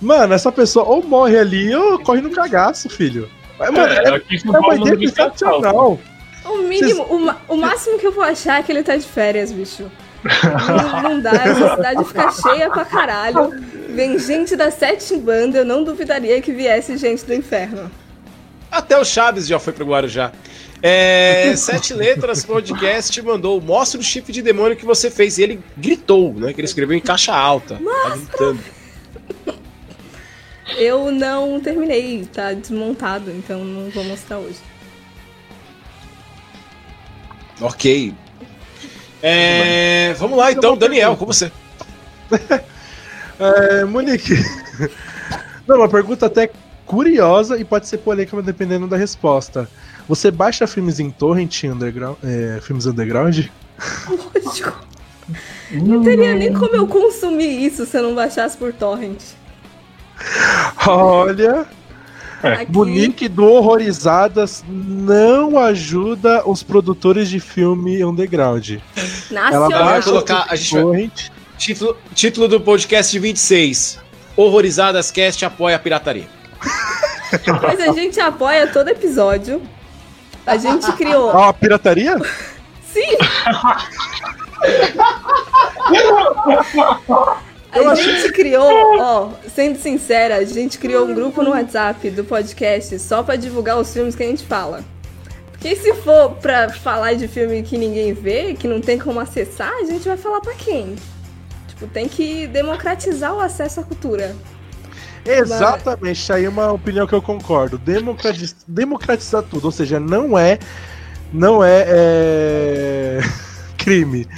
Mano, 0.00 0.32
essa 0.32 0.52
pessoa 0.52 0.86
ou 0.86 1.02
morre 1.02 1.36
ali 1.36 1.74
ou 1.74 1.98
corre 1.98 2.20
no 2.20 2.30
cagaço, 2.30 2.88
filho. 2.88 3.28
Mano, 3.58 3.78
é, 3.78 4.04
é, 4.04 4.08
é 4.08 4.58
uma 4.58 4.74
ideia 4.74 5.08
sensacional. 5.08 6.00
O 6.44 6.58
mínimo, 6.58 7.06
Cês... 7.06 7.36
o, 7.48 7.54
o 7.54 7.56
máximo 7.56 7.98
que 7.98 8.06
eu 8.06 8.12
vou 8.12 8.24
achar 8.24 8.60
é 8.60 8.62
que 8.62 8.70
ele 8.70 8.82
tá 8.82 8.96
de 8.96 9.06
férias, 9.06 9.50
bicho. 9.50 9.90
Não, 10.22 11.02
não 11.02 11.20
dá, 11.20 11.30
essa 11.32 11.76
cidade 11.76 12.04
fica 12.04 12.32
cheia 12.32 12.70
pra 12.70 12.84
caralho. 12.84 13.50
Vem 13.90 14.18
gente 14.18 14.56
da 14.56 14.70
sete 14.70 15.16
banda, 15.16 15.58
eu 15.58 15.64
não 15.64 15.84
duvidaria 15.84 16.40
que 16.40 16.52
viesse 16.52 16.96
gente 16.96 17.24
do 17.24 17.34
inferno. 17.34 17.90
Até 18.70 18.98
o 18.98 19.04
Chaves 19.04 19.46
já 19.46 19.58
foi 19.58 19.72
pro 19.72 19.86
Guarujá. 19.86 20.32
É, 20.82 21.54
Sete 21.56 21.94
Letras 21.94 22.44
Podcast 22.44 23.22
mandou 23.22 23.58
Mostra 23.58 23.98
o 23.98 24.02
chip 24.02 24.30
de 24.30 24.42
demônio 24.42 24.76
que 24.76 24.84
você 24.84 25.10
fez. 25.10 25.38
E 25.38 25.42
ele 25.42 25.60
gritou, 25.76 26.34
né? 26.34 26.52
Que 26.52 26.60
ele 26.60 26.66
escreveu 26.66 26.94
em 26.94 27.00
caixa 27.00 27.32
alta. 27.34 27.76
Tá 27.76 28.10
gritando. 28.10 28.60
Eu 30.76 31.10
não 31.10 31.60
terminei, 31.60 32.24
tá 32.26 32.52
desmontado, 32.52 33.30
então 33.30 33.64
não 33.64 33.90
vou 33.90 34.04
mostrar 34.04 34.38
hoje. 34.38 34.58
Ok. 37.60 38.14
É, 39.22 40.12
vamos 40.14 40.36
lá 40.36 40.52
então, 40.52 40.76
Daniel, 40.76 41.16
com 41.16 41.24
você. 41.24 41.50
é, 43.38 43.84
Monique. 43.84 44.34
Não, 45.66 45.78
uma 45.78 45.88
pergunta 45.88 46.26
até 46.26 46.50
curiosa 46.84 47.58
e 47.58 47.64
pode 47.64 47.88
ser 47.88 47.98
polêmica 47.98 48.42
dependendo 48.42 48.86
da 48.86 48.98
resposta. 48.98 49.66
Você 50.06 50.30
baixa 50.30 50.66
filmes 50.66 51.00
em 51.00 51.10
torrent 51.10 51.64
underground, 51.64 52.18
é, 52.22 52.60
filmes 52.60 52.84
underground? 52.84 53.46
Lógico. 54.44 54.86
Não 55.70 56.02
teria 56.02 56.34
nem 56.34 56.52
como 56.52 56.76
eu 56.76 56.86
consumir 56.86 57.64
isso 57.64 57.86
se 57.86 57.96
eu 57.96 58.02
não 58.02 58.14
baixasse 58.14 58.56
por 58.58 58.74
torrent. 58.74 59.22
Olha. 60.86 61.66
É. 62.42 62.66
O 62.76 62.84
link 62.84 63.26
do 63.26 63.46
Horrorizadas 63.46 64.62
não 64.68 65.58
ajuda 65.58 66.46
os 66.46 66.62
produtores 66.62 67.30
de 67.30 67.40
filme 67.40 68.04
underground. 68.04 68.76
Nacional. 69.30 69.72
Ela 69.72 69.84
vai 69.84 70.02
colocar 70.02 70.46
a 70.50 70.54
gente 70.54 70.82
vai, 70.82 71.10
título, 71.56 71.96
título 72.14 72.46
do 72.46 72.60
podcast 72.60 73.18
26. 73.18 73.98
Horrorizadas 74.36 75.10
Cast 75.10 75.42
apoia 75.42 75.76
a 75.76 75.78
pirataria. 75.78 76.28
Mas 77.62 77.80
a 77.80 77.92
gente 77.92 78.20
apoia 78.20 78.66
todo 78.66 78.88
episódio. 78.88 79.62
A 80.46 80.58
gente 80.58 80.92
criou. 80.92 81.30
Ah, 81.30 81.48
a 81.48 81.52
pirataria? 81.54 82.20
Sim! 82.82 83.16
A 87.74 87.94
gente 87.94 88.32
criou, 88.32 88.98
ó, 89.00 89.30
sendo 89.54 89.78
sincera, 89.78 90.36
a 90.36 90.44
gente 90.44 90.78
criou 90.78 91.06
um 91.06 91.14
grupo 91.14 91.42
no 91.42 91.50
WhatsApp 91.50 92.08
do 92.10 92.24
podcast 92.24 92.98
só 92.98 93.22
pra 93.22 93.36
divulgar 93.36 93.78
os 93.78 93.92
filmes 93.92 94.14
que 94.14 94.22
a 94.22 94.26
gente 94.26 94.44
fala. 94.44 94.84
Porque 95.50 95.74
se 95.76 95.94
for 95.94 96.30
pra 96.36 96.68
falar 96.68 97.14
de 97.14 97.26
filme 97.26 97.62
que 97.62 97.76
ninguém 97.78 98.12
vê, 98.12 98.54
que 98.54 98.68
não 98.68 98.80
tem 98.80 98.98
como 98.98 99.18
acessar, 99.18 99.72
a 99.72 99.84
gente 99.84 100.06
vai 100.06 100.16
falar 100.16 100.40
pra 100.40 100.54
quem? 100.54 100.94
Tipo, 101.68 101.86
tem 101.88 102.06
que 102.08 102.46
democratizar 102.46 103.34
o 103.34 103.40
acesso 103.40 103.80
à 103.80 103.82
cultura. 103.82 104.34
Exatamente, 105.26 106.32
aí 106.32 106.44
é 106.44 106.48
uma 106.48 106.70
opinião 106.72 107.06
que 107.06 107.14
eu 107.14 107.22
concordo. 107.22 107.78
Democratiz- 107.78 108.54
democratizar 108.68 109.42
tudo, 109.42 109.64
ou 109.64 109.72
seja, 109.72 109.98
não 109.98 110.38
é. 110.38 110.58
Não 111.32 111.64
é, 111.64 111.84
é, 111.88 113.18
crime. 113.78 114.28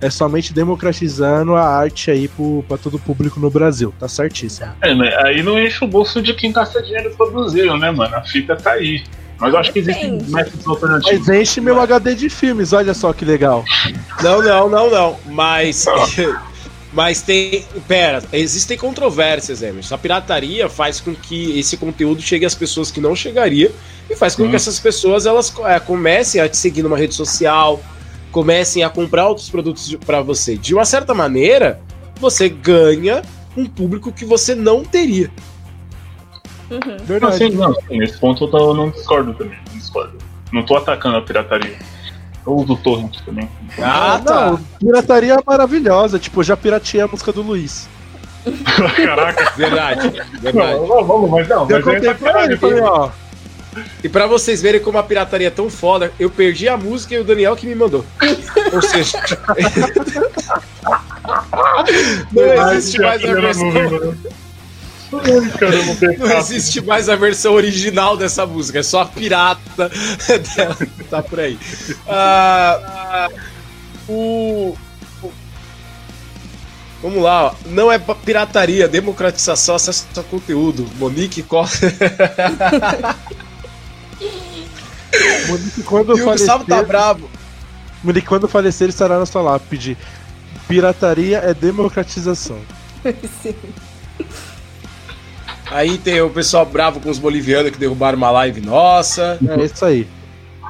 É 0.00 0.10
somente 0.10 0.52
democratizando 0.52 1.54
a 1.54 1.62
arte 1.66 2.10
aí 2.10 2.28
pro, 2.28 2.64
pra 2.68 2.76
todo 2.76 2.94
o 2.94 2.98
público 2.98 3.40
no 3.40 3.50
Brasil. 3.50 3.94
Tá 3.98 4.08
certíssimo. 4.08 4.70
É, 4.82 4.94
mas 4.94 5.14
aí 5.24 5.42
não 5.42 5.58
enche 5.58 5.84
o 5.84 5.88
bolso 5.88 6.20
de 6.20 6.34
quem 6.34 6.52
gasta 6.52 6.82
dinheiro 6.82 7.14
produzindo, 7.16 7.76
né, 7.76 7.90
mano? 7.90 8.14
A 8.14 8.22
fita 8.22 8.56
tá 8.56 8.72
aí. 8.72 9.02
Mas 9.38 9.52
eu 9.52 9.58
acho 9.58 9.72
que 9.72 9.80
existem 9.80 10.18
métodos 10.28 10.66
alternativos. 10.66 11.26
Mas 11.26 11.40
enche 11.40 11.60
meu 11.60 11.80
HD 11.80 12.14
de 12.14 12.30
filmes, 12.30 12.72
olha 12.72 12.94
só 12.94 13.12
que 13.12 13.24
legal. 13.24 13.64
Não, 14.22 14.42
não, 14.42 14.68
não, 14.68 14.90
não. 14.90 15.16
Mas. 15.26 15.84
Mas 16.92 17.20
tem. 17.20 17.62
Pera, 17.86 18.22
existem 18.32 18.78
controvérsias, 18.78 19.60
Emerson. 19.60 19.94
A 19.94 19.98
pirataria 19.98 20.68
faz 20.68 20.98
com 20.98 21.14
que 21.14 21.58
esse 21.58 21.76
conteúdo 21.76 22.22
chegue 22.22 22.46
às 22.46 22.54
pessoas 22.54 22.90
que 22.90 23.00
não 23.00 23.14
chegaria 23.14 23.70
e 24.08 24.16
faz 24.16 24.34
com 24.34 24.44
Hum. 24.44 24.50
que 24.50 24.56
essas 24.56 24.80
pessoas 24.80 25.26
elas 25.26 25.52
é, 25.66 25.78
comecem 25.78 26.40
a 26.40 26.48
te 26.48 26.56
seguir 26.56 26.82
numa 26.82 26.96
rede 26.96 27.14
social, 27.14 27.82
comecem 28.36 28.84
a 28.84 28.90
comprar 28.90 29.26
outros 29.28 29.48
produtos 29.48 29.96
para 30.04 30.20
você. 30.20 30.58
De 30.58 30.74
uma 30.74 30.84
certa 30.84 31.14
maneira, 31.14 31.80
você 32.20 32.50
ganha 32.50 33.22
um 33.56 33.64
público 33.64 34.12
que 34.12 34.26
você 34.26 34.54
não 34.54 34.84
teria. 34.84 35.30
Uhum. 36.70 36.98
Verdade. 37.02 37.38
sim, 37.38 37.48
não, 37.52 37.72
sim, 37.72 37.96
nesse 37.98 38.18
ponto 38.18 38.44
eu, 38.44 38.48
tô- 38.50 38.58
eu 38.58 38.74
não 38.74 38.90
discordo 38.90 39.32
também. 39.32 39.56
Não 39.70 39.78
discordo. 39.78 40.18
Não 40.52 40.62
tô 40.66 40.76
atacando 40.76 41.16
a 41.16 41.22
pirataria. 41.22 41.78
Eu 42.46 42.56
uso 42.56 42.76
torrent 42.76 43.16
também. 43.24 43.48
Ah, 43.82 44.20
tá. 44.22 44.50
Não, 44.50 44.58
pirataria 44.80 45.32
é 45.32 45.38
maravilhosa. 45.46 46.18
Tipo, 46.18 46.40
eu 46.40 46.44
já 46.44 46.58
pirateei 46.58 47.00
a 47.00 47.06
música 47.08 47.32
do 47.32 47.40
Luiz. 47.40 47.88
Caraca. 48.96 49.50
Verdade, 49.56 50.10
verdade. 50.42 50.78
Não, 50.78 51.06
vamos, 51.06 51.30
mas 51.30 51.48
não. 51.48 51.62
Eu 51.70 51.82
Mas 51.82 51.86
é 51.86 51.94
contei 51.94 52.14
pra 52.14 52.44
ele, 52.44 52.56
falei, 52.58 52.80
ó. 52.82 53.08
E 54.02 54.08
pra 54.08 54.26
vocês 54.26 54.62
verem 54.62 54.80
como 54.80 54.98
a 54.98 55.02
pirataria 55.02 55.48
é 55.48 55.50
tão 55.50 55.68
foda, 55.70 56.12
eu 56.18 56.30
perdi 56.30 56.68
a 56.68 56.76
música 56.76 57.14
e 57.14 57.18
o 57.18 57.24
Daniel 57.24 57.56
que 57.56 57.66
me 57.66 57.74
mandou. 57.74 58.04
Ou 58.72 58.82
seja, 58.82 59.18
não 62.32 62.72
existe 62.72 63.00
mais 63.00 63.24
a 63.24 63.34
versão. 63.34 63.72
Caramba, 65.58 66.16
Não 66.18 66.38
existe 66.38 66.80
mais 66.80 67.08
a 67.08 67.16
versão 67.16 67.54
original 67.54 68.16
dessa 68.16 68.44
música, 68.44 68.80
é 68.80 68.82
só 68.82 69.02
a 69.02 69.06
pirata 69.06 69.90
dela 70.56 70.74
que 70.74 71.04
tá 71.04 71.22
por 71.22 71.38
aí. 71.40 71.58
Ah, 72.08 73.28
o, 74.08 74.76
Vamos 77.02 77.22
lá, 77.22 77.46
ó. 77.46 77.54
não 77.66 77.92
é 77.92 77.98
pirataria, 77.98 78.88
democratização, 78.88 79.74
acesso 79.76 80.06
a 80.16 80.22
conteúdo. 80.22 80.88
Monique 80.98 81.42
Costa. 81.42 81.86
Monique, 85.48 85.82
quando 85.82 86.16
E 86.16 86.22
o 86.22 86.24
Gustavo 86.24 86.64
tá 86.64 86.76
falecer, 86.76 86.86
bravo. 86.86 87.30
Monique, 88.02 88.26
quando 88.26 88.48
falecer, 88.48 88.88
estará 88.88 89.18
na 89.18 89.26
sua 89.26 89.42
lápide. 89.42 89.96
Pirataria 90.68 91.38
é 91.38 91.54
democratização. 91.54 92.58
Sim. 93.42 93.54
Aí 95.70 95.98
tem 95.98 96.20
o 96.20 96.30
pessoal 96.30 96.64
bravo 96.64 97.00
com 97.00 97.10
os 97.10 97.18
bolivianos 97.18 97.70
que 97.70 97.78
derrubaram 97.78 98.16
uma 98.16 98.30
live 98.30 98.60
nossa. 98.60 99.38
É 99.48 99.64
isso 99.64 99.84
aí. 99.84 100.06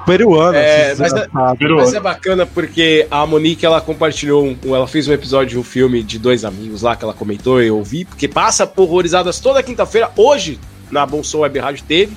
Peruana, 0.06 0.56
É, 0.56 0.94
mas 0.94 1.12
é-. 1.12 1.26
Mas 1.32 1.94
é 1.94 2.00
bacana 2.00 2.46
porque 2.46 3.06
a 3.10 3.26
Monique 3.26 3.66
ela 3.66 3.80
compartilhou, 3.80 4.44
um, 4.44 4.56
ela 4.74 4.86
fez 4.86 5.08
um 5.08 5.12
episódio 5.12 5.48
de 5.48 5.58
um 5.58 5.64
filme 5.64 6.02
de 6.02 6.18
dois 6.18 6.44
amigos 6.44 6.80
lá 6.82 6.94
que 6.94 7.02
ela 7.02 7.12
comentou 7.12 7.60
e 7.60 7.66
eu 7.66 7.76
ouvi, 7.76 8.04
porque 8.04 8.28
passa 8.28 8.66
por 8.66 8.84
horrorizadas 8.84 9.40
toda 9.40 9.62
quinta-feira. 9.62 10.10
Hoje, 10.16 10.60
na 10.92 11.04
Bolsou 11.04 11.40
Web 11.40 11.58
Rádio 11.58 11.84
teve, 11.86 12.16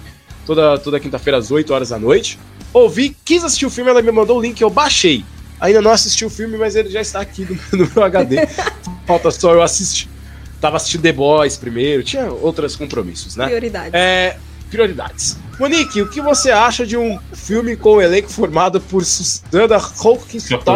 toda, 0.49 0.79
toda 0.79 0.99
quinta-feira 0.99 1.37
às 1.37 1.51
8 1.51 1.71
horas 1.71 1.89
da 1.89 1.99
noite. 1.99 2.39
Ouvi, 2.73 3.15
quis 3.23 3.43
assistir 3.43 3.67
o 3.67 3.69
filme, 3.69 3.91
ela 3.91 4.01
me 4.01 4.11
mandou 4.11 4.39
o 4.39 4.41
link, 4.41 4.59
eu 4.59 4.69
baixei. 4.69 5.23
Ainda 5.59 5.79
não 5.79 5.91
assisti 5.91 6.25
o 6.25 6.29
filme, 6.29 6.57
mas 6.57 6.75
ele 6.75 6.89
já 6.89 7.01
está 7.01 7.21
aqui 7.21 7.45
no, 7.45 7.85
no 7.85 7.91
meu 7.93 8.03
HD. 8.03 8.47
Falta 9.05 9.29
só 9.29 9.53
eu 9.53 9.61
assistir. 9.61 10.09
Tava 10.59 10.77
assistindo 10.77 11.03
The 11.03 11.11
Boys 11.11 11.55
primeiro, 11.55 12.03
tinha 12.03 12.31
outros 12.31 12.75
compromissos, 12.75 13.35
né? 13.35 13.45
Prioridade. 13.45 13.95
É, 13.95 14.37
prioridades. 14.71 15.37
Monique, 15.59 16.01
o 16.01 16.09
que 16.09 16.19
você 16.19 16.49
acha 16.49 16.85
de 16.85 16.97
um 16.97 17.19
filme 17.33 17.75
com 17.75 17.97
o 17.97 18.01
elenco 18.01 18.29
formado 18.29 18.81
por 18.81 19.05
Susana 19.05 19.79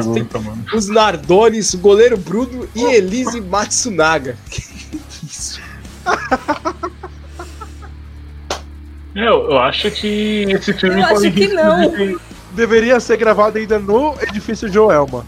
pergunta, 0.04 0.40
mano. 0.40 0.66
os 0.74 0.88
Nardones, 0.88 1.74
o 1.74 1.80
goleiro 1.80 2.18
Bruno 2.18 2.68
e 2.76 2.84
Elise 2.84 3.42
Matsunaga? 3.42 4.38
Que 4.50 5.26
isso? 5.26 5.60
Eu, 9.16 9.52
eu 9.52 9.58
acho 9.60 9.92
que 9.92 10.46
esse 10.50 10.74
filme 10.74 11.02
Eu 11.02 11.06
acho 11.08 11.32
que 11.32 11.48
não. 11.50 11.90
de- 11.92 12.18
Deveria 12.54 13.00
ser 13.00 13.18
gravado 13.18 13.58
ainda 13.58 13.80
no 13.80 14.16
edifício 14.22 14.68
Joelma. 14.72 15.26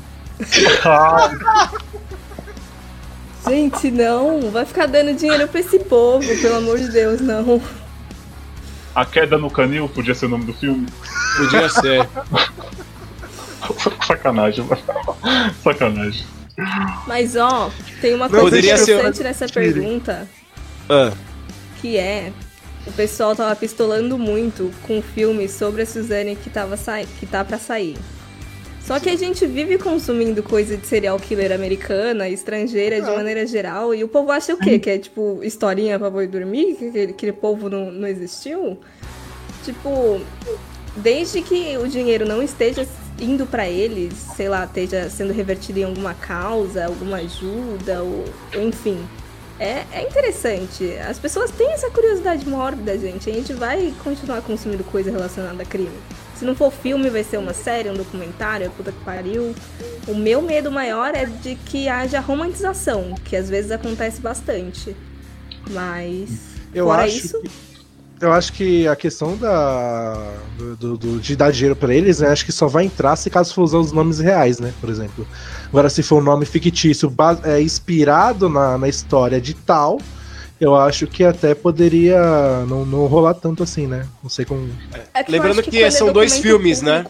Ah, 0.83 1.71
Gente, 3.47 3.89
não. 3.91 4.51
Vai 4.51 4.65
ficar 4.65 4.85
dando 4.87 5.13
dinheiro 5.15 5.47
pra 5.47 5.59
esse 5.59 5.79
povo, 5.79 6.25
pelo 6.41 6.57
amor 6.57 6.77
de 6.79 6.89
Deus, 6.89 7.21
não. 7.21 7.61
a 8.93 9.05
queda 9.05 9.37
no 9.37 9.49
canil 9.51 9.87
podia 9.89 10.13
ser 10.15 10.25
o 10.27 10.29
nome 10.29 10.45
do 10.45 10.53
filme. 10.53 10.87
Podia 11.37 11.67
ser. 11.69 12.07
Sacanagem, 14.05 14.63
mano. 14.65 14.81
Sacanagem. 15.63 16.25
Mas, 17.07 17.35
ó, 17.35 17.69
tem 18.01 18.13
uma 18.13 18.29
coisa 18.29 18.45
poderia 18.45 18.77
ser- 18.77 18.93
interessante 18.99 19.23
nessa 19.23 19.47
pergunta, 19.47 20.27
Ah, 20.89 21.11
que 21.81 21.97
é... 21.97 22.31
O 22.87 22.91
pessoal 22.91 23.35
tava 23.35 23.55
pistolando 23.55 24.17
muito 24.17 24.71
com 24.83 24.99
o 24.99 25.01
filme 25.01 25.49
sobre 25.49 25.81
a 25.81 25.85
Suzane 25.85 26.35
que, 26.35 26.49
tava 26.49 26.77
sa... 26.77 27.03
que 27.03 27.25
tá 27.25 27.43
pra 27.43 27.57
sair. 27.57 27.97
Só 28.85 28.99
que 28.99 29.09
a 29.09 29.17
gente 29.17 29.47
vive 29.47 29.79
consumindo 29.79 30.43
coisa 30.43 30.77
de 30.77 30.85
serial 30.85 31.19
killer 31.19 31.51
americana, 31.51 32.29
estrangeira 32.29 33.01
de 33.01 33.09
maneira 33.09 33.47
geral, 33.47 33.95
e 33.95 34.03
o 34.03 34.07
povo 34.07 34.31
acha 34.31 34.53
o 34.53 34.57
quê? 34.59 34.77
Que 34.77 34.89
é 34.91 34.97
tipo 34.99 35.39
historinha 35.41 35.97
pra 35.97 36.07
boi 36.11 36.27
dormir? 36.27 36.75
Que 36.75 36.89
aquele, 36.89 37.11
aquele 37.11 37.31
povo 37.31 37.67
não, 37.67 37.91
não 37.91 38.07
existiu? 38.07 38.77
Tipo, 39.63 40.21
desde 40.97 41.41
que 41.41 41.75
o 41.79 41.87
dinheiro 41.87 42.27
não 42.27 42.43
esteja 42.43 42.87
indo 43.19 43.47
pra 43.47 43.67
eles, 43.67 44.13
sei 44.35 44.47
lá, 44.47 44.65
esteja 44.65 45.09
sendo 45.09 45.33
revertido 45.33 45.79
em 45.79 45.83
alguma 45.85 46.13
causa, 46.13 46.85
alguma 46.85 47.17
ajuda, 47.17 48.03
ou 48.03 48.25
enfim. 48.61 48.99
É, 49.59 49.85
é 49.91 50.03
interessante. 50.03 50.91
As 50.97 51.17
pessoas 51.17 51.51
têm 51.51 51.71
essa 51.71 51.89
curiosidade 51.89 52.47
mórbida, 52.47 52.97
gente. 52.97 53.29
A 53.29 53.33
gente 53.33 53.53
vai 53.53 53.93
continuar 54.03 54.41
consumindo 54.41 54.83
coisa 54.83 55.09
relacionada 55.09 55.61
a 55.63 55.65
crime. 55.65 55.97
Se 56.35 56.43
não 56.43 56.53
for 56.53 56.71
filme, 56.71 57.09
vai 57.09 57.23
ser 57.23 57.37
uma 57.37 57.53
série, 57.53 57.89
um 57.89 57.93
documentário, 57.93 58.69
puta 58.71 58.91
que 58.91 59.03
pariu. 59.05 59.55
O 60.05 60.13
meu 60.13 60.41
medo 60.41 60.69
maior 60.69 61.15
é 61.15 61.25
de 61.25 61.55
que 61.55 61.87
haja 61.87 62.19
romantização, 62.19 63.15
que 63.23 63.37
às 63.37 63.49
vezes 63.49 63.71
acontece 63.71 64.19
bastante. 64.19 64.95
Mas. 65.69 66.29
Eu 66.73 66.87
fora 66.87 67.05
acho 67.05 67.17
isso. 67.17 67.41
que, 67.41 67.74
eu 68.21 68.31
acho 68.31 68.53
que 68.53 68.87
a 68.87 68.95
questão 68.95 69.35
da 69.37 70.33
do, 70.79 70.97
do- 70.97 71.19
de 71.19 71.35
dar 71.35 71.51
dinheiro 71.51 71.75
pra 71.75 71.93
eles, 71.93 72.19
né, 72.19 72.29
acho 72.29 72.45
que 72.45 72.51
só 72.51 72.67
vai 72.67 72.85
entrar 72.85 73.15
se 73.15 73.29
caso 73.29 73.53
for 73.53 73.63
usar 73.63 73.77
os 73.79 73.91
nomes 73.91 74.19
reais, 74.19 74.59
né, 74.59 74.73
por 74.79 74.89
exemplo. 74.89 75.27
Agora, 75.67 75.89
se 75.89 76.01
for 76.01 76.21
um 76.21 76.23
nome 76.23 76.45
fictício 76.45 77.13
é, 77.43 77.61
inspirado 77.61 78.47
na, 78.49 78.77
na 78.77 78.87
história 78.87 79.39
de 79.41 79.53
tal, 79.53 79.99
eu 80.59 80.75
acho 80.75 81.05
que 81.07 81.23
até 81.23 81.53
poderia 81.53 82.19
não, 82.67 82.85
não 82.85 83.05
rolar 83.07 83.33
tanto 83.33 83.61
assim, 83.63 83.87
né? 83.87 84.05
Não 84.23 84.29
sei 84.29 84.45
como. 84.45 84.69
É 85.13 85.23
que 85.23 85.29
eu 85.29 85.33
Lembrando 85.33 85.59
acho 85.59 85.69
que 85.69 85.77
quando 85.77 85.83
é 85.83 85.91
são 85.91 86.13
dois 86.13 86.37
filmes, 86.37 86.81
né? 86.81 87.05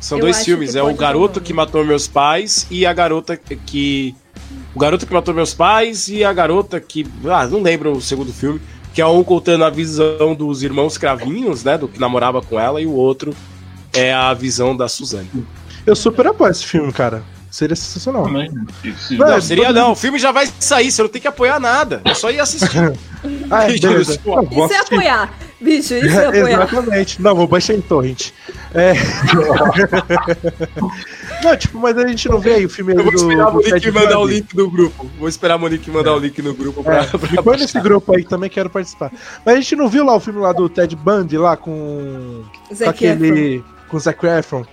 são 0.00 0.18
Eu 0.18 0.22
dois 0.22 0.44
filmes. 0.44 0.72
que 0.72 0.78
É 0.78 0.82
o 0.82 0.94
garoto 0.94 1.40
que 1.40 1.52
matou 1.52 1.84
meus 1.84 2.06
pais 2.06 2.66
e 2.70 2.86
a 2.86 2.92
garota 2.92 3.36
que. 3.36 4.14
O 4.74 4.78
garoto 4.78 5.06
que 5.06 5.12
matou 5.12 5.34
meus 5.34 5.52
pais 5.52 6.08
e 6.08 6.22
a 6.22 6.32
garota 6.32 6.78
que. 6.80 7.04
Ah, 7.24 7.46
não 7.46 7.60
lembro 7.60 7.92
o 7.92 8.00
segundo 8.00 8.32
filme. 8.32 8.60
Que 8.98 9.02
é 9.02 9.06
um 9.06 9.22
contando 9.22 9.62
a 9.62 9.70
visão 9.70 10.34
dos 10.34 10.64
irmãos 10.64 10.98
cravinhos, 10.98 11.62
né? 11.62 11.78
Do 11.78 11.86
que 11.86 12.00
namorava 12.00 12.42
com 12.42 12.58
ela, 12.58 12.82
e 12.82 12.86
o 12.86 12.90
outro 12.90 13.32
é 13.92 14.12
a 14.12 14.34
visão 14.34 14.76
da 14.76 14.88
Suzane. 14.88 15.30
Eu 15.86 15.94
super 15.94 16.26
apoio 16.26 16.50
esse 16.50 16.66
filme, 16.66 16.92
cara. 16.92 17.22
Seria 17.50 17.74
sensacional. 17.74 18.24
Também. 18.24 18.50
Não, 19.12 19.26
Não, 19.26 19.40
seria 19.40 19.72
não. 19.72 19.92
O 19.92 19.96
filme 19.96 20.18
já 20.18 20.32
vai 20.32 20.48
sair, 20.60 20.90
você 20.90 21.02
não 21.02 21.08
tem 21.08 21.20
que 21.20 21.28
apoiar 21.28 21.58
nada. 21.58 22.02
É 22.04 22.14
só 22.14 22.30
ir 22.30 22.40
assistir. 22.40 22.92
Ah, 23.50 23.64
é, 23.64 23.76
beleza. 23.76 24.20
Não, 24.24 24.42
Isso 24.44 24.60
é 24.60 24.64
assistir. 24.64 24.94
apoiar. 24.94 25.34
Bicho, 25.60 25.94
isso 25.94 26.20
é 26.20 26.26
apoiar. 26.26 26.62
Exatamente. 26.68 27.20
Não, 27.20 27.34
vou 27.34 27.48
baixar 27.48 27.74
em 27.74 27.80
torrent. 27.80 28.30
É. 28.72 28.92
não, 31.42 31.56
tipo, 31.56 31.78
mas 31.78 31.96
a 31.98 32.06
gente 32.06 32.28
não 32.28 32.38
vê 32.38 32.54
aí 32.54 32.66
o 32.66 32.68
filme 32.68 32.94
Eu 32.94 33.02
vou 33.02 33.10
do, 33.10 33.16
esperar 33.18 33.46
a 33.46 33.50
do 33.50 33.56
Monique 33.56 33.90
mandar 33.90 34.18
o 34.20 34.26
link 34.26 34.56
no 34.56 34.70
grupo. 34.70 35.10
Vou 35.18 35.28
esperar 35.28 35.54
a 35.54 35.58
Monique 35.58 35.90
mandar 35.90 36.14
o 36.14 36.18
link 36.18 36.40
no 36.42 36.54
grupo 36.54 36.82
pra, 36.84 36.98
É, 36.98 37.04
pra 37.06 37.42
põe 37.42 37.56
nesse 37.56 37.80
grupo 37.80 38.14
aí 38.14 38.24
também, 38.24 38.48
quero 38.48 38.70
participar. 38.70 39.10
Mas 39.44 39.56
a 39.56 39.60
gente 39.60 39.74
não 39.76 39.88
viu 39.88 40.04
lá 40.04 40.14
o 40.14 40.20
filme 40.20 40.40
lá 40.40 40.52
do 40.52 40.68
Ted 40.68 40.94
Bundy 40.94 41.36
lá 41.38 41.56
com, 41.56 42.44
com 42.68 42.74
Zac 42.74 42.90
aquele. 42.90 43.64
com 43.88 43.96
o 43.96 44.00
Zac 44.00 44.24
Efron. 44.26 44.64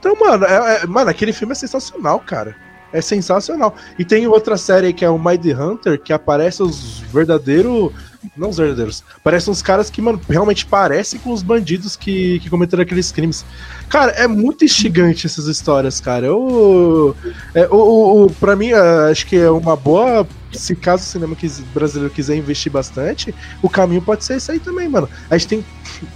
Então, 0.00 0.16
mano, 0.18 0.46
é- 0.46 0.82
é- 0.82 0.86
mano, 0.86 1.10
aquele 1.10 1.32
filme 1.32 1.52
é 1.52 1.54
sensacional, 1.54 2.18
cara. 2.20 2.56
É 2.92 3.00
sensacional. 3.00 3.76
E 3.98 4.04
tem 4.04 4.26
outra 4.26 4.56
série 4.56 4.92
que 4.92 5.04
é 5.04 5.10
o 5.10 5.18
Mind 5.18 5.46
Hunter, 5.46 6.00
que 6.02 6.12
aparece 6.12 6.62
os 6.62 7.00
verdadeiros. 7.12 7.92
Não 8.36 8.50
os 8.50 8.56
verdadeiros. 8.58 9.02
Parecem 9.22 9.50
uns 9.52 9.62
caras 9.62 9.88
que, 9.88 10.02
mano, 10.02 10.20
realmente 10.28 10.66
parecem 10.66 11.18
com 11.20 11.32
os 11.32 11.42
bandidos 11.42 11.96
que, 11.96 12.40
que 12.40 12.50
cometeram 12.50 12.82
aqueles 12.82 13.10
crimes. 13.12 13.46
Cara, 13.88 14.12
é 14.12 14.26
muito 14.26 14.64
instigante 14.64 15.26
essas 15.26 15.46
histórias, 15.46 16.00
cara. 16.00 16.26
Eu, 16.26 17.16
é, 17.54 17.66
o, 17.70 17.76
o, 17.76 18.24
o- 18.26 18.30
pra 18.34 18.56
mim, 18.56 18.70
é, 18.72 19.10
acho 19.10 19.26
que 19.26 19.36
é 19.36 19.50
uma 19.50 19.76
boa. 19.76 20.28
Se 20.52 20.74
caso 20.74 21.04
o 21.04 21.06
cinema 21.06 21.36
brasileiro 21.72 22.12
quiser 22.12 22.34
investir 22.36 22.72
bastante, 22.72 23.32
o 23.62 23.70
caminho 23.70 24.02
pode 24.02 24.24
ser 24.24 24.34
esse 24.36 24.50
aí 24.50 24.58
também, 24.58 24.88
mano. 24.88 25.08
A 25.30 25.38
gente 25.38 25.48
tem. 25.48 25.66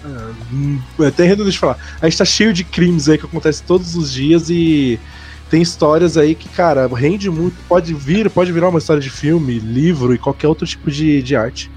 ah, 0.04 0.32
hum, 0.52 0.80
até 1.06 1.34
de 1.34 1.58
falar. 1.58 1.78
A 2.00 2.08
gente 2.08 2.18
tá 2.18 2.24
cheio 2.24 2.52
de 2.52 2.64
crimes 2.64 3.08
aí 3.08 3.16
que 3.16 3.26
acontecem 3.26 3.64
todos 3.64 3.94
os 3.94 4.12
dias 4.12 4.50
e 4.50 5.00
tem 5.54 5.62
histórias 5.62 6.16
aí 6.16 6.34
que, 6.34 6.48
cara, 6.48 6.88
rende 6.88 7.30
muito. 7.30 7.54
Pode 7.68 7.94
vir, 7.94 8.28
pode 8.28 8.50
virar 8.50 8.70
uma 8.70 8.80
história 8.80 9.00
de 9.00 9.08
filme, 9.08 9.60
livro 9.60 10.12
e 10.12 10.18
qualquer 10.18 10.48
outro 10.48 10.66
tipo 10.66 10.90
de, 10.90 11.22
de 11.22 11.36
arte. 11.36 11.70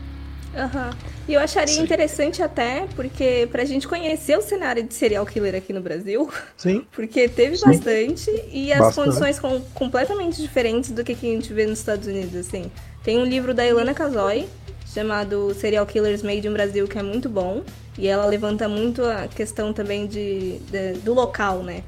Aham. 0.56 0.90
E 1.28 1.36
eu 1.36 1.40
acharia 1.40 1.76
Sim. 1.76 1.84
interessante 1.84 2.42
até, 2.42 2.88
porque 2.96 3.48
pra 3.52 3.64
gente 3.66 3.88
conhecer 3.88 4.36
o 4.36 4.42
cenário 4.42 4.82
de 4.82 4.96
serial 4.96 5.24
killer 5.28 5.54
aqui 5.54 5.72
no 5.74 5.80
Brasil, 5.82 6.28
Sim. 6.58 6.88
porque 6.92 7.30
teve 7.30 7.60
bastante 7.60 8.32
e 8.52 8.74
as 8.74 8.80
Bastante. 8.80 9.06
condições 9.06 9.36
são 9.36 9.62
completamente 9.76 10.42
diferentes 10.42 10.90
do 10.90 11.04
que 11.04 11.14
que 11.14 11.30
a 11.30 11.34
gente 11.36 11.54
vê 11.54 11.68
nos 11.68 11.78
Estados 11.78 12.08
Unidos, 12.08 12.34
assim. 12.36 12.72
Tem 13.04 13.20
um 13.20 13.26
livro 13.26 13.54
da 13.54 13.64
Ilana 13.64 13.94
Casoy, 13.94 14.48
chamado 14.92 15.54
Serial 15.54 15.86
Killers 15.86 16.24
Made 16.24 16.48
in 16.48 16.52
Brasil, 16.52 16.88
que 16.88 16.98
é 16.98 17.04
muito 17.04 17.30
bom, 17.30 17.62
e 17.96 18.08
ela 18.08 18.26
levanta 18.26 18.68
muito 18.68 19.04
a 19.06 19.28
questão 19.28 19.72
também 19.72 20.08
de, 20.08 20.58
de- 20.72 20.94
do 21.04 21.14
local, 21.14 21.62
né? 21.62 21.84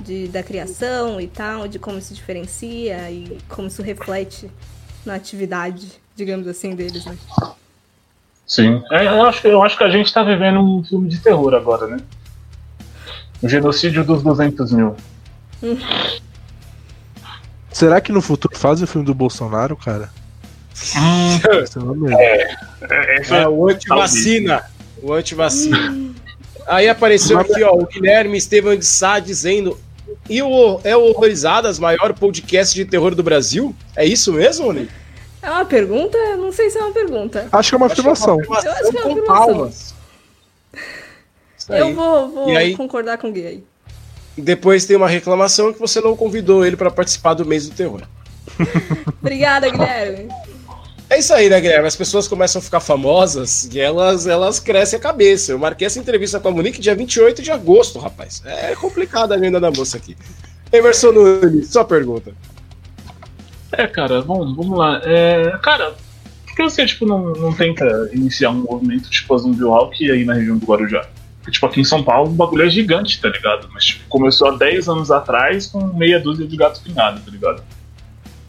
De, 0.00 0.26
da 0.28 0.42
criação 0.42 1.20
e 1.20 1.26
tal, 1.28 1.68
de 1.68 1.78
como 1.78 2.00
se 2.00 2.12
diferencia 2.14 3.10
e 3.10 3.38
como 3.48 3.68
isso 3.68 3.80
reflete 3.82 4.50
na 5.06 5.14
atividade, 5.14 5.86
digamos 6.16 6.46
assim, 6.48 6.74
deles, 6.74 7.04
né? 7.06 7.16
Sim. 8.46 8.82
É, 8.90 9.06
eu, 9.06 9.24
acho, 9.24 9.40
que- 9.40 9.48
eu 9.48 9.62
acho 9.62 9.78
que 9.78 9.84
a 9.84 9.88
gente 9.90 10.12
tá 10.12 10.22
vivendo 10.22 10.60
um 10.60 10.82
filme 10.84 11.08
de 11.08 11.18
terror 11.20 11.54
agora, 11.54 11.86
né? 11.86 11.98
O 13.40 13.48
genocídio 13.48 14.04
dos 14.04 14.22
200 14.22 14.72
mil. 14.72 14.96
Será 17.70 18.00
que 18.00 18.12
no 18.12 18.20
futuro 18.22 18.56
fazem 18.56 18.84
o 18.84 18.86
filme 18.88 19.06
do 19.06 19.14
Bolsonaro, 19.14 19.76
cara? 19.76 20.10
Hum, 20.96 21.36
Esse 21.62 21.78
é 21.78 21.80
o 21.80 21.84
nome. 21.84 22.14
é, 22.14 22.56
essa- 23.20 23.36
É, 23.36 23.48
o 23.48 23.68
antivacina. 23.68 24.62
O 25.02 25.12
antivacina. 25.12 26.13
Aí 26.66 26.88
apareceu 26.88 27.38
aqui, 27.38 27.62
ó, 27.62 27.74
o 27.74 27.86
Guilherme 27.86 28.36
Estevam 28.38 28.76
de 28.76 28.84
Sá 28.84 29.18
dizendo. 29.18 29.78
E 30.28 30.42
o 30.42 30.80
É 30.84 30.96
o 30.96 31.02
Horrorizadas, 31.02 31.78
maior 31.78 32.14
podcast 32.14 32.74
de 32.74 32.84
terror 32.84 33.14
do 33.14 33.22
Brasil? 33.22 33.74
É 33.96 34.06
isso 34.06 34.32
mesmo, 34.32 34.72
Nick? 34.72 34.90
É 35.42 35.50
uma 35.50 35.64
pergunta? 35.64 36.16
Não 36.36 36.50
sei 36.50 36.70
se 36.70 36.78
é 36.78 36.82
uma 36.82 36.92
pergunta. 36.92 37.48
Acho 37.52 37.68
que 37.70 37.74
é 37.74 37.78
uma 37.78 37.86
afirmação. 37.86 38.40
Eu 38.42 38.54
acho 38.54 38.62
que 38.62 38.68
é 38.68 38.70
uma 38.72 39.02
com 39.02 39.10
afirmação. 39.10 39.26
palmas. 39.26 39.94
Isso 41.58 41.72
aí. 41.72 41.80
Eu 41.80 41.94
vou, 41.94 42.30
vou 42.30 42.56
aí? 42.56 42.76
concordar 42.76 43.18
com 43.18 43.28
o 43.28 43.32
Gui 43.32 43.46
aí. 43.46 43.64
Depois 44.36 44.84
tem 44.84 44.96
uma 44.96 45.08
reclamação 45.08 45.72
que 45.72 45.78
você 45.78 46.00
não 46.00 46.16
convidou 46.16 46.64
ele 46.64 46.76
pra 46.76 46.90
participar 46.90 47.34
do 47.34 47.44
mês 47.44 47.68
do 47.68 47.74
terror. 47.74 48.02
Obrigada, 49.20 49.68
Guilherme. 49.68 50.28
É 51.10 51.18
isso 51.18 51.32
aí, 51.34 51.48
né, 51.48 51.60
Guilherme? 51.60 51.86
As 51.86 51.96
pessoas 51.96 52.26
começam 52.26 52.60
a 52.60 52.62
ficar 52.62 52.80
famosas 52.80 53.68
e 53.72 53.78
elas, 53.78 54.26
elas 54.26 54.58
crescem 54.58 54.98
a 54.98 55.02
cabeça. 55.02 55.52
Eu 55.52 55.58
marquei 55.58 55.86
essa 55.86 55.98
entrevista 55.98 56.40
com 56.40 56.48
a 56.48 56.50
Monique 56.50 56.80
dia 56.80 56.94
28 56.94 57.42
de 57.42 57.50
agosto, 57.50 57.98
rapaz. 57.98 58.42
É 58.44 58.74
complicada 58.74 59.34
a 59.34 59.38
agenda 59.38 59.60
da 59.60 59.70
moça 59.70 59.96
aqui. 59.96 60.16
Emerson 60.72 61.12
Nunes, 61.12 61.68
sua 61.68 61.84
pergunta. 61.84 62.32
É, 63.72 63.86
cara, 63.86 64.22
bom, 64.22 64.54
vamos 64.54 64.78
lá. 64.78 65.00
É, 65.04 65.56
cara, 65.62 65.94
por 66.46 66.56
que 66.56 66.62
você, 66.62 66.86
tipo, 66.86 67.04
não, 67.04 67.32
não 67.32 67.52
tenta 67.52 67.84
iniciar 68.12 68.50
um 68.50 68.62
movimento 68.62 69.10
tipo 69.10 69.34
a 69.34 69.38
Zumbi 69.38 69.62
Walk 69.62 70.10
aí 70.10 70.24
na 70.24 70.34
região 70.34 70.56
do 70.56 70.66
Guarujá? 70.66 71.06
Porque, 71.38 71.52
tipo, 71.52 71.66
aqui 71.66 71.80
em 71.80 71.84
São 71.84 72.02
Paulo 72.02 72.30
o 72.30 72.34
bagulho 72.34 72.64
é 72.64 72.70
gigante, 72.70 73.20
tá 73.20 73.28
ligado? 73.28 73.68
Mas, 73.72 73.84
tipo, 73.84 74.08
começou 74.08 74.48
há 74.48 74.56
10 74.56 74.88
anos 74.88 75.10
atrás 75.10 75.66
com 75.66 75.84
meia 75.88 76.18
dúzia 76.18 76.46
de 76.46 76.56
gatos 76.56 76.80
pingados, 76.80 77.22
tá 77.22 77.30
ligado? 77.30 77.62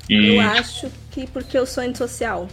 E, 0.09 0.35
Eu 0.35 0.41
acho 0.41 0.89
que 1.15 1.25
porque 1.27 1.57
eu 1.57 1.65
sou 1.65 1.81
antissocial. 1.81 2.47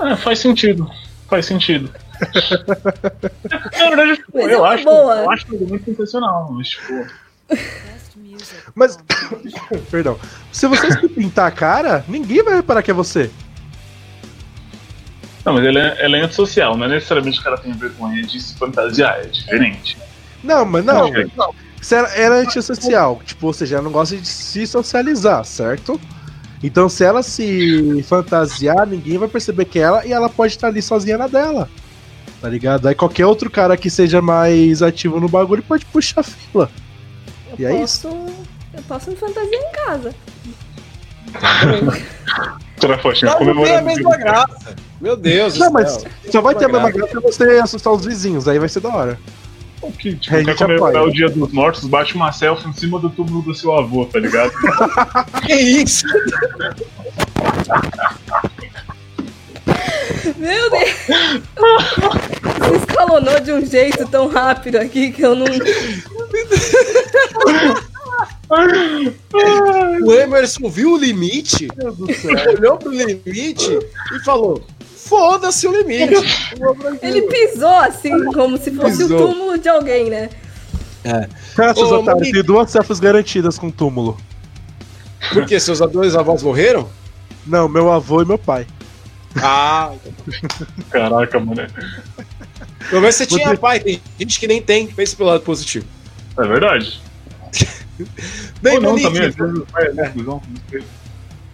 é, 0.00 0.16
faz 0.16 0.38
sentido. 0.38 0.90
Faz 1.28 1.44
sentido. 1.44 1.92
Na 3.78 3.88
verdade, 3.90 4.16
tipo, 4.16 4.38
é 4.38 4.54
eu, 4.54 4.60
uma 4.60 4.68
acho, 4.70 4.84
boa. 4.84 5.16
eu 5.16 5.30
acho 5.30 5.46
muito 5.48 5.84
sensacional, 5.84 6.50
mas, 6.50 6.68
tipo, 6.70 7.06
Mas, 8.74 8.98
perdão, 9.90 10.18
se 10.50 10.66
você 10.66 10.92
se 10.92 11.08
pintar 11.08 11.48
a 11.48 11.50
cara, 11.50 12.04
ninguém 12.08 12.42
vai 12.42 12.54
reparar 12.54 12.82
que 12.82 12.90
é 12.90 12.94
você. 12.94 13.30
Não, 15.44 15.54
mas 15.54 15.64
ele 15.64 15.78
é, 15.78 16.04
ela 16.04 16.16
é 16.16 16.20
antissocial, 16.22 16.76
não 16.76 16.86
é 16.86 16.88
necessariamente 16.88 17.42
que 17.42 17.48
ela 17.48 17.58
tenha 17.58 17.74
vergonha 17.74 18.22
de 18.22 18.40
se 18.40 18.56
fantasiar, 18.56 19.18
é 19.18 19.26
diferente. 19.26 19.98
Não, 20.42 20.64
mas 20.64 20.84
não. 20.84 21.10
Não, 21.10 21.30
não. 21.36 21.54
Você 21.80 21.96
era, 21.96 22.08
era 22.14 22.34
antissocial, 22.36 23.20
tipo, 23.24 23.48
ou 23.48 23.52
seja, 23.52 23.76
ela 23.76 23.84
não 23.84 23.90
gosta 23.90 24.16
de 24.16 24.26
se 24.26 24.66
socializar, 24.66 25.44
certo? 25.44 26.00
Então, 26.62 26.88
se 26.88 27.04
ela 27.04 27.22
se 27.22 28.02
fantasiar, 28.08 28.86
ninguém 28.86 29.18
vai 29.18 29.28
perceber 29.28 29.64
que 29.64 29.78
é 29.78 29.82
ela 29.82 30.06
e 30.06 30.12
ela 30.12 30.28
pode 30.28 30.52
estar 30.54 30.68
ali 30.68 30.80
sozinha 30.80 31.18
na 31.18 31.26
dela. 31.26 31.68
Tá 32.40 32.48
ligado? 32.48 32.86
Aí 32.88 32.94
qualquer 32.94 33.26
outro 33.26 33.50
cara 33.50 33.76
que 33.76 33.90
seja 33.90 34.20
mais 34.22 34.82
ativo 34.82 35.18
no 35.20 35.28
bagulho 35.28 35.62
pode 35.62 35.84
puxar 35.86 36.20
a 36.20 36.24
fila. 36.24 36.70
Eu 37.50 37.56
E 37.58 37.64
é 37.64 37.78
posso. 37.80 38.08
Eu 38.08 38.82
posso 38.88 39.10
me 39.10 39.16
fantasiar 39.16 39.60
em 39.62 39.72
casa. 39.86 40.14
Toda 42.80 42.98
fotinha 42.98 43.30
Não, 43.32 43.40
não 43.40 43.62
tem 43.62 43.74
a 43.76 43.78
comemorando. 43.80 43.86
mesma 43.86 44.16
graça. 44.16 44.74
Meu 45.00 45.16
Deus 45.16 45.58
Não, 45.58 45.70
mas 45.70 46.04
só 46.30 46.40
vai 46.40 46.54
ter 46.54 46.64
a 46.66 46.68
mesma 46.68 46.90
graça. 46.90 47.12
graça 47.12 47.32
se 47.32 47.38
você 47.38 47.58
assustar 47.58 47.92
os 47.92 48.04
vizinhos, 48.04 48.46
aí 48.48 48.58
vai 48.58 48.68
ser 48.68 48.80
da 48.80 48.88
hora. 48.88 49.18
O 49.82 49.90
que, 49.90 50.14
tipo, 50.14 50.36
A 50.36 50.44
quer 50.44 50.56
comemorar 50.56 51.02
o 51.02 51.12
dia 51.12 51.28
dos 51.28 51.52
mortos, 51.52 51.86
bate 51.86 52.14
uma 52.14 52.30
selfie 52.30 52.68
em 52.68 52.72
cima 52.72 53.00
do 53.00 53.10
túmulo 53.10 53.42
do 53.42 53.52
seu 53.52 53.74
avô, 53.74 54.06
tá 54.06 54.20
ligado? 54.20 54.52
Que 55.44 55.54
isso? 55.54 56.06
Meu 60.36 60.70
Deus! 60.70 60.90
Você 62.58 62.76
escalonou 62.76 63.40
de 63.40 63.52
um 63.52 63.66
jeito 63.66 64.06
tão 64.08 64.28
rápido 64.28 64.76
aqui 64.76 65.10
que 65.10 65.22
eu 65.22 65.34
não. 65.34 65.46
O 70.04 70.12
Emerson 70.12 70.68
viu 70.68 70.92
o 70.92 70.98
limite, 70.98 71.68
olhou 72.56 72.76
pro 72.76 72.92
limite 72.92 73.78
e 74.14 74.24
falou: 74.24 74.64
foda-se 75.06 75.66
o 75.66 75.72
limite. 75.72 76.14
Ele 77.02 77.22
pisou 77.22 77.68
assim, 77.68 78.24
como 78.32 78.56
se 78.58 78.70
fosse 78.70 78.98
Pisou. 78.98 79.20
o 79.20 79.26
túmulo 79.32 79.58
de 79.58 79.68
alguém, 79.68 80.08
né? 80.10 80.30
Cara, 81.56 81.74
seus 81.74 81.90
Ô, 81.90 81.96
otários, 82.00 82.20
Monique. 82.20 82.32
tem 82.32 82.42
duas 82.44 82.70
selfies 82.70 83.00
garantidas 83.00 83.58
com 83.58 83.70
túmulo. 83.70 84.16
Por 85.32 85.46
quê? 85.46 85.58
Seus 85.58 85.78
dois 85.90 86.14
avós 86.14 86.42
morreram? 86.42 86.88
Não, 87.46 87.68
meu 87.68 87.90
avô 87.90 88.22
e 88.22 88.24
meu 88.24 88.38
pai. 88.38 88.66
Ah, 89.36 89.92
Caraca, 90.90 91.40
mano. 91.40 91.66
pelo 92.88 93.00
menos 93.00 93.16
você 93.16 93.26
tinha 93.26 93.48
Você- 93.48 93.56
pai, 93.56 93.80
tem 93.80 94.00
gente 94.18 94.38
que 94.38 94.46
nem 94.46 94.60
tem. 94.62 94.86
Pense 94.86 95.16
pelo 95.16 95.30
lado 95.30 95.40
positivo. 95.42 95.86
É 96.38 96.46
verdade. 96.46 97.00
Bem, 98.62 98.76
Ou 98.76 98.80
não, 98.80 98.90
Monique, 98.90 99.06
também, 99.08 99.28
às 99.28 99.34
vezes, 99.34 99.62
é, 99.98 100.12
sei. 100.70 100.82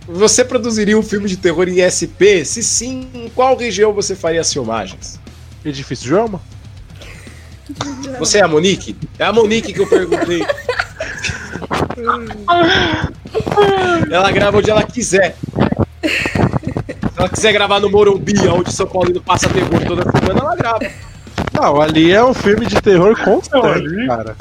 Você 0.09 0.43
produziria 0.43 0.99
um 0.99 1.03
filme 1.03 1.29
de 1.29 1.37
terror 1.37 1.69
em 1.69 1.79
SP? 1.85 2.43
Se 2.45 2.63
sim, 2.63 3.09
em 3.13 3.29
qual 3.29 3.55
região 3.57 3.93
você 3.93 4.17
faria 4.17 4.41
as 4.41 4.51
filmagens? 4.51 5.21
Edifício 5.63 6.09
Joelma? 6.09 6.41
Você 8.19 8.39
é 8.39 8.43
a 8.43 8.49
Monique? 8.49 8.97
É 9.19 9.25
a 9.25 9.33
Monique 9.33 9.75
que 9.75 9.81
eu 9.81 9.87
perguntei. 9.87 10.41
ela 14.11 14.31
grava 14.33 14.57
onde 14.57 14.71
ela 14.71 14.83
quiser. 14.83 15.37
Se 16.03 17.19
ela 17.19 17.29
quiser 17.29 17.53
gravar 17.53 17.79
no 17.79 17.91
Morumbi, 17.91 18.49
onde 18.49 18.73
São 18.73 18.87
Paulino 18.87 19.21
passa 19.21 19.51
terror 19.51 19.85
toda 19.87 20.03
semana, 20.03 20.41
ela 20.41 20.57
grava. 20.57 20.91
Não, 21.53 21.81
ali 21.83 22.11
é 22.11 22.25
um 22.25 22.33
filme 22.33 22.65
de 22.65 22.81
terror 22.81 23.15
constante, 23.23 24.07
cara. 24.07 24.35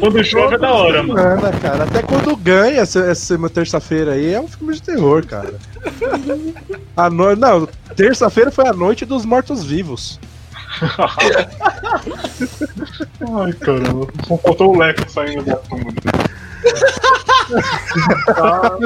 Quando 0.00 0.24
chove 0.24 0.54
é 0.54 0.58
da 0.58 0.72
hora, 0.72 1.02
mano. 1.02 1.60
Cara. 1.60 1.84
Até 1.84 2.02
quando 2.02 2.36
ganha 2.36 2.80
essa, 2.80 3.00
essa 3.00 3.48
terça-feira 3.48 4.12
aí 4.12 4.32
é 4.32 4.40
um 4.40 4.48
filme 4.48 4.74
de 4.74 4.82
terror, 4.82 5.26
cara. 5.26 5.54
A 6.96 7.10
no... 7.10 7.34
Não, 7.36 7.66
terça-feira 7.96 8.50
foi 8.50 8.66
a 8.66 8.72
noite 8.72 9.04
dos 9.04 9.24
mortos-vivos. 9.24 10.18
Ai, 13.36 13.52
caramba. 13.54 14.06
Só 14.26 14.36
faltou 14.38 14.74
o 14.74 14.78
leque 14.78 15.10
saindo 15.10 15.42
da 15.44 15.56
túmulo. 15.56 15.94
ah, 18.36 18.78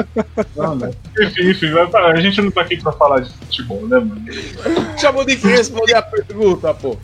não, 0.55 0.75
né? 0.75 0.91
Enfim, 1.19 1.49
enfim, 1.49 1.67
a 1.93 2.19
gente 2.19 2.41
não 2.41 2.51
tá 2.51 2.61
aqui 2.61 2.77
pra 2.77 2.91
falar 2.91 3.21
de 3.21 3.31
futebol, 3.31 3.87
né, 3.87 3.99
mano? 3.99 4.21
Chamou 4.97 5.25
de 5.25 5.37
que 5.37 5.47
responder 5.47 5.95
a 5.95 6.01
pergunta, 6.01 6.73
pô. 6.73 6.97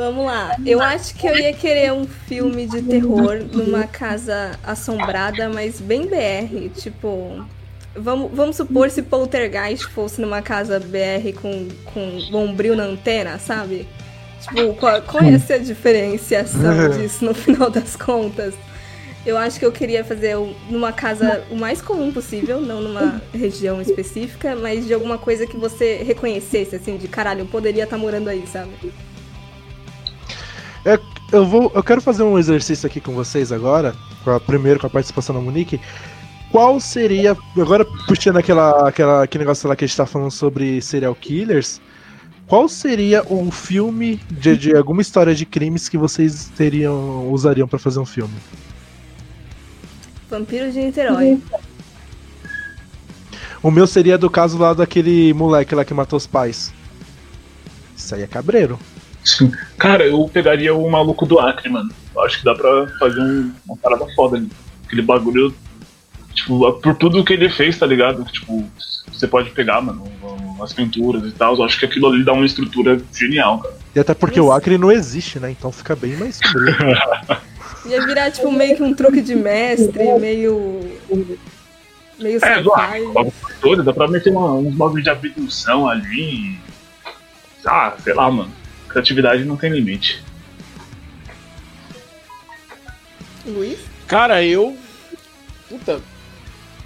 Vamos 0.00 0.24
lá. 0.24 0.56
Eu 0.64 0.80
acho 0.80 1.14
que 1.14 1.26
eu 1.26 1.38
ia 1.38 1.52
querer 1.52 1.92
um 1.92 2.06
filme 2.06 2.66
de 2.66 2.80
terror 2.80 3.44
numa 3.52 3.86
casa 3.86 4.58
assombrada, 4.64 5.50
mas 5.50 5.78
bem 5.78 6.06
BR. 6.06 6.70
Tipo, 6.74 7.44
vamos, 7.94 8.30
vamos 8.32 8.56
supor 8.56 8.88
se 8.88 9.02
Poltergeist 9.02 9.88
fosse 9.88 10.18
numa 10.18 10.40
casa 10.40 10.80
BR 10.80 11.38
com, 11.38 11.68
com 11.84 12.18
bombril 12.30 12.74
na 12.74 12.84
antena, 12.84 13.38
sabe? 13.38 13.86
Tipo, 14.40 14.72
qual, 14.76 15.02
qual 15.02 15.22
é 15.22 15.34
essa 15.34 15.58
diferenciação 15.60 16.88
disso 16.96 17.22
no 17.22 17.34
final 17.34 17.68
das 17.68 17.94
contas? 17.94 18.54
Eu 19.26 19.36
acho 19.36 19.58
que 19.58 19.66
eu 19.66 19.70
queria 19.70 20.02
fazer 20.02 20.34
numa 20.70 20.94
casa 20.94 21.44
o 21.50 21.56
mais 21.56 21.82
comum 21.82 22.10
possível, 22.10 22.58
não 22.58 22.80
numa 22.80 23.20
região 23.34 23.82
específica, 23.82 24.56
mas 24.56 24.86
de 24.86 24.94
alguma 24.94 25.18
coisa 25.18 25.46
que 25.46 25.58
você 25.58 25.96
reconhecesse, 26.02 26.74
assim, 26.74 26.96
de 26.96 27.06
caralho, 27.06 27.40
eu 27.40 27.46
poderia 27.46 27.84
estar 27.84 27.96
tá 27.96 28.02
morando 28.02 28.28
aí, 28.28 28.46
sabe? 28.46 28.70
É, 30.84 30.98
eu, 31.32 31.46
vou, 31.46 31.70
eu 31.74 31.82
quero 31.82 32.00
fazer 32.00 32.22
um 32.22 32.38
exercício 32.38 32.86
aqui 32.86 33.00
com 33.00 33.12
vocês 33.12 33.52
agora, 33.52 33.94
com 34.24 34.30
a, 34.30 34.40
primeiro 34.40 34.80
com 34.80 34.86
a 34.86 34.90
participação 34.90 35.34
da 35.34 35.40
Monique. 35.40 35.80
Qual 36.50 36.80
seria, 36.80 37.36
agora 37.56 37.84
puxando 38.06 38.38
aquela, 38.38 38.88
aquela, 38.88 39.22
aquele 39.22 39.44
negócio 39.44 39.68
lá 39.68 39.76
que 39.76 39.84
a 39.84 39.86
gente 39.86 39.96
tá 39.96 40.06
falando 40.06 40.30
sobre 40.30 40.80
serial 40.80 41.14
killers, 41.14 41.80
qual 42.46 42.68
seria 42.68 43.22
um 43.30 43.50
filme 43.50 44.20
de, 44.28 44.56
de 44.56 44.76
alguma 44.76 45.00
história 45.00 45.32
de 45.34 45.46
crimes 45.46 45.88
que 45.88 45.96
vocês 45.96 46.50
teriam 46.56 47.30
usariam 47.30 47.68
para 47.68 47.78
fazer 47.78 48.00
um 48.00 48.06
filme? 48.06 48.34
Vampiro 50.28 50.72
de 50.72 50.80
Niterói. 50.80 51.40
O 53.62 53.70
meu 53.70 53.86
seria 53.86 54.18
do 54.18 54.28
caso 54.28 54.58
lá 54.58 54.74
daquele 54.74 55.32
moleque 55.34 55.74
lá 55.74 55.84
que 55.84 55.94
matou 55.94 56.16
os 56.16 56.26
pais. 56.26 56.72
Isso 57.96 58.14
aí 58.14 58.22
é 58.22 58.26
cabreiro. 58.26 58.78
Sim. 59.24 59.52
Cara, 59.78 60.06
eu 60.06 60.28
pegaria 60.32 60.74
o 60.74 60.90
maluco 60.90 61.26
do 61.26 61.38
Acre, 61.38 61.68
mano. 61.68 61.90
Eu 62.14 62.22
acho 62.22 62.38
que 62.38 62.44
dá 62.44 62.54
pra 62.54 62.86
fazer 62.98 63.20
um, 63.20 63.52
uma 63.66 63.76
parada 63.76 64.06
foda 64.14 64.36
ali. 64.36 64.50
Aquele 64.86 65.02
bagulho, 65.02 65.54
tipo, 66.34 66.72
por 66.74 66.94
tudo 66.96 67.24
que 67.24 67.32
ele 67.32 67.48
fez, 67.48 67.78
tá 67.78 67.86
ligado? 67.86 68.24
Tipo, 68.24 68.68
você 69.10 69.26
pode 69.26 69.50
pegar, 69.50 69.80
mano, 69.80 70.04
as 70.62 70.72
pinturas 70.72 71.24
e 71.24 71.32
tal. 71.32 71.56
Eu 71.56 71.64
acho 71.64 71.78
que 71.78 71.86
aquilo 71.86 72.08
ali 72.08 72.24
dá 72.24 72.32
uma 72.32 72.46
estrutura 72.46 73.00
genial, 73.12 73.60
cara. 73.60 73.74
E 73.94 74.00
até 74.00 74.14
porque 74.14 74.38
Isso. 74.38 74.48
o 74.48 74.52
Acre 74.52 74.78
não 74.78 74.90
existe, 74.90 75.38
né? 75.38 75.50
Então 75.50 75.72
fica 75.72 75.96
bem 75.96 76.16
mais 76.16 76.38
Ia 77.86 78.04
virar, 78.04 78.30
tipo, 78.30 78.52
meio 78.52 78.76
que 78.76 78.82
um 78.82 78.94
truque 78.94 79.22
de 79.22 79.34
mestre, 79.34 80.04
meio. 80.18 80.80
meio 82.18 82.36
é, 82.36 82.58
sci 82.58 83.82
dá 83.82 83.92
pra 83.92 84.06
meter 84.06 84.30
uma, 84.30 84.52
uns 84.52 84.74
móveis 84.74 85.02
de 85.02 85.10
abdução 85.10 85.88
ali. 85.88 86.58
Ah, 87.64 87.94
sei 88.02 88.12
lá, 88.12 88.30
mano. 88.30 88.59
Criatividade 88.90 89.44
não 89.44 89.56
tem 89.56 89.72
limite. 89.72 90.22
Luiz? 93.46 93.78
Cara, 94.06 94.44
eu. 94.44 94.76
Puta. 95.68 96.00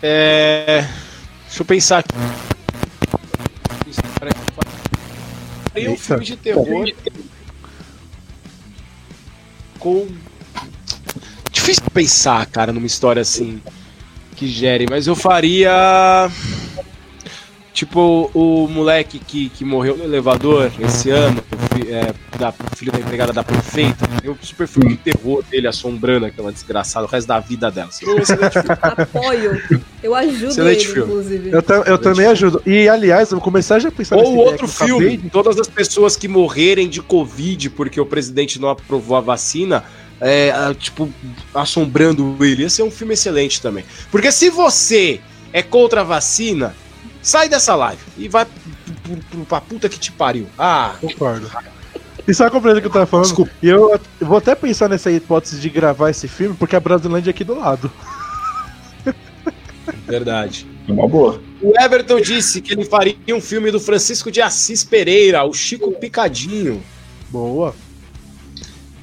É. 0.02 0.86
Deixa 1.46 1.62
eu 1.62 1.66
pensar 1.66 1.98
aqui. 1.98 2.14
Tem 5.72 5.88
um 5.88 5.96
filme 5.96 6.24
de 6.24 6.36
terror 6.36 6.92
com 9.80 10.06
difícil 11.50 11.82
pensar, 11.92 12.46
cara, 12.46 12.72
numa 12.72 12.86
história 12.86 13.22
assim 13.22 13.60
que 14.36 14.46
gere, 14.46 14.86
mas 14.88 15.06
eu 15.06 15.16
faria. 15.16 16.30
Tipo, 17.74 18.30
o 18.32 18.68
moleque 18.68 19.18
que, 19.18 19.48
que 19.48 19.64
morreu 19.64 19.96
no 19.96 20.04
elevador 20.04 20.70
esse 20.78 21.10
ano, 21.10 21.42
é, 21.88 22.14
da 22.38 22.52
filha 22.52 22.92
da 22.92 23.00
empregada 23.00 23.32
da 23.32 23.42
prefeita, 23.42 24.08
eu 24.22 24.38
super 24.40 24.68
filme 24.68 24.90
de 24.90 24.96
terror 24.98 25.42
dele 25.50 25.66
assombrando 25.66 26.24
aquela 26.24 26.52
desgraçada 26.52 27.04
o 27.04 27.08
resto 27.08 27.26
da 27.26 27.40
vida 27.40 27.72
dela. 27.72 27.90
Apoio. 28.80 29.60
Eu 30.00 30.14
ajudo 30.14 30.52
excelente 30.52 30.84
ele, 30.84 30.94
filme. 30.94 31.10
inclusive. 31.10 31.50
Eu, 31.50 31.64
eu 31.84 31.98
também 31.98 32.26
ajudo. 32.26 32.62
E, 32.64 32.88
aliás, 32.88 33.32
eu 33.32 33.38
vou 33.38 33.44
começar 33.44 33.80
já 33.80 33.88
a 33.88 33.92
pensar 33.92 34.18
Ou 34.18 34.36
outro 34.36 34.68
filme, 34.68 35.16
de... 35.16 35.28
todas 35.28 35.58
as 35.58 35.66
pessoas 35.66 36.14
que 36.14 36.28
morrerem 36.28 36.88
de 36.88 37.02
Covid 37.02 37.70
porque 37.70 38.00
o 38.00 38.06
presidente 38.06 38.60
não 38.60 38.68
aprovou 38.68 39.16
a 39.16 39.20
vacina, 39.20 39.82
é, 40.20 40.52
tipo, 40.78 41.12
assombrando 41.52 42.36
ele. 42.40 42.62
Esse 42.62 42.80
é 42.80 42.84
um 42.84 42.90
filme 42.92 43.14
excelente 43.14 43.60
também. 43.60 43.84
Porque 44.12 44.30
se 44.30 44.48
você 44.48 45.20
é 45.52 45.60
contra 45.60 46.02
a 46.02 46.04
vacina, 46.04 46.72
sai 47.24 47.48
dessa 47.48 47.74
live 47.74 48.00
e 48.18 48.28
vai 48.28 48.46
pra 49.48 49.60
puta 49.60 49.88
que 49.88 49.98
te 49.98 50.12
pariu. 50.12 50.46
Ah, 50.58 50.94
concordo. 51.00 51.50
E 52.28 52.32
sabe 52.32 52.48
a 52.48 52.50
compreender 52.52 52.80
que 52.80 52.86
eu 52.86 52.92
tava 52.92 53.06
falando? 53.06 53.26
Desculpa. 53.26 53.52
E 53.62 53.68
eu, 53.68 53.90
eu, 54.20 54.26
vou 54.26 54.38
até 54.38 54.54
pensar 54.54 54.88
nessa 54.88 55.10
hipótese 55.10 55.58
de 55.58 55.68
gravar 55.68 56.10
esse 56.10 56.28
filme, 56.28 56.54
porque 56.56 56.76
a 56.76 56.80
Brasilândia 56.80 57.30
é 57.30 57.32
aqui 57.32 57.44
do 57.44 57.58
lado. 57.58 57.90
Verdade. 60.06 60.66
É 60.86 60.92
uma 60.92 61.08
boa. 61.08 61.40
O 61.60 61.72
Everton 61.80 62.20
disse 62.20 62.60
que 62.60 62.72
ele 62.72 62.84
faria 62.84 63.16
um 63.30 63.40
filme 63.40 63.70
do 63.70 63.80
Francisco 63.80 64.30
de 64.30 64.40
Assis 64.40 64.84
Pereira, 64.84 65.44
o 65.44 65.52
Chico 65.52 65.92
Picadinho. 65.92 66.82
Boa. 67.30 67.74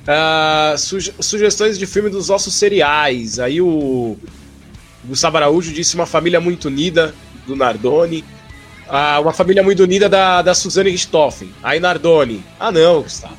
Uh, 0.02 0.78
suge 0.78 1.14
sugestões 1.20 1.78
de 1.78 1.86
filme 1.86 2.10
dos 2.10 2.30
nossos 2.30 2.54
cereais. 2.56 3.40
Aí 3.40 3.62
o 3.62 4.18
Gustavo 5.06 5.38
Araújo 5.38 5.72
disse 5.74 5.96
Uma 5.96 6.08
Família 6.08 6.40
Muito 6.40 6.66
Unida, 6.66 7.14
do 7.46 7.56
Nardoni. 7.56 8.24
Uh, 8.88 9.22
uma 9.22 9.34
Família 9.34 9.64
Muito 9.64 9.84
Unida 9.84 10.10
da, 10.10 10.42
da 10.42 10.54
Suzane 10.54 10.90
Richthofen. 10.90 11.52
Aí 11.64 11.80
Nardoni. 11.80 12.44
Ah, 12.60 12.72
não, 12.72 13.02
Gustavo. 13.02 13.38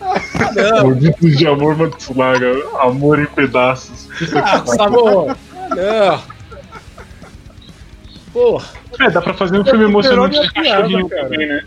Ah, 0.00 0.52
não. 0.54 0.82
Mordidos 0.90 1.38
de 1.38 1.46
amor, 1.46 1.76
Matsunaga. 1.76 2.52
Amor 2.80 3.20
em 3.20 3.26
pedaços. 3.26 4.08
Ah, 4.34 4.58
Gustavo. 4.58 5.30
Ah, 5.30 5.36
não. 5.74 6.38
Porra. 8.32 8.68
É, 9.00 9.10
dá 9.10 9.22
pra 9.22 9.34
fazer 9.34 9.58
um 9.58 9.64
filme 9.64 9.84
emocionante 9.84 10.40
de 10.40 10.52
cachorrinho 10.52 11.08
também, 11.08 11.46
né? 11.46 11.64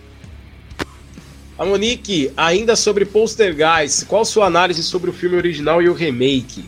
A 1.58 1.66
Monique, 1.66 2.32
ainda 2.36 2.76
sobre 2.76 3.06
Poltergeist, 3.06 4.06
qual 4.06 4.26
sua 4.26 4.48
análise 4.48 4.84
sobre 4.84 5.10
o 5.10 5.14
filme 5.14 5.38
original 5.38 5.82
e 5.82 5.88
o 5.88 5.94
remake? 5.94 6.68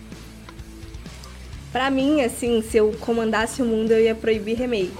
Pra 1.73 1.89
mim, 1.89 2.21
assim, 2.21 2.61
se 2.61 2.77
eu 2.77 2.95
comandasse 2.99 3.61
o 3.61 3.65
mundo, 3.65 3.91
eu 3.91 3.99
ia 3.99 4.13
proibir 4.13 4.55
remake. 4.55 4.93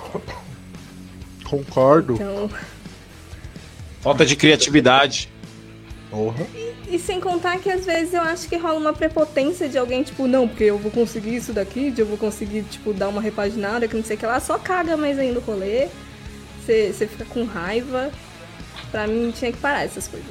Concordo. 1.46 2.16
Então... 2.16 2.50
Falta 4.02 4.26
de 4.26 4.36
criatividade. 4.36 5.32
Porra. 6.10 6.46
E, 6.54 6.96
e, 6.96 7.00
sem 7.00 7.22
contar 7.22 7.60
que 7.60 7.70
às 7.70 7.86
vezes 7.86 8.14
eu 8.14 8.22
acho 8.22 8.50
que 8.50 8.58
rola 8.58 8.80
uma 8.80 8.92
prepotência 8.92 9.70
de 9.70 9.78
alguém, 9.78 10.04
tipo, 10.04 10.28
não, 10.28 10.48
porque 10.48 10.64
eu 10.64 10.78
vou 10.78 10.92
conseguir 10.92 11.36
isso 11.36 11.54
daqui, 11.54 11.94
eu 11.96 12.06
vou 12.06 12.18
conseguir, 12.18 12.64
tipo, 12.64 12.92
dar 12.92 13.08
uma 13.08 13.22
repaginada, 13.22 13.88
que 13.88 13.96
não 13.96 14.04
sei 14.04 14.16
o 14.16 14.20
que 14.20 14.26
lá, 14.26 14.40
só 14.40 14.58
caga 14.58 14.98
mais 14.98 15.18
ainda 15.18 15.40
o 15.40 15.44
rolê. 15.44 15.88
Você 16.66 17.08
fica 17.08 17.24
com 17.26 17.44
raiva. 17.46 18.12
Pra 18.92 19.08
mim 19.08 19.32
tinha 19.32 19.52
que 19.52 19.58
parar 19.58 19.84
essas 19.84 20.08
coisas. 20.08 20.30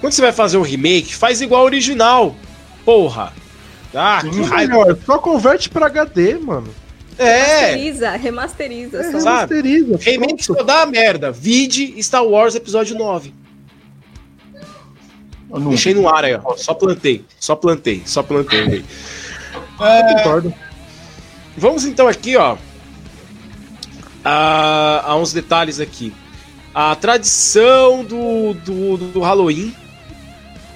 Quando 0.00 0.12
você 0.12 0.22
vai 0.22 0.32
fazer 0.32 0.56
um 0.56 0.62
remake, 0.62 1.14
faz 1.14 1.40
igual 1.40 1.62
ao 1.62 1.66
original. 1.66 2.36
Porra. 2.84 3.32
Ah, 3.94 4.20
que 4.22 4.42
raiva. 4.42 4.76
Melhor, 4.76 4.98
só 5.04 5.18
converte 5.18 5.70
pra 5.70 5.86
HD, 5.86 6.34
mano. 6.34 6.68
É. 7.16 7.66
Remasteriza, 7.66 8.10
remasteriza. 8.10 8.98
É, 8.98 9.12
só. 9.12 9.18
Remasteriza. 9.18 9.98
Remake 10.00 10.44
só 10.44 10.62
dá 10.62 10.84
merda. 10.84 11.30
Vide 11.30 12.02
Star 12.02 12.24
Wars 12.24 12.54
Episódio 12.54 12.96
9. 12.96 13.32
Deixei 15.68 15.94
no 15.94 16.08
ar 16.08 16.24
aí, 16.24 16.34
ó. 16.34 16.56
Só 16.56 16.74
plantei. 16.74 17.24
Só 17.38 17.54
plantei. 17.54 18.02
Só 18.04 18.22
plantei. 18.22 18.84
é... 19.80 20.14
Concordo. 20.14 20.52
Vamos 21.56 21.84
então 21.84 22.08
aqui, 22.08 22.36
ó. 22.36 22.56
A, 24.24 25.04
a 25.06 25.16
uns 25.16 25.32
detalhes 25.32 25.78
aqui 25.78 26.12
a 26.74 26.96
tradição 26.96 28.04
do, 28.04 28.52
do, 28.54 28.96
do 28.96 29.20
Halloween. 29.20 29.72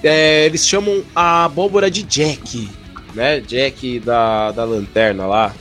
É, 0.01 0.45
eles 0.45 0.65
chamam 0.65 1.03
a 1.13 1.43
abóbora 1.43 1.91
de 1.91 2.03
Jack, 2.03 2.69
né? 3.13 3.39
Jack 3.39 3.99
da, 3.99 4.51
da 4.51 4.63
lanterna 4.63 5.25
lá. 5.25 5.55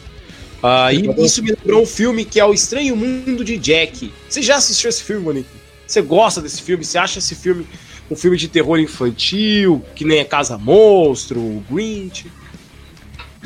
Ah, 0.63 0.93
e 0.93 1.07
isso 1.25 1.43
me 1.43 1.53
lembrou 1.53 1.83
um 1.83 1.87
filme 1.87 2.25
que 2.25 2.41
é 2.41 2.45
O 2.45 2.53
Estranho 2.53 2.97
Mundo 2.97 3.45
de 3.45 3.57
Jack. 3.57 4.13
Você 4.29 4.43
já 4.43 4.57
assistiu 4.57 4.91
esse 4.91 5.03
filme, 5.03 5.23
Monique? 5.23 5.49
Você 5.87 6.03
gosta 6.03 6.43
desse 6.43 6.61
filme? 6.61 6.85
Você 6.85 6.99
acha 6.99 7.19
esse 7.19 7.35
filme 7.35 7.67
um 8.11 8.17
filme 8.17 8.37
de 8.37 8.49
terror 8.49 8.79
infantil, 8.79 9.85
que 9.95 10.05
nem 10.05 10.19
é 10.19 10.25
Casa 10.25 10.57
Monstro, 10.57 11.41
o 11.41 11.63
Grinch. 11.71 12.31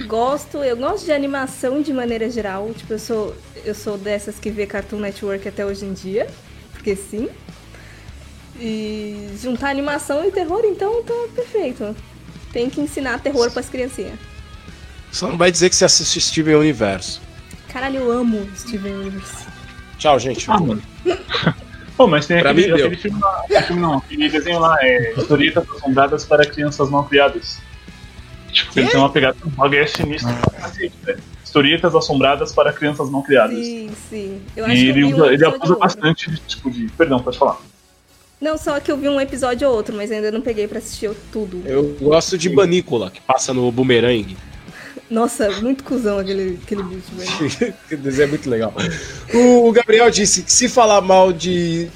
Gosto, 0.06 0.58
eu 0.58 0.76
gosto 0.76 1.04
de 1.04 1.12
animação 1.12 1.82
de 1.82 1.92
maneira 1.92 2.30
geral. 2.30 2.72
Tipo, 2.74 2.94
eu 2.94 2.98
sou, 2.98 3.36
eu 3.64 3.74
sou 3.74 3.98
dessas 3.98 4.38
que 4.38 4.50
vê 4.50 4.66
Cartoon 4.66 5.00
Network 5.00 5.46
até 5.46 5.66
hoje 5.66 5.84
em 5.84 5.92
dia. 5.92 6.28
Porque 6.72 6.96
sim. 6.96 7.28
E 8.58 9.28
juntar 9.40 9.70
animação 9.70 10.24
e 10.24 10.30
terror, 10.30 10.62
então 10.64 11.02
tá 11.02 11.14
perfeito. 11.34 11.94
Tem 12.52 12.68
que 12.68 12.80
ensinar 12.80 13.20
terror 13.20 13.50
pras 13.50 13.68
criancinhas. 13.68 14.18
Só 15.10 15.28
não 15.28 15.36
vai 15.36 15.50
dizer 15.50 15.68
que 15.70 15.76
você 15.76 15.84
assiste 15.84 16.20
Steven 16.20 16.56
Universo. 16.56 17.20
Caralho, 17.68 18.00
eu 18.00 18.10
amo 18.12 18.48
Steven 18.56 18.94
Universe. 18.94 19.46
Tchau, 19.98 20.18
gente. 20.18 20.50
Ah, 20.50 20.58
mano. 20.58 20.82
Pô, 21.96 22.06
mas 22.06 22.26
tem 22.26 22.40
Pra 22.40 22.50
aquele, 22.50 22.72
aquele 22.72 22.96
filme 22.96 23.20
lá, 23.20 23.40
aquele 23.44 23.62
filme 23.62 23.82
não, 23.82 23.98
aquele 23.98 24.28
desenho 24.28 24.58
lá, 24.58 24.76
é 24.80 25.12
Historietas 25.16 25.70
Assombradas 25.70 26.24
para 26.24 26.44
Crianças 26.46 26.88
Mal 26.90 27.04
Criadas. 27.04 27.60
Tipo, 28.50 28.78
ele 28.78 28.88
tem 28.88 29.00
uma 29.00 29.10
pegada 29.10 29.36
bagulho 29.44 29.80
é 29.80 29.86
pra 29.86 30.60
cacete, 30.60 30.94
velho. 31.02 31.22
Historietas 31.42 31.94
Assombradas 31.94 32.52
para 32.52 32.72
Crianças 32.72 33.10
Não 33.10 33.22
Criadas. 33.22 33.58
Sim, 33.58 33.90
sim. 34.08 34.42
Eu 34.56 34.64
acho 34.64 34.74
E 34.74 34.78
que 34.78 34.88
ele, 34.88 35.04
usa, 35.04 35.26
ele 35.32 35.44
abusa 35.44 35.76
bastante 35.76 36.30
de 36.30 36.40
tipo 36.40 36.70
de. 36.70 36.88
Perdão, 36.88 37.20
pode 37.20 37.38
falar. 37.38 37.58
Não, 38.42 38.58
só 38.58 38.80
que 38.80 38.90
eu 38.90 38.96
vi 38.96 39.08
um 39.08 39.20
episódio 39.20 39.68
ou 39.68 39.76
outro, 39.76 39.94
mas 39.94 40.10
ainda 40.10 40.32
não 40.32 40.40
peguei 40.40 40.66
pra 40.66 40.78
assistir 40.78 41.12
tudo. 41.30 41.62
Eu 41.64 41.96
gosto 42.00 42.36
de 42.36 42.48
Banícola, 42.48 43.08
que 43.08 43.20
passa 43.20 43.54
no 43.54 43.70
Boomerang. 43.70 44.36
Nossa, 45.08 45.48
muito 45.60 45.84
cuzão 45.84 46.18
aquele, 46.18 46.58
aquele 46.60 46.82
bicho, 46.82 47.06
velho. 47.12 47.74
é 48.20 48.26
muito 48.26 48.50
legal. 48.50 48.74
O 49.32 49.70
Gabriel 49.70 50.10
disse 50.10 50.42
que 50.42 50.50
se 50.50 50.68
falar 50.68 51.00
mal 51.00 51.32
de 51.32 51.88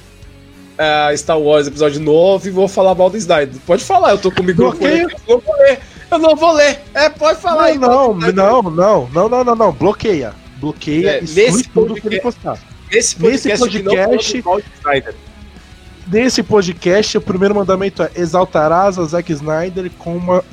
ah, 0.78 1.11
Star 1.16 1.36
Wars 1.36 1.66
episódio 1.66 1.99
9, 2.01 2.51
vou 2.51 2.68
falar 2.68 2.94
mal 2.94 3.11
do 3.11 3.16
Snyder. 3.16 3.59
Pode 3.66 3.82
falar, 3.82 4.12
eu 4.12 4.18
tô 4.18 4.30
com 4.30 4.42
o 4.42 4.44
microfone 4.44 5.01
eu 5.01 5.09
não 5.28 5.40
vou 5.40 5.57
ler. 5.57 5.80
Eu 6.12 6.18
não 6.20 6.36
vou 6.36 6.53
ler. 6.53 6.78
É, 6.94 7.09
pode 7.09 7.40
falar 7.40 7.64
aí. 7.64 7.78
Não, 7.78 8.14
não, 8.14 8.32
não, 8.32 8.62
não, 8.62 9.09
não, 9.12 9.28
não, 9.28 9.44
não, 9.44 9.57
não. 9.57 9.72
Bloqueia. 9.72 10.32
Bloqueia 10.59 11.11
É, 11.11 11.24
e 11.24 11.28
nesse 11.28 11.64
tudo 11.70 11.97
que 11.97 12.07
ele 12.07 12.20
postar. 12.20 12.57
Nesse 12.92 13.16
podcast, 13.16 13.64
Nesse 13.64 13.68
que 13.68 13.82
não 13.82 13.97
podcast- 13.97 14.42
falamos 14.42 14.44
mal 14.44 14.61
de 14.61 14.78
Snyder. 14.78 15.14
Nesse 16.07 16.42
podcast, 16.42 17.18
o 17.18 17.20
primeiro 17.20 17.54
mandamento 17.54 18.02
é 18.02 18.11
exaltarás 18.16 18.98
a 18.98 19.04
Zack 19.04 19.32
Snyder 19.32 19.90
com 19.98 20.16
uma. 20.16 20.44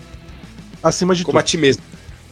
acima 0.82 1.14
de 1.14 1.24
Como 1.24 1.38
a 1.38 1.42
tudo. 1.42 1.50
ti 1.50 1.58
mesmo. 1.58 1.84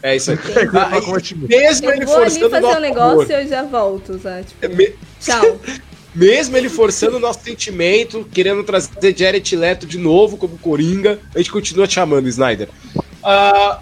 É 0.02 0.16
isso 0.16 0.32
aí. 0.32 0.38
Ah, 0.74 0.88
Ah, 0.96 1.00
como 1.00 1.16
a 1.16 1.20
ti 1.20 1.34
mesmo. 1.36 1.48
mesmo 1.48 1.86
Eu 1.86 1.92
ele 1.94 2.04
vou 2.04 2.16
ali 2.16 2.24
forçando 2.24 2.50
fazer 2.50 2.62
nosso 2.62 2.78
um 2.78 2.80
negócio 2.80 3.30
e 3.32 3.42
eu 3.42 3.48
já 3.48 3.62
volto, 3.62 4.18
sabe? 4.18 4.44
Tipo, 4.44 4.64
é 4.64 4.68
me- 4.68 4.92
tchau. 5.20 5.60
mesmo 6.14 6.56
ele 6.56 6.68
forçando 6.68 7.16
o 7.16 7.20
nosso 7.20 7.40
sentimento, 7.44 8.26
querendo 8.32 8.64
trazer 8.64 9.16
Jared 9.16 9.56
Leto 9.56 9.86
de 9.86 9.98
novo 9.98 10.36
como 10.36 10.58
Coringa, 10.58 11.20
a 11.34 11.38
gente 11.38 11.52
continua 11.52 11.86
te 11.86 11.94
chamando, 11.94 12.28
Snyder. 12.28 12.68
Ah, 13.22 13.78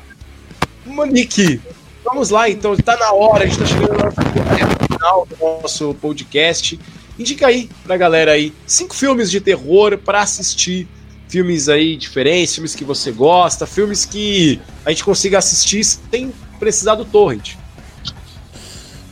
Monique, 0.84 1.60
vamos 2.04 2.28
lá 2.30 2.48
então, 2.50 2.76
tá 2.76 2.96
na 2.98 3.12
hora, 3.12 3.44
a 3.44 3.46
gente 3.46 3.58
tá 3.58 3.66
chegando 3.66 3.94
na 3.98 4.54
reta 4.54 4.86
final 4.92 5.26
do 5.26 5.36
nosso 5.62 5.94
podcast. 5.94 6.78
Indica 7.20 7.48
aí 7.48 7.68
pra 7.84 7.98
galera 7.98 8.32
aí 8.32 8.50
cinco 8.66 8.94
filmes 8.94 9.30
de 9.30 9.42
terror 9.42 9.98
pra 9.98 10.22
assistir. 10.22 10.88
Filmes 11.28 11.68
aí 11.68 11.96
diferentes, 11.96 12.54
filmes 12.54 12.74
que 12.74 12.82
você 12.82 13.12
gosta, 13.12 13.64
filmes 13.66 14.04
que 14.04 14.58
a 14.84 14.90
gente 14.90 15.04
consiga 15.04 15.38
assistir 15.38 15.84
sem 15.84 16.32
precisar 16.58 16.96
do 16.96 17.04
torrent. 17.04 17.54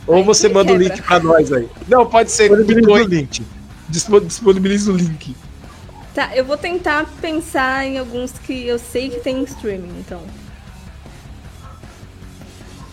Ou 0.07 0.23
você 0.25 0.49
manda 0.49 0.73
o 0.73 0.75
link 0.75 1.01
pra 1.03 1.19
nós 1.19 1.53
aí. 1.53 1.69
Não, 1.87 2.05
pode 2.05 2.31
ser 2.31 2.49
Disponibiliza 2.49 2.87
do 2.87 2.93
o 2.93 3.07
link. 3.07 3.43
Dispo- 3.87 4.19
Disponibiliza 4.19 4.91
o 4.91 4.97
link. 4.97 5.35
Tá, 6.13 6.35
eu 6.35 6.43
vou 6.43 6.57
tentar 6.57 7.05
pensar 7.21 7.85
em 7.85 7.99
alguns 7.99 8.31
que 8.31 8.65
eu 8.67 8.79
sei 8.79 9.09
que 9.09 9.19
tem 9.19 9.37
em 9.37 9.43
streaming, 9.43 9.99
então. 9.99 10.21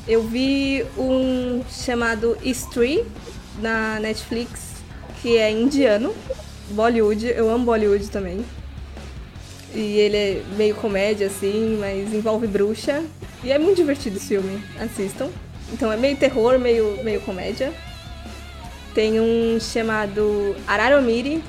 Eu 0.07 0.23
vi 0.23 0.85
um 0.97 1.65
chamado 1.69 2.37
Street 2.45 3.05
na 3.61 3.99
Netflix, 3.99 4.66
que 5.27 5.39
é 5.39 5.51
indiano, 5.51 6.15
Bollywood, 6.71 7.27
eu 7.27 7.51
amo 7.51 7.65
Bollywood 7.65 8.09
também. 8.11 8.45
E 9.75 9.81
ele 9.99 10.17
é 10.17 10.43
meio 10.57 10.77
comédia, 10.77 11.27
assim, 11.27 11.77
mas 11.81 12.15
envolve 12.15 12.47
bruxa. 12.47 13.03
E 13.43 13.51
é 13.51 13.59
muito 13.59 13.77
divertido 13.79 14.19
esse 14.19 14.29
filme, 14.29 14.63
assistam. 14.79 15.29
Então 15.73 15.91
é 15.91 15.97
meio 15.97 16.17
terror, 16.17 16.61
meio, 16.61 17.03
meio 17.03 17.21
comédia. 17.23 17.73
Tem 18.95 19.21
um 19.21 19.59
chamado 19.59 20.55
Araromiri, 20.65 21.43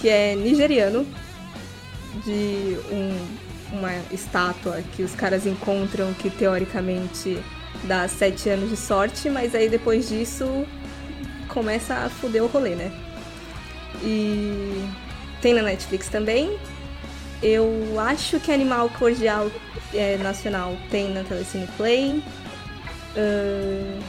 que 0.00 0.08
é 0.08 0.34
nigeriano, 0.34 1.06
de 2.24 2.76
um- 2.90 3.76
uma 3.78 3.92
estátua 4.10 4.82
que 4.96 5.04
os 5.04 5.14
caras 5.14 5.46
encontram 5.46 6.12
que 6.14 6.30
teoricamente 6.30 7.38
dá 7.84 8.08
sete 8.08 8.48
anos 8.48 8.70
de 8.70 8.76
sorte, 8.76 9.30
mas 9.30 9.54
aí 9.54 9.68
depois 9.68 10.08
disso 10.08 10.66
começa 11.46 11.94
a 11.94 12.08
foder 12.10 12.42
o 12.42 12.48
rolê, 12.48 12.74
né? 12.74 13.03
E 14.02 14.88
tem 15.40 15.54
na 15.54 15.62
Netflix 15.62 16.08
também. 16.08 16.58
Eu 17.42 18.00
acho 18.00 18.40
que 18.40 18.50
Animal 18.50 18.88
Cordial 18.98 19.50
é, 19.92 20.16
Nacional 20.18 20.76
tem 20.90 21.12
na 21.12 21.24
Telecine 21.24 21.66
Play. 21.76 22.22
Ahn, 23.16 24.00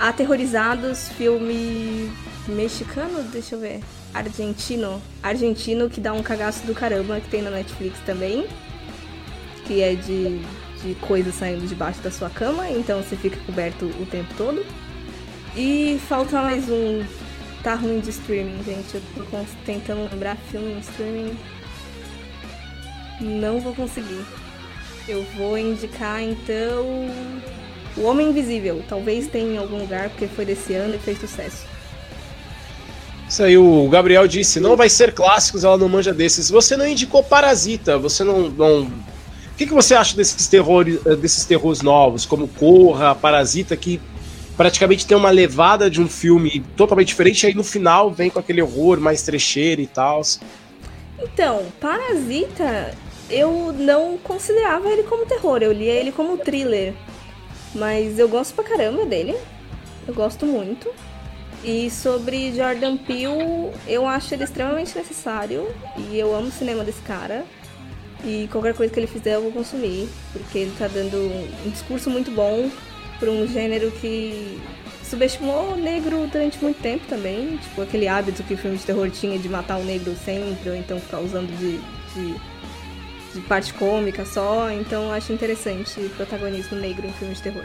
Aterrorizados, 0.00 1.08
filme 1.10 2.10
mexicano, 2.48 3.22
deixa 3.30 3.54
eu 3.54 3.60
ver. 3.60 3.80
Argentino. 4.12 5.00
Argentino 5.22 5.88
que 5.88 6.00
dá 6.00 6.12
um 6.12 6.22
cagaço 6.22 6.66
do 6.66 6.74
caramba, 6.74 7.20
que 7.20 7.28
tem 7.28 7.42
na 7.42 7.50
Netflix 7.50 7.98
também. 8.04 8.46
Que 9.66 9.82
é 9.82 9.94
de, 9.94 10.40
de 10.82 10.94
coisas 11.00 11.34
saindo 11.34 11.66
debaixo 11.66 12.00
da 12.00 12.10
sua 12.10 12.28
cama, 12.28 12.68
então 12.70 13.02
você 13.02 13.16
fica 13.16 13.38
coberto 13.46 13.86
o 13.86 14.06
tempo 14.06 14.32
todo. 14.36 14.64
E 15.56 16.00
falta 16.08 16.42
mais 16.42 16.68
um. 16.68 17.04
Tá 17.64 17.74
ruim 17.74 17.98
de 17.98 18.10
streaming, 18.10 18.62
gente. 18.62 18.94
Eu 18.94 19.24
tô 19.24 19.38
tentando 19.64 20.06
lembrar 20.12 20.36
filme 20.50 20.74
em 20.74 20.78
streaming. 20.80 21.34
Não 23.22 23.58
vou 23.58 23.74
conseguir. 23.74 24.22
Eu 25.08 25.24
vou 25.34 25.56
indicar 25.56 26.22
então. 26.22 26.84
O 27.96 28.02
Homem 28.02 28.28
Invisível. 28.28 28.84
Talvez 28.86 29.28
tenha 29.28 29.54
em 29.54 29.56
algum 29.56 29.78
lugar, 29.78 30.10
porque 30.10 30.26
foi 30.26 30.44
desse 30.44 30.74
ano 30.74 30.96
e 30.96 30.98
fez 30.98 31.18
sucesso. 31.18 31.64
Isso 33.26 33.42
aí, 33.42 33.56
o 33.56 33.88
Gabriel 33.88 34.28
disse, 34.28 34.60
não 34.60 34.76
vai 34.76 34.90
ser 34.90 35.14
clássicos, 35.14 35.64
ela 35.64 35.78
não 35.78 35.88
manja 35.88 36.12
desses. 36.12 36.50
Você 36.50 36.76
não 36.76 36.86
indicou 36.86 37.22
Parasita, 37.22 37.96
você 37.96 38.22
não. 38.22 38.50
não... 38.50 38.82
O 38.82 39.56
que, 39.56 39.66
que 39.66 39.72
você 39.72 39.94
acha 39.94 40.14
desses 40.14 40.48
terrores, 40.48 41.00
eh, 41.06 41.16
desses 41.16 41.46
terrores 41.46 41.80
novos, 41.80 42.26
como 42.26 42.46
Corra, 42.46 43.14
Parasita, 43.14 43.74
que 43.74 44.00
praticamente 44.56 45.06
tem 45.06 45.16
uma 45.16 45.30
levada 45.30 45.90
de 45.90 46.00
um 46.00 46.08
filme 46.08 46.64
totalmente 46.76 47.08
diferente, 47.08 47.46
aí 47.46 47.54
no 47.54 47.64
final 47.64 48.10
vem 48.10 48.30
com 48.30 48.38
aquele 48.38 48.62
horror 48.62 49.00
mais 49.00 49.22
trecheiro 49.22 49.80
e 49.80 49.86
tal. 49.86 50.22
Então, 51.18 51.66
Parasita, 51.80 52.94
eu 53.30 53.72
não 53.72 54.18
considerava 54.18 54.88
ele 54.88 55.02
como 55.04 55.26
terror, 55.26 55.62
eu 55.62 55.72
lia 55.72 55.92
ele 55.92 56.12
como 56.12 56.38
thriller. 56.38 56.94
Mas 57.74 58.18
eu 58.18 58.28
gosto 58.28 58.54
pra 58.54 58.64
caramba 58.64 59.04
dele. 59.04 59.34
Eu 60.06 60.14
gosto 60.14 60.46
muito. 60.46 60.88
E 61.64 61.90
sobre 61.90 62.52
Jordan 62.54 62.96
Peele, 62.96 63.72
eu 63.86 64.06
acho 64.06 64.34
ele 64.34 64.44
extremamente 64.44 64.96
necessário. 64.96 65.66
E 65.96 66.18
eu 66.18 66.34
amo 66.34 66.48
o 66.48 66.52
cinema 66.52 66.84
desse 66.84 67.02
cara. 67.02 67.44
E 68.22 68.48
qualquer 68.52 68.74
coisa 68.74 68.92
que 68.92 69.00
ele 69.00 69.06
fizer 69.06 69.34
eu 69.34 69.42
vou 69.42 69.52
consumir. 69.52 70.08
Porque 70.32 70.58
ele 70.58 70.72
tá 70.78 70.86
dando 70.86 71.16
um 71.66 71.70
discurso 71.70 72.08
muito 72.10 72.30
bom 72.30 72.70
pra 73.18 73.30
um 73.30 73.46
gênero 73.46 73.90
que 73.92 74.60
subestimou 75.02 75.72
o 75.72 75.76
negro 75.76 76.28
durante 76.30 76.62
muito 76.62 76.80
tempo 76.80 77.04
também. 77.08 77.56
Tipo, 77.58 77.82
aquele 77.82 78.08
hábito 78.08 78.42
que 78.42 78.54
o 78.54 78.58
filme 78.58 78.76
de 78.76 78.84
terror 78.84 79.10
tinha 79.10 79.38
de 79.38 79.48
matar 79.48 79.78
o 79.78 79.84
negro 79.84 80.14
sempre, 80.24 80.70
ou 80.70 80.76
então 80.76 81.00
ficar 81.00 81.20
usando 81.20 81.48
de, 81.58 81.78
de, 82.14 82.34
de 83.34 83.40
parte 83.46 83.72
cômica 83.74 84.24
só. 84.24 84.70
Então 84.70 85.04
eu 85.04 85.12
acho 85.12 85.32
interessante 85.32 86.00
o 86.00 86.08
protagonismo 86.10 86.78
negro 86.78 87.06
em 87.06 87.12
filmes 87.12 87.38
de 87.38 87.44
terror. 87.44 87.64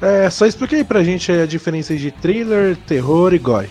É, 0.00 0.28
só 0.28 0.44
explica 0.46 0.76
aí 0.76 0.84
pra 0.84 1.02
gente 1.02 1.32
a 1.32 1.46
diferença 1.46 1.96
de 1.96 2.10
thriller, 2.10 2.76
terror 2.86 3.32
e 3.32 3.38
gore. 3.38 3.70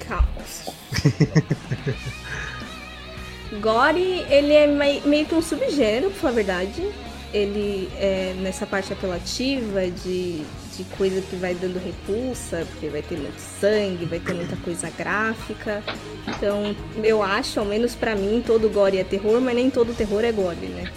Caos. 0.00 0.64
Gore, 3.60 4.24
ele 4.28 4.52
é 4.52 4.66
mei- 4.66 5.02
meio 5.04 5.24
que 5.26 5.34
um 5.34 5.42
subgênero, 5.42 6.10
pra 6.10 6.20
falar 6.20 6.32
a 6.32 6.34
verdade. 6.34 6.88
Ele 7.36 7.90
é 7.98 8.34
nessa 8.38 8.66
parte 8.66 8.92
apelativa 8.94 9.90
de, 9.90 10.42
de 10.76 10.84
coisa 10.96 11.20
que 11.20 11.36
vai 11.36 11.54
dando 11.54 11.78
repulsa, 11.78 12.66
porque 12.70 12.88
vai 12.88 13.02
ter 13.02 13.18
muito 13.18 13.38
sangue, 13.38 14.06
vai 14.06 14.18
ter 14.18 14.32
muita 14.32 14.56
coisa 14.56 14.88
gráfica. 14.96 15.82
Então, 16.26 16.74
eu 17.04 17.22
acho, 17.22 17.60
ao 17.60 17.66
menos 17.66 17.94
pra 17.94 18.16
mim, 18.16 18.42
todo 18.44 18.70
gore 18.70 18.96
é 18.96 19.04
terror, 19.04 19.38
mas 19.40 19.54
nem 19.54 19.68
todo 19.68 19.94
terror 19.94 20.24
é 20.24 20.32
gore, 20.32 20.66
né? 20.66 20.90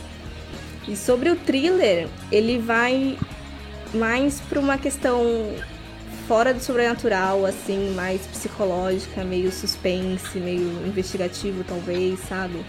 E 0.88 0.96
sobre 0.96 1.30
o 1.30 1.36
thriller, 1.36 2.08
ele 2.32 2.58
vai 2.58 3.18
mais 3.94 4.40
pra 4.40 4.60
uma 4.60 4.78
questão 4.78 5.54
fora 6.26 6.54
do 6.54 6.62
sobrenatural, 6.62 7.46
assim, 7.46 7.92
mais 7.96 8.22
psicológica, 8.28 9.24
meio 9.24 9.52
suspense, 9.52 10.38
meio 10.40 10.88
investigativo, 10.88 11.64
talvez, 11.64 12.20
sabe? 12.30 12.64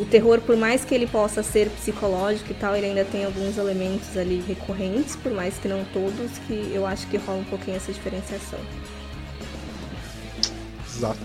O 0.00 0.04
terror, 0.06 0.40
por 0.40 0.56
mais 0.56 0.82
que 0.82 0.94
ele 0.94 1.06
possa 1.06 1.42
ser 1.42 1.68
psicológico 1.68 2.50
e 2.50 2.54
tal, 2.54 2.74
ele 2.74 2.86
ainda 2.86 3.04
tem 3.04 3.22
alguns 3.22 3.58
elementos 3.58 4.16
ali 4.16 4.42
recorrentes, 4.48 5.14
por 5.14 5.30
mais 5.30 5.58
que 5.58 5.68
não 5.68 5.84
todos, 5.92 6.30
que 6.46 6.72
eu 6.72 6.86
acho 6.86 7.06
que 7.08 7.18
rola 7.18 7.40
um 7.40 7.44
pouquinho 7.44 7.76
essa 7.76 7.92
diferenciação. 7.92 8.58
Exato. 10.96 11.18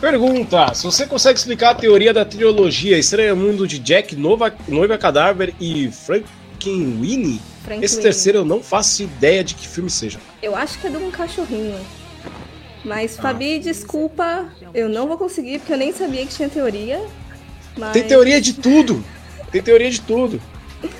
Pergunta: 0.00 0.72
se 0.72 0.84
você 0.84 1.04
consegue 1.04 1.36
explicar 1.36 1.70
a 1.70 1.74
teoria 1.74 2.14
da 2.14 2.24
trilogia 2.24 2.96
Estranho 2.96 3.36
Mundo 3.36 3.66
de 3.66 3.80
Jack, 3.80 4.14
Nova, 4.14 4.54
Noiva 4.68 4.96
Cadáver 4.96 5.52
e 5.60 5.90
Frankenweenie? 5.90 7.40
Frank 7.64 7.84
Esse 7.84 7.96
Winnie. 7.96 8.02
terceiro 8.04 8.38
eu 8.38 8.44
não 8.44 8.62
faço 8.62 9.02
ideia 9.02 9.42
de 9.42 9.56
que 9.56 9.66
filme 9.66 9.90
seja. 9.90 10.20
Eu 10.40 10.54
acho 10.54 10.78
que 10.78 10.86
é 10.86 10.90
de 10.90 10.96
um 10.96 11.10
cachorrinho. 11.10 11.78
Mas, 12.84 13.16
Fabi, 13.16 13.58
desculpa, 13.58 14.48
eu 14.74 14.88
não 14.88 15.06
vou 15.06 15.18
conseguir, 15.18 15.58
porque 15.58 15.72
eu 15.72 15.76
nem 15.78 15.92
sabia 15.92 16.24
que 16.26 16.34
tinha 16.34 16.48
teoria. 16.48 17.00
Mas 17.76 17.92
Tem 17.92 18.02
teoria 18.02 18.40
de 18.40 18.54
tudo. 18.54 19.04
Tem 19.52 19.60
teoria 19.62 19.90
de 19.90 20.00
tudo. 20.00 20.40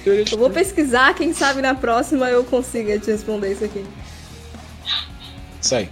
Teoria 0.05 0.25
de 0.25 0.33
Eu 0.33 0.39
vou 0.39 0.49
tudo. 0.49 0.59
pesquisar, 0.59 1.15
quem 1.15 1.33
sabe 1.33 1.63
na 1.63 1.75
próxima 1.75 2.29
eu 2.29 2.45
consiga 2.45 2.99
te 2.99 3.11
responder 3.11 3.53
isso 3.53 3.65
aqui. 3.65 3.85
Isso 5.61 5.75
aí. 5.75 5.89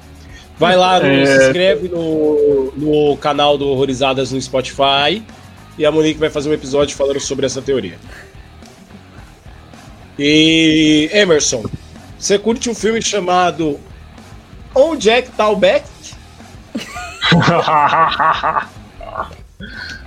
Vai 0.58 0.76
lá, 0.76 0.98
no- 1.00 1.06
É. 1.06 1.24
se 1.26 1.46
inscreve 1.46 1.88
no, 1.88 2.72
no 2.76 3.16
canal 3.16 3.56
do 3.56 3.66
Horrorizadas 3.68 4.30
no 4.32 4.40
Spotify. 4.40 5.22
E 5.78 5.86
a 5.86 5.92
Monique 5.92 6.18
vai 6.18 6.28
fazer 6.28 6.50
um 6.50 6.52
episódio 6.52 6.96
falando 6.96 7.20
sobre 7.20 7.46
essa 7.46 7.62
teoria. 7.62 7.96
E 10.18 11.08
Emerson, 11.12 11.64
você 12.18 12.38
curte 12.38 12.68
um 12.68 12.74
filme 12.74 13.00
chamado 13.00 13.78
On 14.78 14.94
Jack 14.96 15.30
Talbeck? 15.32 15.84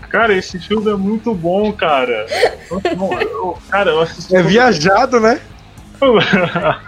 cara, 0.10 0.34
esse 0.34 0.58
filme 0.60 0.90
é 0.92 0.96
muito 0.96 1.34
bom, 1.34 1.72
cara. 1.74 2.26
Muito 2.70 2.96
bom. 2.96 3.14
Eu- 3.20 3.58
Cara, 3.70 3.92
eu 3.92 4.02
assisti. 4.02 4.34
É 4.36 4.42
viajado, 4.42 5.20
né? 5.20 5.40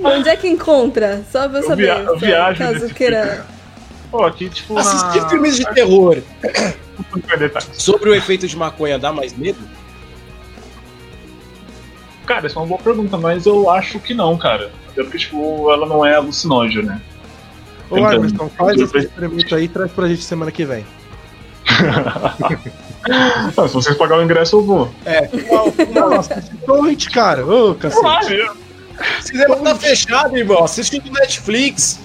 Onde 0.00 0.28
é 0.28 0.36
que 0.36 0.48
encontra? 0.48 1.22
Só 1.30 1.48
pra 1.48 1.58
eu 1.58 1.62
Eu 1.62 1.68
saber. 1.68 1.82
via- 1.94 2.04
eu 2.04 2.18
viajo 2.18 2.58
caso 2.58 2.88
queira. 2.94 3.46
Pô, 4.10 4.24
aqui, 4.24 4.48
tipo. 4.50 4.76
Assistir 4.76 5.22
na... 5.22 5.28
filmes 5.28 5.56
de 5.56 5.64
terror 5.72 6.18
sobre 7.72 8.10
o 8.10 8.14
efeito 8.14 8.46
de 8.46 8.56
maconha 8.56 8.98
dá 8.98 9.12
mais 9.12 9.32
medo? 9.36 9.58
Cara, 12.26 12.46
essa 12.46 12.58
é 12.58 12.62
uma 12.62 12.68
boa 12.68 12.80
pergunta, 12.80 13.16
mas 13.16 13.46
eu 13.46 13.68
acho 13.70 13.98
que 13.98 14.14
não, 14.14 14.36
cara. 14.36 14.70
Até 14.90 15.02
porque, 15.02 15.18
tipo, 15.18 15.70
ela 15.70 15.86
não 15.86 16.04
é 16.04 16.14
alucinógena, 16.14 16.94
né? 16.94 17.00
Ô. 17.90 17.98
Emerson, 17.98 18.48
faz 18.56 18.80
esse 18.80 18.96
experimento 18.96 19.54
aí 19.54 19.64
e 19.64 19.68
traz 19.68 19.90
pra 19.92 20.08
gente 20.08 20.22
semana 20.22 20.50
que 20.50 20.64
vem. 20.64 20.84
Ah, 23.10 23.50
se 23.66 23.74
vocês 23.74 23.96
pagarem 23.96 24.22
o 24.22 24.24
ingresso, 24.26 24.58
eu 24.58 24.62
vou. 24.62 24.88
Nossa, 25.92 26.38
que 26.40 26.56
torrent, 26.58 27.10
cara. 27.10 27.44
Ô, 27.44 27.74
cacete. 27.74 28.34
O 29.18 29.22
cinema 29.22 29.56
tá 29.56 29.74
fechado, 29.74 30.36
irmão. 30.36 30.62
Assiste 30.62 31.02
no 31.04 31.12
Netflix. 31.12 31.98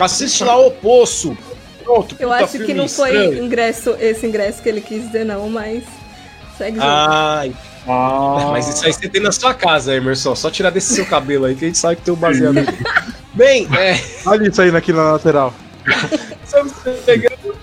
Assiste 0.00 0.42
lá 0.42 0.58
o 0.58 0.72
Poço. 0.72 1.36
Pronto, 1.84 2.16
Eu 2.18 2.32
acho 2.32 2.58
que 2.58 2.74
não 2.74 2.88
foi 2.88 3.38
ingresso, 3.38 3.96
esse 4.00 4.26
ingresso 4.26 4.60
que 4.60 4.68
ele 4.68 4.80
quis 4.80 5.04
dizer, 5.06 5.24
não, 5.24 5.48
mas. 5.48 5.84
Segue 6.58 6.78
o 6.78 6.82
jogo. 6.82 7.56
Ah, 7.88 8.48
mas 8.52 8.68
isso 8.68 8.84
aí 8.84 8.92
você 8.92 9.08
tem 9.08 9.20
na 9.22 9.32
sua 9.32 9.54
casa, 9.54 9.94
Emerson. 9.94 10.34
Só 10.36 10.50
tirar 10.50 10.70
desse 10.70 10.94
seu 10.94 11.06
cabelo 11.06 11.46
aí 11.46 11.54
que 11.54 11.64
a 11.64 11.68
gente 11.68 11.78
sabe 11.78 11.96
que 11.96 12.02
tem 12.02 12.12
um 12.14 12.16
baseado 12.16 12.58
aqui. 12.58 12.78
Bem, 13.34 13.66
é. 13.76 13.98
Olha 14.26 14.48
isso 14.48 14.60
aí 14.60 14.74
aqui 14.74 14.92
na 14.92 15.12
lateral. 15.12 15.54
Estamos 16.44 16.72
chegando. 17.04 17.56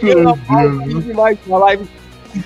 Pela 0.00 0.34
mais 1.14 1.38
uma 1.46 1.58
live, 1.58 1.86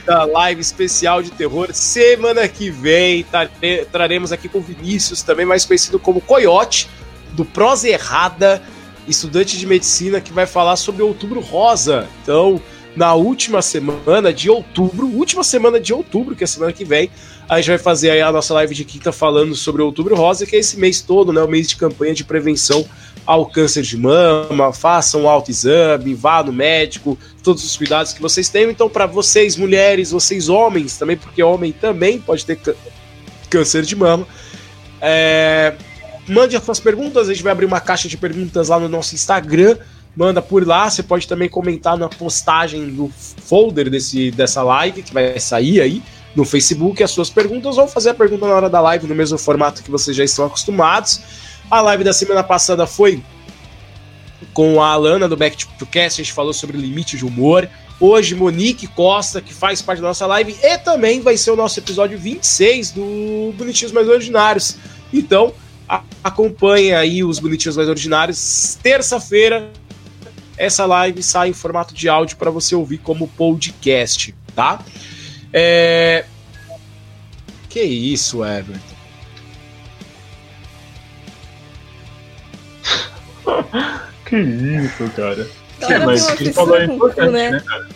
da 0.05 0.25
live 0.25 0.61
especial 0.61 1.23
de 1.23 1.31
terror. 1.31 1.69
Semana 1.73 2.49
que 2.49 2.69
vem 2.71 3.23
tare- 3.25 3.87
traremos 3.93 4.33
aqui 4.33 4.49
com 4.49 4.59
o 4.59 4.63
Vinícius, 4.63 5.23
também 5.23 5.47
mais 5.47 5.65
conhecido 5.65 5.99
como 6.01 6.21
Coyote, 6.21 6.89
do 7.33 7.45
Prosa 7.45 7.89
Errada, 7.89 8.61
estudante 9.07 9.57
de 9.57 9.67
medicina, 9.67 10.21
que 10.21 10.33
vai 10.33 10.47
falar 10.47 10.75
sobre 10.77 11.03
Outubro 11.03 11.39
Rosa. 11.41 12.09
Então, 12.23 12.61
na 12.97 13.15
última 13.15 13.61
semana 13.61 14.33
de 14.33 14.49
outubro, 14.49 15.07
última 15.07 15.43
semana 15.43 15.81
de 15.81 15.93
outubro, 15.93 16.37
que 16.37 16.45
é 16.45 16.47
a 16.47 16.49
semana 16.49 16.73
que 16.73 16.85
vem, 16.85 17.11
a 17.49 17.57
gente 17.57 17.69
vai 17.69 17.79
fazer 17.79 18.11
aí 18.11 18.21
a 18.21 18.31
nossa 18.31 18.55
live 18.55 18.75
de 18.75 18.85
quinta 18.85 19.13
falando 19.13 19.55
sobre 19.55 19.83
o 19.83 19.87
Outubro 19.87 20.15
Rosa, 20.15 20.47
que 20.47 20.57
é 20.57 20.59
esse 20.59 20.79
mês 20.79 21.01
todo, 21.01 21.33
né? 21.33 21.43
O 21.43 21.49
mês 21.49 21.69
de 21.69 21.77
campanha 21.77 22.15
de 22.15 22.25
prevenção 22.25 22.87
ao 23.27 23.47
câncer 23.47 23.83
de 23.83 23.97
mama, 23.97 24.73
façam 24.73 25.23
um 25.23 25.29
autoexame, 25.29 26.15
vá 26.15 26.43
no 26.43 26.53
médico, 26.53 27.19
todos 27.43 27.65
os 27.65 27.77
cuidados 27.77 28.13
que 28.13 28.21
vocês 28.21 28.49
têm. 28.49 28.71
Então, 28.71 28.89
para 28.89 29.07
vocês, 29.07 29.57
mulheres, 29.57 30.11
vocês 30.11 30.49
homens 30.49 30.97
também, 30.97 31.17
porque 31.17 31.43
homem 31.43 31.73
também 31.73 32.19
pode 32.19 32.47
ter 32.47 32.59
câncer 33.51 33.83
de 33.83 33.97
mama. 33.97 34.27
É, 35.01 35.75
Mande 36.27 36.57
as 36.57 36.65
suas 36.65 36.81
perguntas, 36.81 37.29
a 37.29 37.35
gente 37.35 37.43
vai 37.43 37.53
abrir 37.53 37.67
uma 37.67 37.81
caixa 37.81 38.09
de 38.09 38.17
perguntas 38.17 38.69
lá 38.69 38.81
no 38.81 38.89
nosso 38.89 39.15
Instagram. 39.15 39.77
Manda 40.17 40.41
por 40.41 40.67
lá, 40.67 40.89
você 40.89 41.03
pode 41.03 41.27
também 41.27 41.49
comentar 41.49 41.97
na 41.97 42.09
postagem 42.09 42.89
do 42.89 43.11
folder 43.45 43.91
desse, 43.91 44.31
dessa 44.31 44.63
live 44.63 45.03
que 45.03 45.13
vai 45.13 45.39
sair 45.41 45.81
aí 45.81 46.03
no 46.35 46.45
Facebook 46.45 47.03
as 47.03 47.11
suas 47.11 47.31
perguntas 47.31 47.79
ou 47.79 47.87
fazer 47.87 48.11
a 48.11 48.15
pergunta 48.15 48.47
na 48.47 48.55
hora 48.55 48.71
da 48.71 48.81
live 48.81 49.07
no 49.07 49.15
mesmo 49.15 49.39
formato 49.39 49.83
que 49.83 49.91
vocês 49.91 50.17
já 50.17 50.25
estão 50.25 50.47
acostumados. 50.47 51.21
A 51.71 51.81
live 51.81 52.05
da 52.05 52.13
semana 52.13 52.43
passada 52.43 52.87
foi 52.87 53.23
com 54.53 54.83
a 54.83 54.89
Alana 54.89 55.29
do 55.29 55.37
Back 55.37 55.67
to 55.79 55.87
Cast, 55.87 56.21
a 56.21 56.25
gente 56.25 56.33
falou 56.33 56.53
sobre 56.53 56.77
limite 56.77 57.17
de 57.17 57.25
humor. 57.25 57.69
Hoje, 57.99 58.35
Monique 58.35 58.87
Costa, 58.89 59.41
que 59.41 59.55
faz 59.55 59.81
parte 59.81 60.01
da 60.01 60.09
nossa 60.09 60.27
live, 60.27 60.57
e 60.63 60.79
também 60.79 61.21
vai 61.21 61.37
ser 61.37 61.53
o 61.53 61.57
nosso 61.57 61.79
episódio 61.79 62.19
26 62.19 62.91
do 62.91 63.55
Bonitinhos 63.57 63.93
Mais 63.93 64.09
Ordinários. 64.09 64.77
Então, 65.13 65.55
acompanhe 66.23 66.93
aí 66.93 67.23
os 67.23 67.39
Bonitinhos 67.39 67.77
Mais 67.77 67.89
Ordinários. 67.89 68.77
Terça-feira, 68.83 69.71
essa 70.57 70.87
live 70.87 71.23
sai 71.23 71.51
em 71.51 71.53
formato 71.53 71.95
de 71.95 72.09
áudio 72.09 72.37
para 72.37 72.51
você 72.51 72.75
ouvir 72.75 72.99
como 72.99 73.29
podcast, 73.29 74.35
tá? 74.55 74.81
É... 75.53 76.25
Que 77.69 77.83
isso, 77.83 78.45
Everton? 78.45 78.95
que 84.27 84.37
isso, 84.37 85.11
cara. 85.17 85.49
É, 85.81 85.99
mas 85.99 86.29
o 86.29 86.37
que 86.37 86.45
ele 86.45 86.53
falou 86.53 86.77
é 86.77 86.85
importante, 86.85 87.33
né? 87.33 87.51
né, 87.51 87.63
cara? 87.67 87.89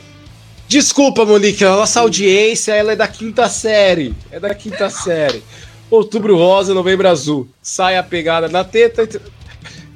Desculpa, 0.69 1.25
Monique, 1.25 1.65
a 1.65 1.71
nossa 1.71 2.01
audiência 2.01 2.73
ela 2.75 2.93
é 2.93 2.97
da 2.97 3.09
quinta 3.09 3.49
série. 3.49 4.15
É 4.31 4.39
da 4.39 4.55
quinta 4.55 4.91
série. 4.91 5.43
Outubro 5.91 6.37
rosa, 6.37 6.75
novembro 6.75 7.09
azul. 7.09 7.49
Sai 7.63 7.97
a 7.97 8.03
pegada 8.03 8.49
na 8.49 8.63
teta. 8.63 9.09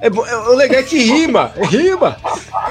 É, 0.01 0.09
bom- 0.09 0.27
é- 0.27 0.37
o 0.49 0.55
legal 0.55 0.81
é 0.81 0.83
que 0.83 0.99
rima. 0.99 1.53
Rima. 1.69 2.17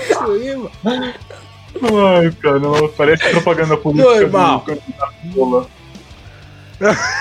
Isso 0.10 0.38
rima. 0.38 0.72
Ai, 0.86 2.32
cara, 2.42 2.60
não, 2.60 2.88
parece 2.90 3.30
propaganda 3.30 3.78
política 3.78 4.22
Normal. 4.22 4.66
do 5.24 5.40
Lula. 5.40 5.68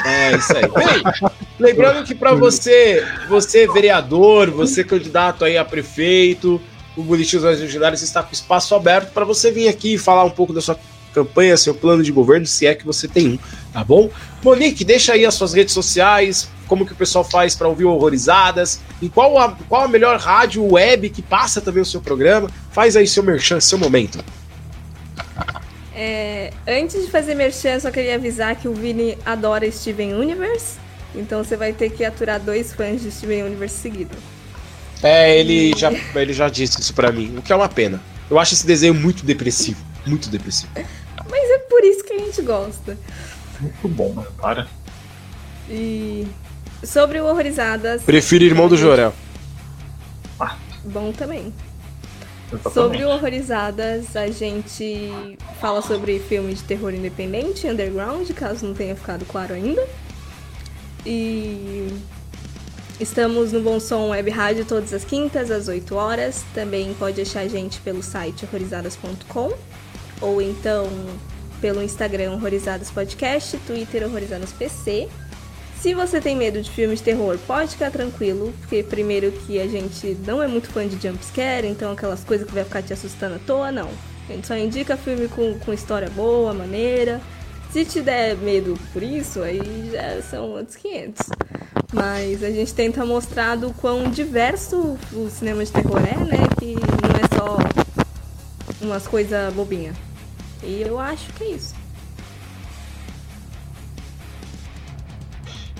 É 0.06 0.36
isso 0.36 0.56
aí. 0.56 0.62
Bem, 0.62 1.30
lembrando 1.58 2.04
que 2.04 2.14
para 2.14 2.34
você, 2.34 3.06
você 3.28 3.66
vereador, 3.66 4.50
você 4.50 4.82
candidato 4.82 5.44
aí 5.44 5.58
a 5.58 5.64
prefeito, 5.64 6.60
o 6.96 7.02
Bonitinhos 7.02 7.44
Mais 7.44 7.60
Ordinários 7.60 8.02
está 8.02 8.22
com 8.22 8.32
espaço 8.32 8.74
aberto 8.74 9.12
para 9.12 9.24
você 9.24 9.50
vir 9.50 9.68
aqui 9.68 9.94
e 9.94 9.98
falar 9.98 10.24
um 10.24 10.30
pouco 10.30 10.52
da 10.52 10.60
sua 10.60 10.78
campanha, 11.12 11.56
seu 11.56 11.74
plano 11.74 12.02
de 12.02 12.12
governo, 12.12 12.46
se 12.46 12.66
é 12.66 12.74
que 12.74 12.86
você 12.86 13.06
tem 13.06 13.28
um, 13.28 13.38
tá 13.72 13.84
bom? 13.84 14.08
Monique, 14.42 14.84
deixa 14.84 15.12
aí 15.12 15.26
as 15.26 15.34
suas 15.34 15.52
redes 15.52 15.74
sociais, 15.74 16.48
como 16.70 16.86
que 16.86 16.92
o 16.92 16.96
pessoal 16.96 17.24
faz 17.24 17.56
para 17.56 17.66
ouvir 17.66 17.84
horrorizadas, 17.84 18.80
e 19.02 19.08
qual 19.08 19.36
a, 19.36 19.56
qual 19.68 19.82
a 19.82 19.88
melhor 19.88 20.20
rádio 20.20 20.64
web 20.64 21.10
que 21.10 21.20
passa 21.20 21.60
também 21.60 21.82
o 21.82 21.84
seu 21.84 22.00
programa. 22.00 22.48
Faz 22.70 22.94
aí 22.94 23.08
seu 23.08 23.24
merchan, 23.24 23.58
seu 23.58 23.76
momento. 23.76 24.24
É, 25.92 26.52
antes 26.68 27.04
de 27.04 27.10
fazer 27.10 27.34
merchan, 27.34 27.80
só 27.80 27.90
queria 27.90 28.14
avisar 28.14 28.54
que 28.54 28.68
o 28.68 28.72
Vini 28.72 29.18
adora 29.26 29.68
Steven 29.68 30.14
Universe. 30.14 30.78
Então 31.12 31.42
você 31.42 31.56
vai 31.56 31.72
ter 31.72 31.90
que 31.90 32.04
aturar 32.04 32.38
dois 32.38 32.72
fãs 32.72 33.02
de 33.02 33.10
Steven 33.10 33.42
Universe 33.42 33.74
seguido. 33.74 34.16
É, 35.02 35.36
ele 35.36 35.76
já, 35.76 35.90
ele 36.14 36.32
já 36.32 36.48
disse 36.48 36.80
isso 36.80 36.94
para 36.94 37.10
mim, 37.10 37.36
o 37.36 37.42
que 37.42 37.52
é 37.52 37.56
uma 37.56 37.68
pena. 37.68 38.00
Eu 38.30 38.38
acho 38.38 38.54
esse 38.54 38.64
desenho 38.64 38.94
muito 38.94 39.24
depressivo, 39.26 39.84
muito 40.06 40.28
depressivo. 40.28 40.70
Mas 41.28 41.50
é 41.50 41.58
por 41.58 41.82
isso 41.82 42.04
que 42.04 42.12
a 42.12 42.18
gente 42.18 42.40
gosta. 42.42 42.96
Muito 43.60 43.88
bom, 43.88 44.14
né? 44.14 44.24
Para. 44.40 44.68
E 45.68 46.28
sobre 46.82 47.20
o 47.20 47.26
Horrorizadas, 47.26 48.02
Prefiro 48.02 48.44
Irmão 48.44 48.68
do 48.68 48.76
Jorel. 48.76 49.12
bom 50.84 51.12
também. 51.12 51.52
Sobre 52.72 53.04
o 53.04 53.08
Horrorizadas, 53.08 54.16
a 54.16 54.26
gente 54.28 55.12
fala 55.60 55.80
sobre 55.82 56.18
filme 56.18 56.52
de 56.52 56.62
terror 56.64 56.92
independente, 56.92 57.68
underground, 57.68 58.28
caso 58.32 58.66
não 58.66 58.74
tenha 58.74 58.96
ficado 58.96 59.24
claro 59.24 59.54
ainda. 59.54 59.86
E 61.06 61.88
estamos 62.98 63.52
no 63.52 63.60
Bom 63.60 63.78
Som 63.78 64.08
Web 64.08 64.30
Rádio 64.30 64.64
todas 64.64 64.92
as 64.92 65.04
quintas, 65.04 65.50
às 65.50 65.68
8 65.68 65.94
horas. 65.94 66.44
Também 66.52 66.92
pode 66.94 67.20
achar 67.20 67.40
a 67.40 67.48
gente 67.48 67.80
pelo 67.80 68.02
site 68.02 68.44
horrorizadas.com 68.44 69.52
ou 70.20 70.42
então 70.42 70.88
pelo 71.60 71.82
Instagram 71.82 72.32
Horrorizadas 72.32 72.90
Podcast, 72.90 73.56
Twitter 73.66 74.04
Horrorizadas 74.04 74.52
PC. 74.52 75.08
Se 75.80 75.94
você 75.94 76.20
tem 76.20 76.36
medo 76.36 76.60
de 76.60 76.70
filmes 76.70 76.98
de 76.98 77.06
terror, 77.06 77.38
pode 77.46 77.70
ficar 77.70 77.90
tranquilo, 77.90 78.52
porque 78.60 78.82
primeiro 78.82 79.32
que 79.32 79.58
a 79.58 79.66
gente 79.66 80.14
não 80.26 80.42
é 80.42 80.46
muito 80.46 80.68
fã 80.68 80.86
de 80.86 81.00
jumpscare, 81.00 81.66
então 81.66 81.92
aquelas 81.92 82.22
coisas 82.22 82.46
que 82.46 82.52
vai 82.52 82.64
ficar 82.64 82.82
te 82.82 82.92
assustando 82.92 83.36
à 83.36 83.38
toa, 83.38 83.72
não. 83.72 83.88
A 84.28 84.32
gente 84.32 84.46
só 84.46 84.54
indica 84.54 84.94
filme 84.98 85.26
com, 85.26 85.58
com 85.58 85.72
história 85.72 86.10
boa, 86.10 86.52
maneira. 86.52 87.18
Se 87.72 87.82
te 87.86 88.02
der 88.02 88.36
medo 88.36 88.78
por 88.92 89.02
isso, 89.02 89.42
aí 89.42 89.90
já 89.90 90.20
são 90.20 90.50
outros 90.50 90.76
500. 90.76 91.26
Mas 91.94 92.44
a 92.44 92.50
gente 92.50 92.74
tenta 92.74 93.06
mostrar 93.06 93.56
do 93.56 93.72
quão 93.72 94.10
diverso 94.10 94.98
o 95.14 95.30
cinema 95.30 95.64
de 95.64 95.72
terror 95.72 96.00
é, 96.00 96.16
né? 96.18 96.46
Que 96.58 96.74
não 96.74 97.10
é 97.16 97.38
só 97.38 97.56
umas 98.82 99.08
coisas 99.08 99.50
bobinhas. 99.54 99.96
E 100.62 100.82
eu 100.82 100.98
acho 100.98 101.32
que 101.32 101.44
é 101.44 101.50
isso. 101.52 101.79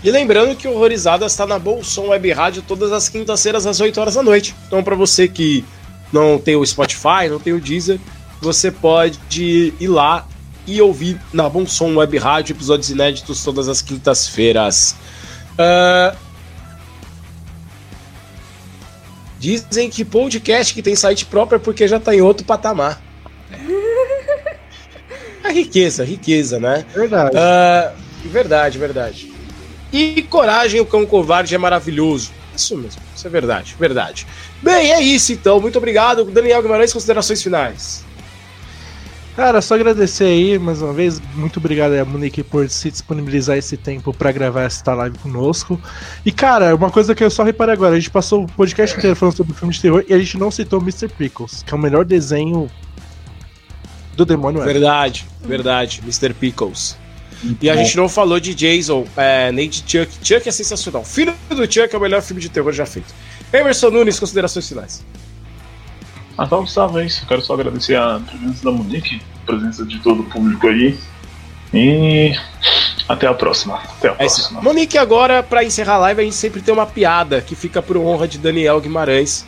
E 0.03 0.11
lembrando 0.11 0.57
que 0.57 0.67
o 0.67 0.73
Horrorizadas 0.73 1.33
está 1.33 1.47
na 1.47 1.59
Bolson 1.59 2.09
Web 2.09 2.33
Rádio 2.33 2.63
todas 2.67 2.91
as 2.91 3.09
quintas-feiras 3.09 3.67
às 3.67 3.81
8 3.81 4.01
horas 4.01 4.15
da 4.15 4.23
noite. 4.23 4.55
Então, 4.67 4.83
para 4.83 4.97
você 4.97 5.29
que 5.29 5.65
não 6.13 6.39
tem 6.39 6.57
o 6.57 6.65
Spotify, 6.65 7.29
não 7.29 7.39
tem 7.39 7.53
o 7.53 7.61
Deezer, 7.61 8.01
você 8.41 8.71
pode 8.71 9.75
ir 9.79 9.89
lá 9.89 10.27
e 10.67 10.81
ouvir 10.81 11.21
na 11.33 11.49
Bolson 11.49 11.95
Web 11.97 12.17
Rádio 12.17 12.55
episódios 12.55 12.89
inéditos 12.91 13.45
todas 13.45 13.69
as 13.69 13.83
quintas-feiras. 13.83 14.97
Uh... 15.53 16.17
Dizem 19.39 19.89
que 19.89 20.05
podcast 20.05 20.73
que 20.75 20.83
tem 20.83 20.95
site 20.95 21.25
próprio 21.25 21.57
é 21.57 21.59
porque 21.59 21.89
já 21.89 21.97
está 21.97 22.15
em 22.15 22.21
outro 22.21 22.45
patamar. 22.45 23.03
A 25.43 25.49
riqueza, 25.53 26.05
riqueza, 26.05 26.59
né? 26.59 26.87
Verdade. 26.95 27.37
Uh... 27.37 28.29
Verdade, 28.29 28.79
verdade. 28.79 29.30
E 29.93 30.23
Coragem, 30.23 30.81
o 30.81 30.87
Cão 30.87 31.05
Covarde 31.05 31.55
é 31.55 31.59
maravilhoso. 31.59 32.33
Isso 32.55 32.77
mesmo, 32.77 33.01
isso 33.15 33.27
é 33.27 33.31
verdade, 33.31 33.75
verdade. 33.79 34.27
Bem, 34.63 34.93
é 34.93 35.01
isso 35.01 35.33
então. 35.33 35.61
Muito 35.61 35.79
obrigado, 35.79 36.25
Daniel 36.25 36.63
Guimarães. 36.63 36.93
Considerações 36.93 37.43
finais. 37.43 38.05
Cara, 39.37 39.63
só 39.63 39.75
agradecer 39.75 40.25
aí 40.25 40.59
mais 40.59 40.83
uma 40.83 40.93
vez. 40.93 41.21
Muito 41.35 41.59
obrigado 41.59 41.93
aí 41.93 42.01
a 42.01 42.05
Monique 42.05 42.43
por 42.43 42.69
se 42.69 42.91
disponibilizar 42.91 43.57
esse 43.57 43.77
tempo 43.77 44.13
para 44.13 44.31
gravar 44.33 44.63
esta 44.63 44.93
live 44.93 45.17
conosco. 45.19 45.81
E 46.27 46.33
cara, 46.33 46.75
uma 46.75 46.91
coisa 46.91 47.15
que 47.15 47.25
eu 47.25 47.31
só 47.31 47.43
reparei 47.43 47.73
agora: 47.73 47.95
a 47.95 47.99
gente 47.99 48.11
passou 48.11 48.45
o 48.45 48.47
podcast 48.47 48.99
inteiro 48.99 49.17
falando 49.17 49.37
sobre 49.37 49.55
filme 49.55 49.73
de 49.73 49.81
terror 49.81 50.05
e 50.09 50.13
a 50.13 50.19
gente 50.19 50.37
não 50.37 50.51
citou 50.51 50.81
Mr. 50.81 51.09
Pickles, 51.09 51.63
que 51.63 51.73
é 51.73 51.77
o 51.77 51.81
melhor 51.81 52.05
desenho 52.05 52.69
do 54.15 54.27
demônio. 54.27 54.63
Verdade, 54.63 55.27
verdade. 55.43 56.01
Mr. 56.05 56.35
Pickles. 56.35 56.99
E 57.61 57.71
a 57.71 57.77
gente 57.77 57.97
não 57.97 58.09
falou 58.09 58.39
de 58.39 58.55
Jason, 58.55 59.07
é, 59.17 59.51
nem 59.53 59.69
de 59.69 59.79
Chuck. 59.79 60.09
Chuck 60.23 60.49
é 60.49 60.53
sensacional. 60.53 61.05
Filho 61.05 61.35
do 61.49 61.65
Chuck 61.71 61.95
é 61.95 61.97
o 61.97 62.01
melhor 62.01 62.21
filme 62.23 62.41
de 62.43 62.49
terror 62.49 62.73
já 62.73 62.85
feito. 62.85 63.15
Emerson 63.53 63.91
Nunes, 63.91 64.19
considerações 64.21 64.69
finais. 64.69 65.05
Ah, 66.37 66.47
salve, 66.47 66.71
salve, 66.71 67.01
é 67.01 67.05
isso. 67.07 67.27
Quero 67.27 67.43
só 67.43 67.55
agradecer 67.55 67.97
a 67.97 68.21
presença 68.21 68.65
da 68.65 68.71
Monique, 68.71 69.21
a 69.43 69.47
presença 69.47 69.85
de 69.85 69.99
todo 70.01 70.21
o 70.21 70.25
público 70.25 70.67
aí. 70.69 70.99
E 71.73 72.33
até 73.09 73.27
a 73.27 73.35
próxima. 73.35 73.77
Até 73.77 74.09
a 74.09 74.17
É 74.19 74.27
isso. 74.27 74.37
próxima. 74.41 74.63
Monique, 74.63 74.99
agora, 74.99 75.43
pra 75.43 75.65
encerrar 75.65 75.95
a 75.95 75.99
live, 75.99 76.21
a 76.21 76.25
gente 76.25 76.37
sempre 76.37 76.61
tem 76.61 76.73
uma 76.75 76.87
piada 76.87 77.41
que 77.41 77.55
fica 77.55 77.81
por 77.83 77.97
honra 77.97 78.27
de 78.29 78.39
Daniel 78.39 78.81
Guimarães. 78.81 79.45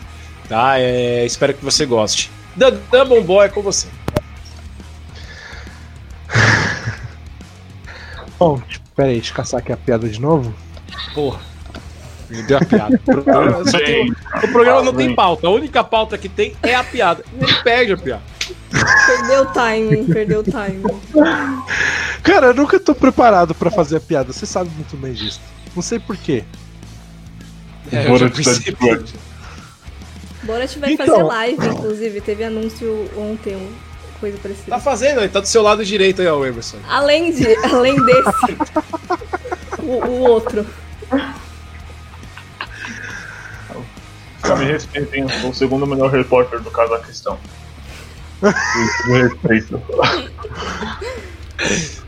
Tá? 0.48 0.78
É, 0.78 1.24
espero 1.24 1.54
que 1.54 1.64
você 1.64 1.86
goste. 1.86 2.30
Dan 2.56 3.06
Bombó 3.06 3.42
é 3.42 3.48
com 3.48 3.62
você. 3.62 3.86
Bom, 8.42 8.60
tipo, 8.68 8.84
pera 8.96 9.08
aí, 9.08 9.14
deixa 9.16 9.30
eu 9.32 9.36
caçar 9.36 9.60
aqui 9.60 9.72
a 9.72 9.76
piada 9.76 10.08
de 10.08 10.20
novo. 10.20 10.52
Porra. 11.14 11.40
Me 12.28 12.42
deu 12.42 12.58
a 12.58 12.64
piada. 12.64 12.96
O 12.96 12.98
programa, 12.98 13.64
só 13.70 13.78
tem- 13.78 13.86
Bem, 14.04 14.12
o 14.44 14.48
programa 14.52 14.82
não 14.82 14.92
tem 14.94 15.14
pauta. 15.14 15.46
A 15.46 15.50
única 15.50 15.84
pauta 15.84 16.16
que 16.16 16.28
tem 16.28 16.56
é 16.62 16.74
a 16.74 16.82
piada. 16.82 17.22
E 17.38 17.44
ele 17.44 17.54
perde 17.62 17.92
a 17.92 17.96
piada. 17.96 18.22
Perdeu 19.06 19.42
o 19.42 19.46
timing, 19.46 20.04
perdeu 20.06 20.40
o 20.40 20.42
timing. 20.42 20.82
Cara, 22.22 22.46
eu 22.48 22.54
nunca 22.54 22.80
tô 22.80 22.94
preparado 22.94 23.54
pra 23.54 23.70
fazer 23.70 23.98
a 23.98 24.00
piada, 24.00 24.32
você 24.32 24.46
sabe 24.46 24.70
muito 24.74 24.96
bem 24.96 25.12
disso. 25.12 25.40
Não 25.76 25.82
sei 25.82 25.98
porquê. 25.98 26.42
É, 27.92 28.04
eu 28.06 28.08
Bora 28.08 28.28
já. 28.28 29.06
Borat 30.44 30.76
vai 30.78 30.92
Então. 30.94 31.06
fazer 31.06 31.22
live, 31.22 31.66
inclusive. 31.66 32.20
Teve 32.20 32.44
anúncio 32.44 33.08
ontem, 33.16 33.56
coisa 34.22 34.38
parecida. 34.38 34.70
Tá 34.70 34.78
fazendo, 34.78 35.18
ele 35.18 35.28
tá 35.28 35.40
do 35.40 35.48
seu 35.48 35.62
lado 35.62 35.84
direito 35.84 36.22
aí, 36.22 36.28
ó, 36.28 36.44
Emerson. 36.46 36.78
Além 36.88 37.32
de, 37.32 37.44
além 37.66 37.96
desse, 38.04 38.56
o, 39.80 40.06
o 40.06 40.20
outro. 40.20 40.64
Só 44.46 44.56
me 44.56 44.64
respeitem, 44.64 45.22
eu 45.22 45.28
sou 45.28 45.50
o 45.50 45.54
segundo 45.54 45.86
melhor 45.86 46.10
repórter 46.10 46.60
do 46.60 46.70
Cazaquistão. 46.70 47.38
Me 49.06 49.22
respeito. 49.22 49.80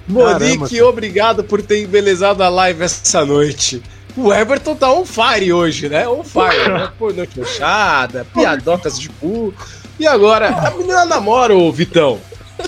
Monique, 0.08 0.82
obrigado 0.82 1.44
por 1.44 1.62
ter 1.62 1.84
embelezado 1.84 2.42
a 2.42 2.48
live 2.48 2.82
essa 2.82 3.24
noite. 3.24 3.80
O 4.16 4.32
Everton 4.32 4.74
tá 4.74 4.92
on 4.92 5.04
fire 5.04 5.52
hoje, 5.52 5.88
né? 5.88 6.08
On 6.08 6.24
fire, 6.24 6.68
né? 6.68 6.90
Pornô 6.98 7.24
chanchada, 7.24 8.26
piadocas 8.34 8.98
de 8.98 9.08
cu. 9.08 9.54
E 9.98 10.06
agora, 10.06 10.48
a 10.48 10.70
menina 10.72 11.04
namora 11.04 11.54
o 11.56 11.70
Vitão. 11.72 12.20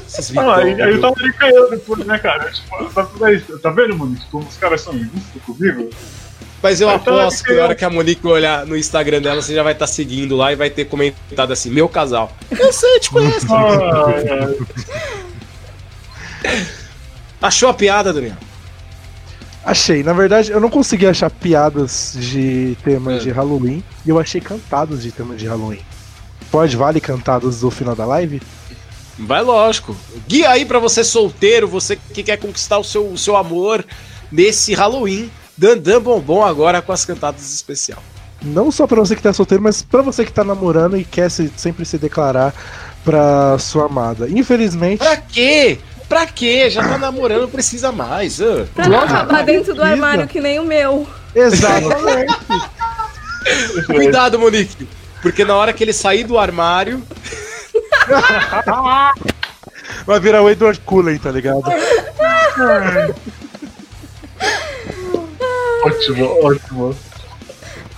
Esses 0.07 0.29
Vitão, 0.31 0.51
Ah, 0.51 0.59
aí, 0.59 0.81
aí 0.81 0.93
eu 0.93 1.01
tava 1.01 1.15
ali 1.19 1.33
caindo 1.35 1.71
depois, 1.71 2.05
né, 2.07 2.19
cara? 2.19 2.51
Tipo, 2.51 2.85
tá, 2.93 3.05
tá, 3.05 3.27
tá 3.63 3.71
vendo, 3.71 3.97
mano? 3.97 4.17
Como 4.31 4.47
os 4.47 4.57
caras 4.57 4.81
são 4.81 4.95
injustos 4.95 5.43
comigo? 5.45 5.91
Mas 6.63 6.81
eu 6.81 6.89
tava 7.01 7.23
aposto 7.25 7.45
que 7.45 7.53
na 7.55 7.65
hora 7.65 7.75
que 7.75 7.85
a 7.85 7.91
Monique 7.91 8.27
olhar 8.27 8.65
no 8.67 8.77
Instagram 8.77 9.21
dela, 9.21 9.43
você 9.43 9.55
já 9.55 9.63
vai 9.63 9.73
estar 9.75 9.87
seguindo 9.87 10.35
lá 10.37 10.53
e 10.53 10.57
vai 10.57 10.71
ter 10.71 10.87
comentado 10.87 11.53
assim, 11.53 11.71
meu 11.71 11.89
casal. 11.89 12.33
Eu 12.51 12.73
sei, 12.73 12.99
te 12.99 13.11
conheço. 13.11 13.47
Ai, 13.55 14.29
ai. 16.45 16.67
Achou 17.41 17.69
a 17.69 17.75
piada, 17.75 18.13
Daniel? 18.13 18.37
Achei. 19.65 20.03
Na 20.03 20.13
verdade, 20.13 20.51
eu 20.51 20.61
não 20.61 20.71
consegui 20.71 21.07
achar 21.07 21.31
piadas 21.31 22.15
de 22.19 22.77
tema 22.85 23.15
É. 23.15 23.19
de 23.19 23.31
Halloween 23.31 23.83
e 24.05 24.09
eu 24.11 24.19
achei 24.19 24.41
cantadas 24.41 25.03
de 25.03 25.13
tema 25.13 25.35
de 25.35 25.47
Halloween. 25.47 25.81
Pode, 26.57 26.75
vale 26.75 27.01
cantadas 27.03 27.61
do 27.61 27.71
final 27.71 27.95
da 27.95 28.07
live? 28.07 28.41
Vai 29.19 29.43
lógico. 29.43 29.95
Guia 30.27 30.49
aí 30.49 30.65
pra 30.65 30.79
você 30.79 31.05
solteiro, 31.05 31.69
você 31.69 31.97
que 31.97 32.23
quer 32.23 32.39
conquistar 32.39 32.79
o 32.79 32.85
seu, 32.85 33.07
o 33.09 33.19
seu 33.19 33.37
amor 33.37 33.85
nesse 34.33 34.73
Halloween. 34.73 35.31
Dandan 35.55 36.01
Bombom 36.01 36.43
agora 36.43 36.81
com 36.81 36.93
as 36.93 37.05
cantadas 37.05 37.53
especial. 37.53 38.03
Não 38.43 38.71
só 38.71 38.87
pra 38.87 38.99
você 39.01 39.15
que 39.15 39.21
tá 39.23 39.35
solteiro, 39.35 39.63
mas 39.63 39.83
pra 39.83 40.01
você 40.01 40.25
que 40.25 40.33
tá 40.33 40.43
namorando 40.45 40.97
e 40.97 41.05
quer 41.05 41.31
se- 41.31 41.53
sempre 41.59 41.85
se 41.85 41.99
declarar 41.99 42.55
pra 43.05 43.59
sua 43.59 43.85
amada. 43.85 44.27
Infelizmente, 44.27 44.99
Pra 45.01 45.17
quê? 45.19 45.79
Pra 46.09 46.27
quê? 46.27 46.71
Já 46.71 46.83
tá 46.89 46.97
namorando, 46.97 47.43
não 47.43 47.51
precisa 47.51 47.93
mais. 47.93 48.41
ah. 48.41 48.65
Pra 48.75 48.89
não 48.89 49.01
acabar 49.01 49.45
dentro 49.45 49.75
do 49.75 49.81
precisa. 49.81 49.93
armário 49.93 50.27
que 50.27 50.41
nem 50.41 50.59
o 50.59 50.65
meu. 50.65 51.07
exatamente. 51.35 52.35
Cuidado, 53.87 54.39
Monique. 54.39 54.89
Porque 55.27 55.45
na 55.45 55.57
hora 55.57 55.73
que 55.73 55.83
ele 55.83 55.93
sair 55.93 56.23
do 56.23 56.39
armário, 56.39 57.03
Vai 60.07 60.21
virar 60.21 60.41
o 60.41 60.49
Edward 60.49 60.79
Cullen, 60.83 61.19
tá 61.19 61.33
ligado? 61.33 61.65
Ótimo, 65.83 66.47
ótimo. 66.47 66.97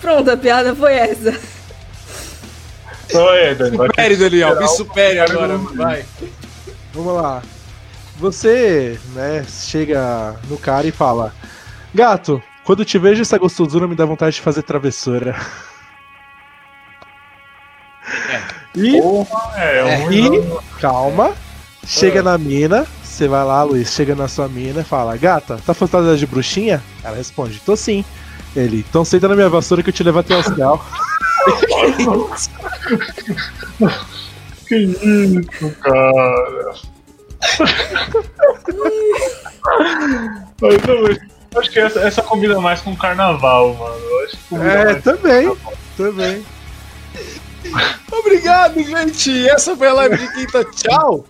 Pronto, 0.01 0.31
a 0.31 0.39
piada 0.39 0.75
foi 0.75 0.95
essa. 0.95 1.39
É, 3.11 3.55
Dani, 3.55 3.77
supere, 3.77 4.17
Daniel, 4.17 4.59
me 4.59 4.69
supere 4.69 5.21
agora, 5.21 5.59
vai. 5.59 6.07
Vamos 6.95 7.15
lá. 7.15 7.43
Você, 8.17 8.99
né, 9.15 9.45
chega 9.49 10.35
no 10.49 10.57
cara 10.57 10.87
e 10.87 10.91
fala: 10.91 11.35
Gato, 11.95 12.43
quando 12.65 12.87
te 12.87 12.99
vejo 12.99 13.21
essa 13.21 13.37
gostosura, 13.37 13.87
me 13.87 13.95
dá 13.95 14.07
vontade 14.07 14.37
de 14.37 14.43
fazer 14.43 14.63
travessura. 14.63 15.37
E, 18.75 19.01
Porra, 19.01 19.53
é, 19.57 19.79
É, 19.79 20.07
um 20.07 20.13
e 20.13 20.59
calma, 20.81 21.33
chega 21.87 22.23
na 22.23 22.39
mina, 22.39 22.87
você 23.03 23.27
vai 23.27 23.45
lá, 23.45 23.63
Luiz, 23.63 23.93
chega 23.93 24.15
na 24.15 24.29
sua 24.29 24.49
mina 24.49 24.83
e 24.83 24.85
fala: 24.85 25.17
Gata, 25.17 25.59
tá 25.65 25.75
fantasiada 25.75 26.17
de 26.17 26.27
bruxinha? 26.27 26.83
Ela 27.03 27.17
responde: 27.17 27.61
Tô 27.61 27.77
sim. 27.77 28.05
Ele, 28.57 28.85
então 28.89 29.05
senta 29.05 29.29
na 29.29 29.35
minha 29.35 29.49
vassoura 29.49 29.83
que 29.83 29.91
eu 29.91 29.95
te 29.95 30.03
levo 30.03 30.19
até 30.21 30.37
o 30.37 30.43
céu. 30.43 30.81
Que 34.69 34.77
isso, 34.77 35.75
cara. 35.81 36.75
Mas 40.61 40.77
também. 40.83 41.19
Acho 41.57 41.71
que 41.71 41.81
essa, 41.81 42.01
essa 42.01 42.23
combina 42.23 42.61
mais 42.61 42.83
com 42.83 42.95
carnaval, 42.95 43.75
mano. 43.75 44.63
É, 44.63 44.95
também, 44.97 45.57
também. 45.97 46.45
Obrigado, 48.11 48.83
gente. 48.83 49.49
Essa 49.49 49.77
foi 49.77 49.89
a 49.89 49.93
live 49.95 50.17
de 50.17 50.33
quinta. 50.35 50.65
Tchau. 50.65 51.25